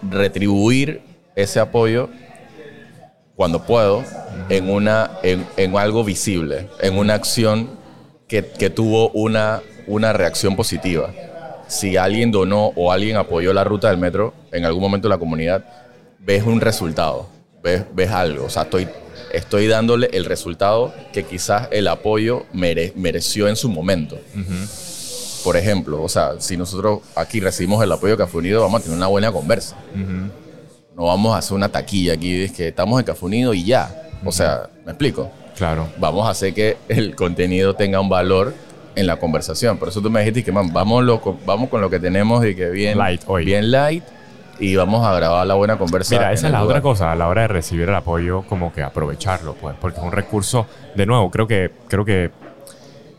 retribuir 0.10 1.02
ese 1.36 1.60
apoyo 1.60 2.10
cuando 3.36 3.64
puedo 3.66 4.04
en, 4.50 4.70
una, 4.70 5.12
en, 5.24 5.46
en 5.58 5.78
algo 5.78 6.04
visible, 6.04 6.68
en 6.82 6.98
una 6.98 7.14
acción 7.14 7.70
que, 8.28 8.46
que 8.46 8.70
tuvo 8.70 9.10
una, 9.12 9.62
una 9.88 10.12
reacción 10.14 10.56
positiva. 10.56 11.12
Si 11.68 11.98
alguien 11.98 12.32
donó 12.32 12.74
o 12.76 12.92
alguien 12.92 13.16
apoyó 13.18 13.54
la 13.54 13.64
ruta 13.64 13.90
del 13.90 13.98
metro 13.98 14.34
en 14.52 14.66
algún 14.66 14.82
momento 14.82 15.08
la 15.08 15.18
comunidad, 15.18 15.64
ves 16.20 16.44
un 16.44 16.60
resultado, 16.62 17.28
ves, 17.64 17.84
ves 17.94 18.12
algo. 18.12 18.46
O 18.46 18.50
sea, 18.50 18.64
estoy, 18.64 18.88
estoy 19.32 19.68
dándole 19.68 20.10
el 20.12 20.26
resultado 20.26 20.94
que 21.14 21.24
quizás 21.24 21.68
el 21.72 21.88
apoyo 21.88 22.46
mere- 22.54 22.92
mereció 22.96 23.48
en 23.48 23.56
su 23.56 23.70
momento. 23.70 24.18
Por 25.44 25.56
ejemplo, 25.58 26.02
o 26.02 26.10
sea, 26.10 26.34
si 26.40 26.58
nosotros 26.58 27.00
aquí 27.16 27.40
recibimos 27.40 27.84
el 27.84 27.92
apoyo 27.92 28.14
de 28.14 28.18
Café 28.18 28.38
Unido, 28.38 28.62
vamos 28.62 28.82
a 28.82 28.84
tener 28.84 28.98
una 28.98 29.08
buena 29.08 29.32
conversa. 29.32 29.76
No 30.96 31.06
vamos 31.06 31.34
a 31.34 31.38
hacer 31.38 31.56
una 31.56 31.70
taquilla 31.70 32.14
aquí, 32.14 32.44
es 32.44 32.52
que 32.52 32.68
estamos 32.68 33.00
en 33.00 33.06
Café 33.06 33.26
Unido 33.26 33.54
y 33.54 33.64
ya. 33.64 34.10
O 34.26 34.32
sea, 34.32 34.70
¿me 34.86 34.92
explico? 34.92 35.32
Claro. 35.56 35.88
Vamos 35.98 36.28
a 36.28 36.32
hacer 36.32 36.54
que 36.54 36.78
el 36.90 37.16
contenido 37.16 37.74
tenga 37.76 38.00
un 38.02 38.10
valor 38.10 38.54
en 38.96 39.08
la 39.08 39.18
conversación. 39.18 39.78
Por 39.78 39.88
eso 39.90 40.02
tú 40.02 40.10
me 40.10 40.20
dijiste 40.20 40.44
que, 40.44 40.52
man, 40.52 40.74
vamos, 40.74 41.04
lo- 41.06 41.22
vamos 41.46 41.70
con 41.70 41.80
lo 41.80 41.90
que 41.90 42.00
tenemos 42.00 42.46
y 42.46 42.54
que 42.56 42.70
bien 42.70 42.98
Light 42.98 43.22
hoy. 43.28 43.46
bien 43.46 43.72
light 43.72 44.04
y 44.60 44.76
vamos 44.76 45.06
a 45.08 45.14
grabar 45.16 45.48
la 45.48 45.54
buena 45.54 45.78
conversa. 45.78 46.16
Mira, 46.16 46.34
esa 46.34 46.48
es 46.48 46.52
la 46.52 46.64
otra 46.66 46.82
cosa, 46.82 47.14
a 47.14 47.16
la 47.16 47.30
hora 47.30 47.44
de 47.44 47.48
recibir 47.48 47.88
el 47.88 47.96
apoyo, 47.96 48.42
como 48.50 48.74
que 48.74 48.82
aprovecharlo, 48.84 49.54
pues, 49.54 49.74
porque 49.80 50.00
es 50.00 50.04
un 50.06 50.12
recurso, 50.12 50.66
de 50.96 51.06
nuevo, 51.06 51.32
creo 51.32 51.48
que, 51.48 51.72
creo 51.88 52.04
que, 52.04 52.30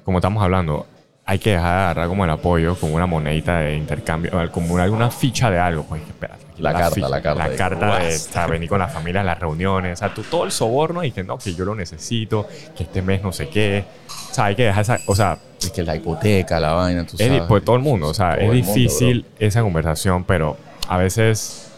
como 0.05 0.19
estamos 0.19 0.43
hablando, 0.43 0.87
hay 1.27 1.39
que 1.39 1.51
dejar 1.51 1.67
de 1.77 1.83
agarrar 1.83 2.09
como 2.09 2.25
el 2.25 2.31
apoyo, 2.31 2.75
como 2.77 2.95
una 2.97 3.07
monedita 3.07 3.59
de 3.61 3.77
intercambio, 3.77 4.33
como 4.51 4.75
una, 4.75 4.83
alguna 4.85 5.11
ficha 5.11 5.51
de 5.51 5.59
algo, 5.61 5.85
pues, 5.85 6.03
que 6.03 6.09
espérate, 6.11 6.45
aquí 6.53 6.63
La 6.63 6.73
carta, 6.73 7.09
la 7.09 7.23
carta 7.23 7.35
La 7.45 7.49
de- 7.49 7.57
carta 7.57 7.99
de, 8.47 8.51
venir 8.51 8.69
con 8.69 8.79
la 8.81 8.89
familia 8.89 9.21
a 9.21 9.25
las 9.25 9.39
reuniones, 9.39 9.93
o 9.93 9.97
sea, 10.05 10.13
tú, 10.13 10.23
todo 10.25 10.45
el 10.45 10.51
soborno 10.51 11.05
y 11.05 11.13
que 11.13 11.23
no, 11.23 11.39
que 11.39 11.55
yo 11.55 11.65
lo 11.65 11.75
necesito, 11.77 12.49
que 12.77 12.83
este 12.83 13.01
mes 13.03 13.23
no 13.23 13.31
sé 13.33 13.49
qué, 13.49 13.85
o 14.31 14.35
sea, 14.35 14.47
hay 14.47 14.57
que 14.57 14.65
dejar 14.65 14.83
esa, 14.83 14.99
o 15.07 15.15
sea, 15.15 15.39
Es 15.63 15.71
que 15.71 15.83
la 15.85 15.95
hipoteca, 15.95 16.59
la 16.59 16.73
vaina, 16.73 17.07
tú 17.07 17.17
es 17.19 17.27
sabes. 17.29 17.43
pues 17.47 17.65
todo 17.65 17.77
el 17.77 17.83
mundo, 17.83 18.09
o 18.09 18.15
sea, 18.15 18.31
Todo 18.37 18.41
es 18.41 18.47
mundo, 18.67 18.73
difícil 18.75 19.27
esa 19.39 19.63
conversación, 19.63 20.25
pero 20.25 20.57
a 20.89 20.97
veces 20.97 21.71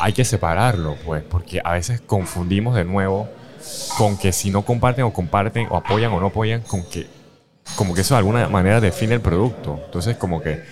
hay 0.00 0.12
que 0.12 0.24
separarlo, 0.24 0.96
pues, 1.04 1.22
porque 1.22 1.60
a 1.64 1.72
veces 1.74 2.00
confundimos 2.00 2.74
de 2.74 2.84
nuevo 2.84 3.28
con 3.96 4.16
que 4.18 4.32
si 4.32 4.50
no 4.50 4.62
comparten 4.62 5.04
o 5.04 5.12
comparten 5.12 5.68
o 5.70 5.76
apoyan 5.76 6.10
o 6.12 6.20
no 6.20 6.26
apoyan, 6.26 6.62
con 6.62 6.82
que 6.88 7.06
como 7.74 7.94
que 7.94 8.02
eso 8.02 8.14
de 8.14 8.18
alguna 8.18 8.48
manera 8.48 8.80
define 8.80 9.14
el 9.14 9.20
producto. 9.20 9.80
Entonces, 9.86 10.16
como 10.16 10.40
que 10.40 10.62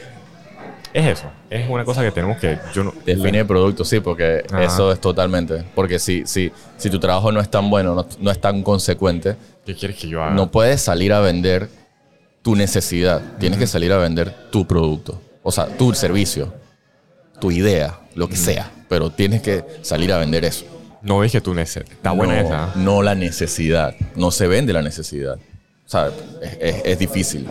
es 0.94 1.06
eso. 1.06 1.30
Es 1.50 1.68
una 1.68 1.84
cosa 1.84 2.02
que 2.02 2.12
tenemos 2.12 2.38
que. 2.38 2.56
Yo 2.72 2.84
no, 2.84 2.94
Define 3.04 3.40
el 3.40 3.46
producto, 3.46 3.84
sí, 3.84 3.98
porque 3.98 4.44
Ajá. 4.48 4.62
eso 4.62 4.92
es 4.92 5.00
totalmente. 5.00 5.64
Porque 5.74 5.98
si, 5.98 6.24
si, 6.24 6.52
si 6.76 6.88
tu 6.88 7.00
trabajo 7.00 7.32
no 7.32 7.40
es 7.40 7.50
tan 7.50 7.68
bueno, 7.68 7.94
no, 7.96 8.06
no 8.20 8.30
es 8.30 8.40
tan 8.40 8.62
consecuente, 8.62 9.36
¿Qué 9.66 9.74
quieres 9.74 9.98
que 9.98 10.08
yo 10.08 10.22
haga? 10.22 10.34
no 10.34 10.52
puedes 10.52 10.80
salir 10.80 11.12
a 11.12 11.20
vender 11.20 11.68
tu 12.42 12.54
necesidad. 12.54 13.20
Tienes 13.40 13.58
que 13.58 13.66
salir 13.66 13.92
a 13.92 13.98
vender 13.98 14.32
tu 14.52 14.66
producto. 14.66 15.20
O 15.42 15.50
sea, 15.50 15.66
tu 15.66 15.92
servicio, 15.94 16.54
tu 17.40 17.50
idea, 17.50 17.98
lo 18.14 18.28
que 18.28 18.36
sea. 18.36 18.70
Pero 18.88 19.10
tienes 19.10 19.42
que 19.42 19.64
salir 19.82 20.12
a 20.12 20.18
vender 20.18 20.44
eso. 20.44 20.64
No 21.02 21.20
dije 21.22 21.40
tu 21.40 21.54
necesidad. 21.54 21.90
Está 21.90 22.12
buena 22.12 22.40
no, 22.40 22.46
esa. 22.46 22.64
¿eh? 22.66 22.70
No 22.76 23.02
la 23.02 23.16
necesidad. 23.16 23.94
No 24.14 24.30
se 24.30 24.46
vende 24.46 24.72
la 24.72 24.82
necesidad. 24.82 25.38
O 25.86 25.88
sea, 25.88 26.08
es, 26.42 26.58
es- 26.60 26.82
es 26.84 26.98
difícil. 26.98 27.48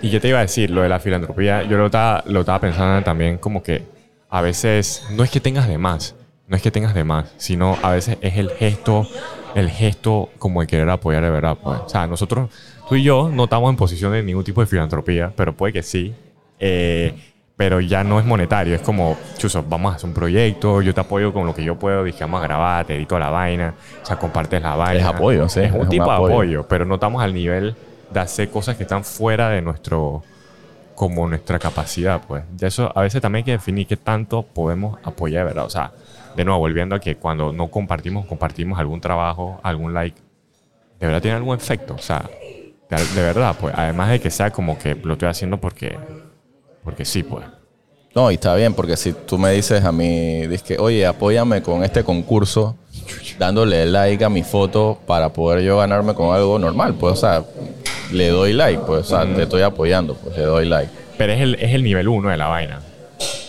Y 0.00 0.10
yo 0.10 0.20
te 0.20 0.28
iba 0.28 0.38
a 0.38 0.42
decir, 0.42 0.70
lo 0.70 0.82
de 0.82 0.88
la 0.88 1.00
filantropía, 1.00 1.62
yo 1.64 1.76
lo 1.76 1.86
estaba, 1.86 2.22
lo 2.26 2.40
estaba 2.40 2.60
pensando 2.60 3.02
también 3.02 3.38
como 3.38 3.62
que 3.62 3.82
a 4.30 4.40
veces 4.42 5.02
no 5.10 5.24
es 5.24 5.30
que 5.30 5.40
tengas 5.40 5.66
de 5.66 5.76
más, 5.78 6.14
no 6.46 6.56
es 6.56 6.62
que 6.62 6.70
tengas 6.70 6.94
de 6.94 7.02
más, 7.04 7.32
sino 7.36 7.76
a 7.82 7.90
veces 7.92 8.16
es 8.20 8.36
el 8.36 8.50
gesto, 8.50 9.08
el 9.54 9.68
gesto 9.70 10.30
como 10.38 10.60
de 10.60 10.66
querer 10.68 10.88
apoyar 10.88 11.22
de 11.22 11.30
verdad. 11.30 11.56
Pues. 11.62 11.80
O 11.84 11.88
sea, 11.88 12.06
nosotros, 12.06 12.50
tú 12.88 12.94
y 12.94 13.02
yo 13.02 13.28
no 13.28 13.44
estamos 13.44 13.70
en 13.70 13.76
posición 13.76 14.12
de 14.12 14.22
ningún 14.22 14.44
tipo 14.44 14.60
de 14.60 14.66
filantropía, 14.68 15.32
pero 15.34 15.56
puede 15.56 15.72
que 15.72 15.82
sí. 15.82 16.14
Eh, 16.60 17.14
pero 17.58 17.80
ya 17.80 18.04
no 18.04 18.20
es 18.20 18.24
monetario, 18.24 18.72
es 18.76 18.80
como, 18.82 19.18
chuso, 19.36 19.64
vamos 19.68 19.92
a 19.92 19.96
hacer 19.96 20.08
un 20.08 20.14
proyecto, 20.14 20.80
yo 20.80 20.94
te 20.94 21.00
apoyo 21.00 21.32
con 21.32 21.44
lo 21.44 21.52
que 21.52 21.64
yo 21.64 21.76
puedo, 21.76 22.04
dije, 22.04 22.20
vamos 22.20 22.40
a 22.40 22.44
grabar, 22.44 22.86
te 22.86 22.94
edito 22.94 23.18
la 23.18 23.30
vaina, 23.30 23.74
o 24.00 24.06
sea, 24.06 24.16
compartes 24.16 24.62
la 24.62 24.76
vaina. 24.76 25.00
Es 25.00 25.04
apoyo, 25.04 25.48
sí, 25.48 25.62
Es 25.62 25.72
un 25.72 25.78
es 25.78 25.82
un 25.82 25.88
tipo 25.88 26.04
de 26.04 26.12
apoyo. 26.12 26.34
apoyo, 26.34 26.68
pero 26.68 26.84
no 26.84 26.94
estamos 26.94 27.20
al 27.20 27.34
nivel 27.34 27.74
de 28.12 28.20
hacer 28.20 28.48
cosas 28.48 28.76
que 28.76 28.84
están 28.84 29.02
fuera 29.02 29.50
de 29.50 29.60
nuestro 29.60 30.22
como 30.94 31.28
nuestra 31.28 31.58
capacidad, 31.58 32.20
pues. 32.28 32.44
De 32.52 32.68
eso 32.68 32.92
a 32.96 33.02
veces 33.02 33.20
también 33.20 33.40
hay 33.40 33.44
que 33.46 33.52
definir 33.52 33.88
qué 33.88 33.96
tanto 33.96 34.44
podemos 34.44 34.96
apoyar, 35.02 35.44
¿verdad? 35.44 35.64
O 35.64 35.70
sea, 35.70 35.90
de 36.36 36.44
nuevo, 36.44 36.60
volviendo 36.60 36.94
a 36.94 37.00
que 37.00 37.16
cuando 37.16 37.52
no 37.52 37.66
compartimos, 37.72 38.24
compartimos 38.26 38.78
algún 38.78 39.00
trabajo, 39.00 39.58
algún 39.64 39.92
like, 39.92 40.16
de 41.00 41.06
verdad 41.08 41.20
tiene 41.20 41.36
algún 41.36 41.56
efecto, 41.56 41.94
o 41.94 41.98
sea, 41.98 42.22
de, 42.88 43.04
de 43.16 43.20
verdad, 43.20 43.56
pues. 43.60 43.74
Además 43.76 44.10
de 44.10 44.20
que 44.20 44.30
sea 44.30 44.52
como 44.52 44.78
que 44.78 44.94
lo 44.94 45.14
estoy 45.14 45.28
haciendo 45.28 45.58
porque, 45.58 45.98
porque 46.88 47.04
sí, 47.04 47.22
pues. 47.22 47.44
No, 48.14 48.30
y 48.30 48.34
está 48.34 48.54
bien, 48.54 48.72
porque 48.72 48.96
si 48.96 49.12
tú 49.12 49.36
me 49.36 49.52
dices 49.52 49.84
a 49.84 49.92
mí, 49.92 50.46
dices 50.46 50.62
que, 50.62 50.78
oye, 50.78 51.06
apóyame 51.06 51.60
con 51.60 51.84
este 51.84 52.02
concurso, 52.02 52.76
dándole 53.38 53.84
like 53.84 54.24
a 54.24 54.30
mi 54.30 54.42
foto 54.42 54.98
para 55.06 55.30
poder 55.34 55.60
yo 55.62 55.76
ganarme 55.76 56.14
con 56.14 56.34
algo 56.34 56.58
normal, 56.58 56.94
pues, 56.94 57.12
o 57.12 57.16
sea, 57.16 57.44
le 58.10 58.28
doy 58.30 58.54
like, 58.54 58.80
pues, 58.86 59.00
o 59.00 59.04
sea, 59.04 59.34
te 59.34 59.42
estoy 59.42 59.60
apoyando, 59.60 60.14
pues, 60.14 60.34
le 60.38 60.44
doy 60.44 60.64
like. 60.66 60.90
Pero 61.18 61.34
es 61.34 61.42
el, 61.42 61.54
es 61.56 61.74
el 61.74 61.82
nivel 61.84 62.08
uno 62.08 62.30
de 62.30 62.38
la 62.38 62.46
vaina. 62.46 62.80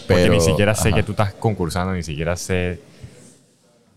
Porque 0.06 0.30
ni 0.30 0.42
siquiera 0.42 0.76
sé 0.76 0.90
ajá. 0.90 0.98
que 0.98 1.04
tú 1.04 1.12
estás 1.14 1.34
concursando, 1.36 1.94
ni 1.94 2.04
siquiera 2.04 2.36
sé 2.36 2.82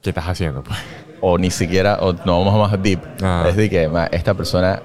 qué 0.00 0.10
estás 0.10 0.26
haciendo, 0.28 0.62
pues. 0.62 0.78
O 1.20 1.36
ni 1.38 1.50
siquiera, 1.50 1.98
o 2.00 2.12
no 2.12 2.44
vamos 2.44 2.70
más 2.70 2.80
deep, 2.80 3.00
Ah. 3.20 3.46
es 3.48 3.56
de 3.56 3.68
que 3.68 3.88
ma, 3.88 4.06
esta 4.06 4.34
persona 4.34 4.80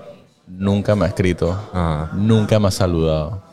nunca 0.47 0.95
me 0.95 1.05
ha 1.05 1.09
escrito, 1.09 1.51
Ajá. 1.51 2.09
nunca 2.13 2.59
me 2.59 2.67
ha 2.69 2.71
saludado, 2.71 3.43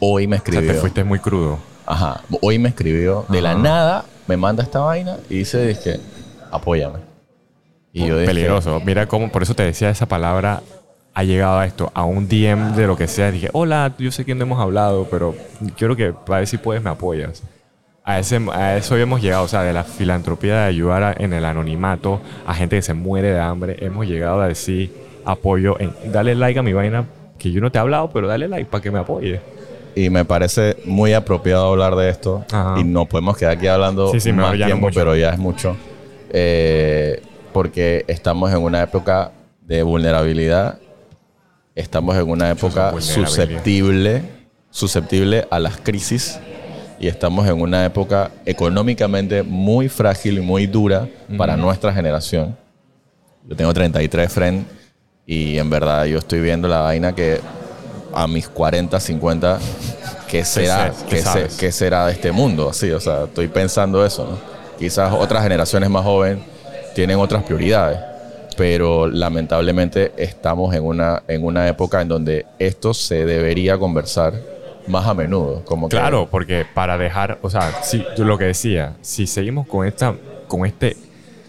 hoy 0.00 0.26
me 0.26 0.36
O 0.36 0.38
sea, 0.40 0.44
escribió. 0.54 0.72
te 0.74 0.78
fuiste 0.80 1.04
muy 1.04 1.18
crudo. 1.18 1.58
Ajá, 1.86 2.20
hoy 2.42 2.58
me 2.58 2.68
escribió, 2.68 3.24
de 3.28 3.40
la 3.40 3.54
nada 3.54 4.04
me 4.26 4.36
manda 4.36 4.62
esta 4.62 4.80
vaina 4.80 5.16
y 5.30 5.38
dice, 5.38 5.66
dizque, 5.66 5.98
apóyame. 6.50 6.98
Y 7.92 8.06
yo 8.06 8.14
dije, 8.16 8.26
peligroso. 8.26 8.80
Mira 8.84 9.06
cómo, 9.06 9.30
por 9.30 9.42
eso 9.42 9.54
te 9.54 9.62
decía 9.62 9.88
esa 9.90 10.06
palabra 10.06 10.62
ha 11.14 11.24
llegado 11.24 11.58
a 11.58 11.66
esto, 11.66 11.90
a 11.94 12.04
un 12.04 12.28
DM 12.28 12.76
de 12.76 12.86
lo 12.86 12.96
que 12.96 13.08
sea. 13.08 13.30
Dije, 13.32 13.48
hola, 13.52 13.92
yo 13.98 14.12
sé 14.12 14.24
no 14.34 14.42
hemos 14.42 14.60
hablado, 14.60 15.08
pero 15.10 15.34
quiero 15.76 15.96
que 15.96 16.12
para 16.12 16.40
ver 16.40 16.46
si 16.46 16.58
puedes 16.58 16.82
me 16.82 16.90
apoyas. 16.90 17.42
A, 18.04 18.18
ese, 18.20 18.38
a 18.52 18.76
eso 18.76 18.96
hemos 18.96 19.20
llegado, 19.20 19.42
o 19.44 19.48
sea, 19.48 19.62
de 19.62 19.72
la 19.72 19.84
filantropía 19.84 20.54
de 20.60 20.64
ayudar 20.66 21.02
a- 21.02 21.12
en 21.18 21.32
el 21.32 21.44
anonimato 21.44 22.20
a 22.46 22.54
gente 22.54 22.76
que 22.76 22.82
se 22.82 22.94
muere 22.94 23.32
de 23.32 23.40
hambre. 23.40 23.76
Hemos 23.80 24.06
llegado 24.06 24.40
a 24.42 24.46
decir 24.48 24.94
apoyo 25.24 25.78
en 25.80 25.92
dale 26.12 26.34
like 26.34 26.58
a 26.58 26.62
mi 26.62 26.72
vaina 26.72 27.04
que 27.38 27.50
yo 27.50 27.60
no 27.60 27.72
te 27.72 27.78
he 27.78 27.80
hablado, 27.80 28.10
pero 28.10 28.28
dale 28.28 28.46
like 28.48 28.70
para 28.70 28.82
que 28.82 28.90
me 28.90 28.98
apoye. 28.98 29.40
Y 29.98 30.10
me 30.10 30.24
parece 30.24 30.76
muy 30.84 31.12
apropiado 31.12 31.66
hablar 31.66 31.96
de 31.96 32.08
esto. 32.08 32.44
Ajá. 32.52 32.76
Y 32.78 32.84
no 32.84 33.06
podemos 33.06 33.36
quedar 33.36 33.56
aquí 33.56 33.66
hablando 33.66 34.12
Sí, 34.12 34.20
sí, 34.20 34.32
más 34.32 34.54
tiempo, 34.54 34.76
mucho. 34.86 34.94
pero 35.00 35.16
ya 35.16 35.30
es 35.30 35.38
mucho. 35.38 35.76
Eh, 36.30 37.20
porque 37.52 38.04
estamos 38.06 38.52
en 38.52 38.58
una 38.58 38.80
época 38.80 39.32
de 39.60 39.82
vulnerabilidad. 39.82 40.78
Estamos 41.74 42.16
en 42.16 42.30
una 42.30 42.48
época 42.50 42.92
susceptible, 43.00 44.22
susceptible 44.70 45.48
a 45.50 45.58
las 45.58 45.78
crisis. 45.78 46.38
Y 47.00 47.08
estamos 47.08 47.48
en 47.48 47.60
una 47.60 47.84
época 47.84 48.30
económicamente 48.46 49.42
muy 49.42 49.88
frágil 49.88 50.38
y 50.38 50.40
muy 50.40 50.68
dura 50.68 51.08
para 51.36 51.56
nuestra 51.56 51.92
generación. 51.92 52.56
Yo 53.48 53.56
tengo 53.56 53.74
33, 53.74 54.32
friend, 54.32 54.64
y 55.26 55.58
en 55.58 55.68
verdad 55.68 56.04
yo 56.04 56.18
estoy 56.18 56.40
viendo 56.40 56.68
la 56.68 56.82
vaina 56.82 57.14
que 57.16 57.40
a 58.22 58.26
mis 58.26 58.48
40, 58.48 58.98
50, 58.98 59.58
¿qué 60.28 60.44
será, 60.44 60.92
¿qué 61.04 61.10
qué, 61.10 61.16
se- 61.18 61.22
sabes? 61.22 61.56
qué 61.56 61.72
será 61.72 62.06
de 62.06 62.12
este 62.12 62.32
mundo? 62.32 62.68
Así, 62.70 62.90
o 62.90 63.00
sea, 63.00 63.24
estoy 63.24 63.48
pensando 63.48 64.04
eso, 64.04 64.24
¿no? 64.24 64.38
Quizás 64.78 65.12
otras 65.12 65.42
generaciones 65.42 65.88
más 65.90 66.02
jóvenes 66.04 66.38
tienen 66.94 67.18
otras 67.18 67.42
prioridades, 67.44 67.98
pero 68.56 69.06
lamentablemente 69.06 70.12
estamos 70.16 70.74
en 70.74 70.84
una, 70.84 71.22
en 71.28 71.44
una 71.44 71.68
época 71.68 72.00
en 72.02 72.08
donde 72.08 72.46
esto 72.58 72.92
se 72.94 73.24
debería 73.24 73.78
conversar 73.78 74.34
más 74.88 75.06
a 75.06 75.14
menudo. 75.14 75.64
Como 75.64 75.88
que- 75.88 75.96
Claro, 75.96 76.26
porque 76.30 76.64
para 76.74 76.98
dejar, 76.98 77.38
o 77.42 77.50
sea, 77.50 77.82
si 77.82 78.04
yo 78.16 78.24
lo 78.24 78.36
que 78.38 78.44
decía, 78.46 78.94
si 79.02 79.26
seguimos 79.26 79.66
con 79.66 79.86
esta, 79.86 80.14
con 80.48 80.64
este, 80.66 80.96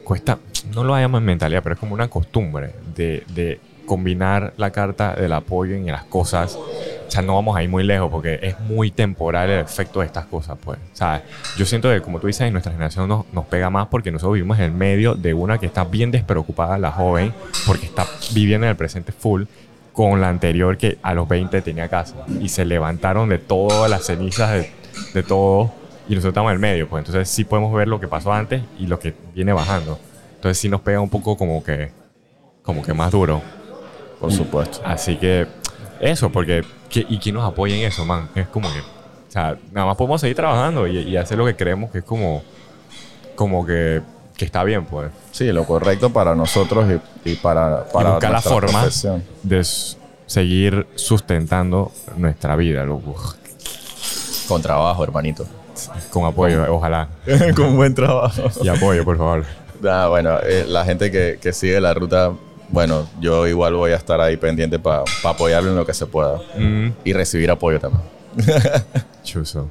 con 0.03 0.17
esta, 0.17 0.37
no 0.75 0.83
lo 0.83 0.95
llaman 0.97 1.23
mentalidad, 1.23 1.61
pero 1.63 1.73
es 1.73 1.79
como 1.79 1.93
una 1.95 2.09
costumbre 2.09 2.73
de, 2.95 3.23
de 3.33 3.59
combinar 3.89 4.53
la 4.57 4.69
carta 4.69 5.15
del 5.15 5.33
apoyo 5.33 5.75
en 5.75 5.87
las 5.87 6.03
cosas. 6.03 6.55
O 6.55 7.11
sea, 7.11 7.23
no 7.23 7.33
vamos 7.33 7.57
a 7.57 7.63
ir 7.63 7.69
muy 7.69 7.83
lejos 7.83 8.11
porque 8.11 8.39
es 8.39 8.59
muy 8.59 8.91
temporal 8.91 9.49
el 9.49 9.61
efecto 9.61 10.01
de 10.01 10.05
estas 10.05 10.27
cosas, 10.27 10.59
pues. 10.63 10.77
O 10.77 10.95
sea, 10.95 11.23
yo 11.57 11.65
siento 11.65 11.89
que, 11.89 11.99
como 11.99 12.19
tú 12.19 12.27
dices, 12.27 12.41
en 12.41 12.53
nuestra 12.53 12.71
generación 12.71 13.09
nos, 13.09 13.25
nos 13.33 13.45
pega 13.45 13.71
más 13.71 13.87
porque 13.87 14.11
nosotros 14.11 14.35
vivimos 14.35 14.59
en 14.59 14.65
el 14.65 14.71
medio 14.73 15.15
de 15.15 15.33
una 15.33 15.57
que 15.57 15.65
está 15.65 15.85
bien 15.85 16.11
despreocupada, 16.11 16.77
la 16.77 16.91
joven, 16.91 17.33
porque 17.65 17.87
está 17.87 18.05
viviendo 18.31 18.67
en 18.67 18.71
el 18.71 18.77
presente 18.77 19.11
full, 19.11 19.45
con 19.91 20.21
la 20.21 20.29
anterior 20.29 20.77
que 20.77 20.99
a 21.01 21.15
los 21.15 21.27
20 21.27 21.59
tenía 21.63 21.87
casa 21.87 22.15
y 22.39 22.49
se 22.49 22.65
levantaron 22.65 23.27
de 23.27 23.39
todas 23.39 23.89
las 23.89 24.05
cenizas 24.05 24.51
de, 24.51 24.71
de 25.15 25.23
todo 25.23 25.73
y 26.07 26.13
nosotros 26.13 26.31
estamos 26.31 26.51
en 26.51 26.53
el 26.53 26.59
medio, 26.59 26.87
pues 26.87 27.01
entonces 27.01 27.27
sí 27.27 27.43
podemos 27.43 27.73
ver 27.73 27.87
lo 27.87 27.99
que 27.99 28.07
pasó 28.07 28.31
antes 28.31 28.61
y 28.77 28.85
lo 28.85 28.99
que 28.99 29.15
viene 29.33 29.51
bajando. 29.51 29.99
Entonces 30.35 30.59
sí 30.59 30.69
nos 30.69 30.81
pega 30.81 31.01
un 31.01 31.09
poco 31.09 31.35
como 31.37 31.63
que 31.63 31.91
como 32.61 32.83
que 32.83 32.93
más 32.93 33.11
duro. 33.11 33.41
Por 34.19 34.31
supuesto. 34.31 34.81
Así 34.83 35.15
que 35.17 35.47
eso, 35.99 36.29
porque 36.31 36.63
¿qué- 36.89 37.05
¿y 37.07 37.17
quién 37.19 37.35
nos 37.35 37.43
apoya 37.49 37.75
en 37.75 37.83
eso, 37.85 38.05
man? 38.05 38.29
Es 38.35 38.47
como 38.47 38.71
que, 38.71 38.79
o 38.79 39.31
sea, 39.31 39.57
nada 39.71 39.87
más 39.87 39.95
podemos 39.95 40.19
seguir 40.21 40.35
trabajando 40.35 40.87
y, 40.87 40.97
y 40.99 41.17
hacer 41.17 41.37
lo 41.37 41.45
que 41.45 41.55
creemos 41.55 41.91
que 41.91 41.99
es 41.99 42.03
como, 42.03 42.43
como 43.35 43.65
que, 43.65 44.01
que 44.35 44.45
está 44.45 44.63
bien, 44.63 44.85
pues. 44.85 45.11
Sí, 45.31 45.51
lo 45.51 45.63
correcto 45.65 46.09
para 46.11 46.35
nosotros 46.35 46.85
y, 47.25 47.29
y 47.31 47.35
para, 47.35 47.85
para 47.85 48.09
y 48.09 48.11
buscar 48.13 48.31
la 48.31 48.41
forma 48.41 48.79
profesión. 48.81 49.23
de 49.43 49.65
seguir 50.25 50.87
sustentando 50.95 51.91
nuestra 52.17 52.55
vida, 52.55 52.83
loco. 52.83 53.15
Con 54.47 54.61
trabajo, 54.61 55.03
hermanito. 55.03 55.45
Con 56.11 56.25
apoyo, 56.25 56.65
ojalá. 56.73 57.07
Con 57.55 57.75
buen 57.77 57.93
trabajo. 57.95 58.43
Y 58.61 58.67
apoyo, 58.67 59.05
por 59.05 59.17
favor. 59.17 59.45
Nah, 59.81 60.07
bueno, 60.07 60.37
eh, 60.43 60.65
la 60.67 60.83
gente 60.83 61.09
que, 61.11 61.39
que 61.41 61.53
sigue 61.53 61.79
la 61.79 61.93
ruta, 61.93 62.33
bueno, 62.71 63.07
yo 63.19 63.47
igual 63.47 63.73
voy 63.75 63.91
a 63.91 63.95
estar 63.95 64.19
ahí 64.21 64.37
pendiente 64.37 64.79
para 64.79 65.03
apoyarlo 65.23 65.69
en 65.71 65.75
lo 65.75 65.85
que 65.85 65.93
se 65.93 66.05
pueda. 66.05 66.39
Mm, 66.57 66.89
Y 67.03 67.13
recibir 67.13 67.49
apoyo 67.51 67.79
también. 67.79 68.03
chuzo. 69.23 69.69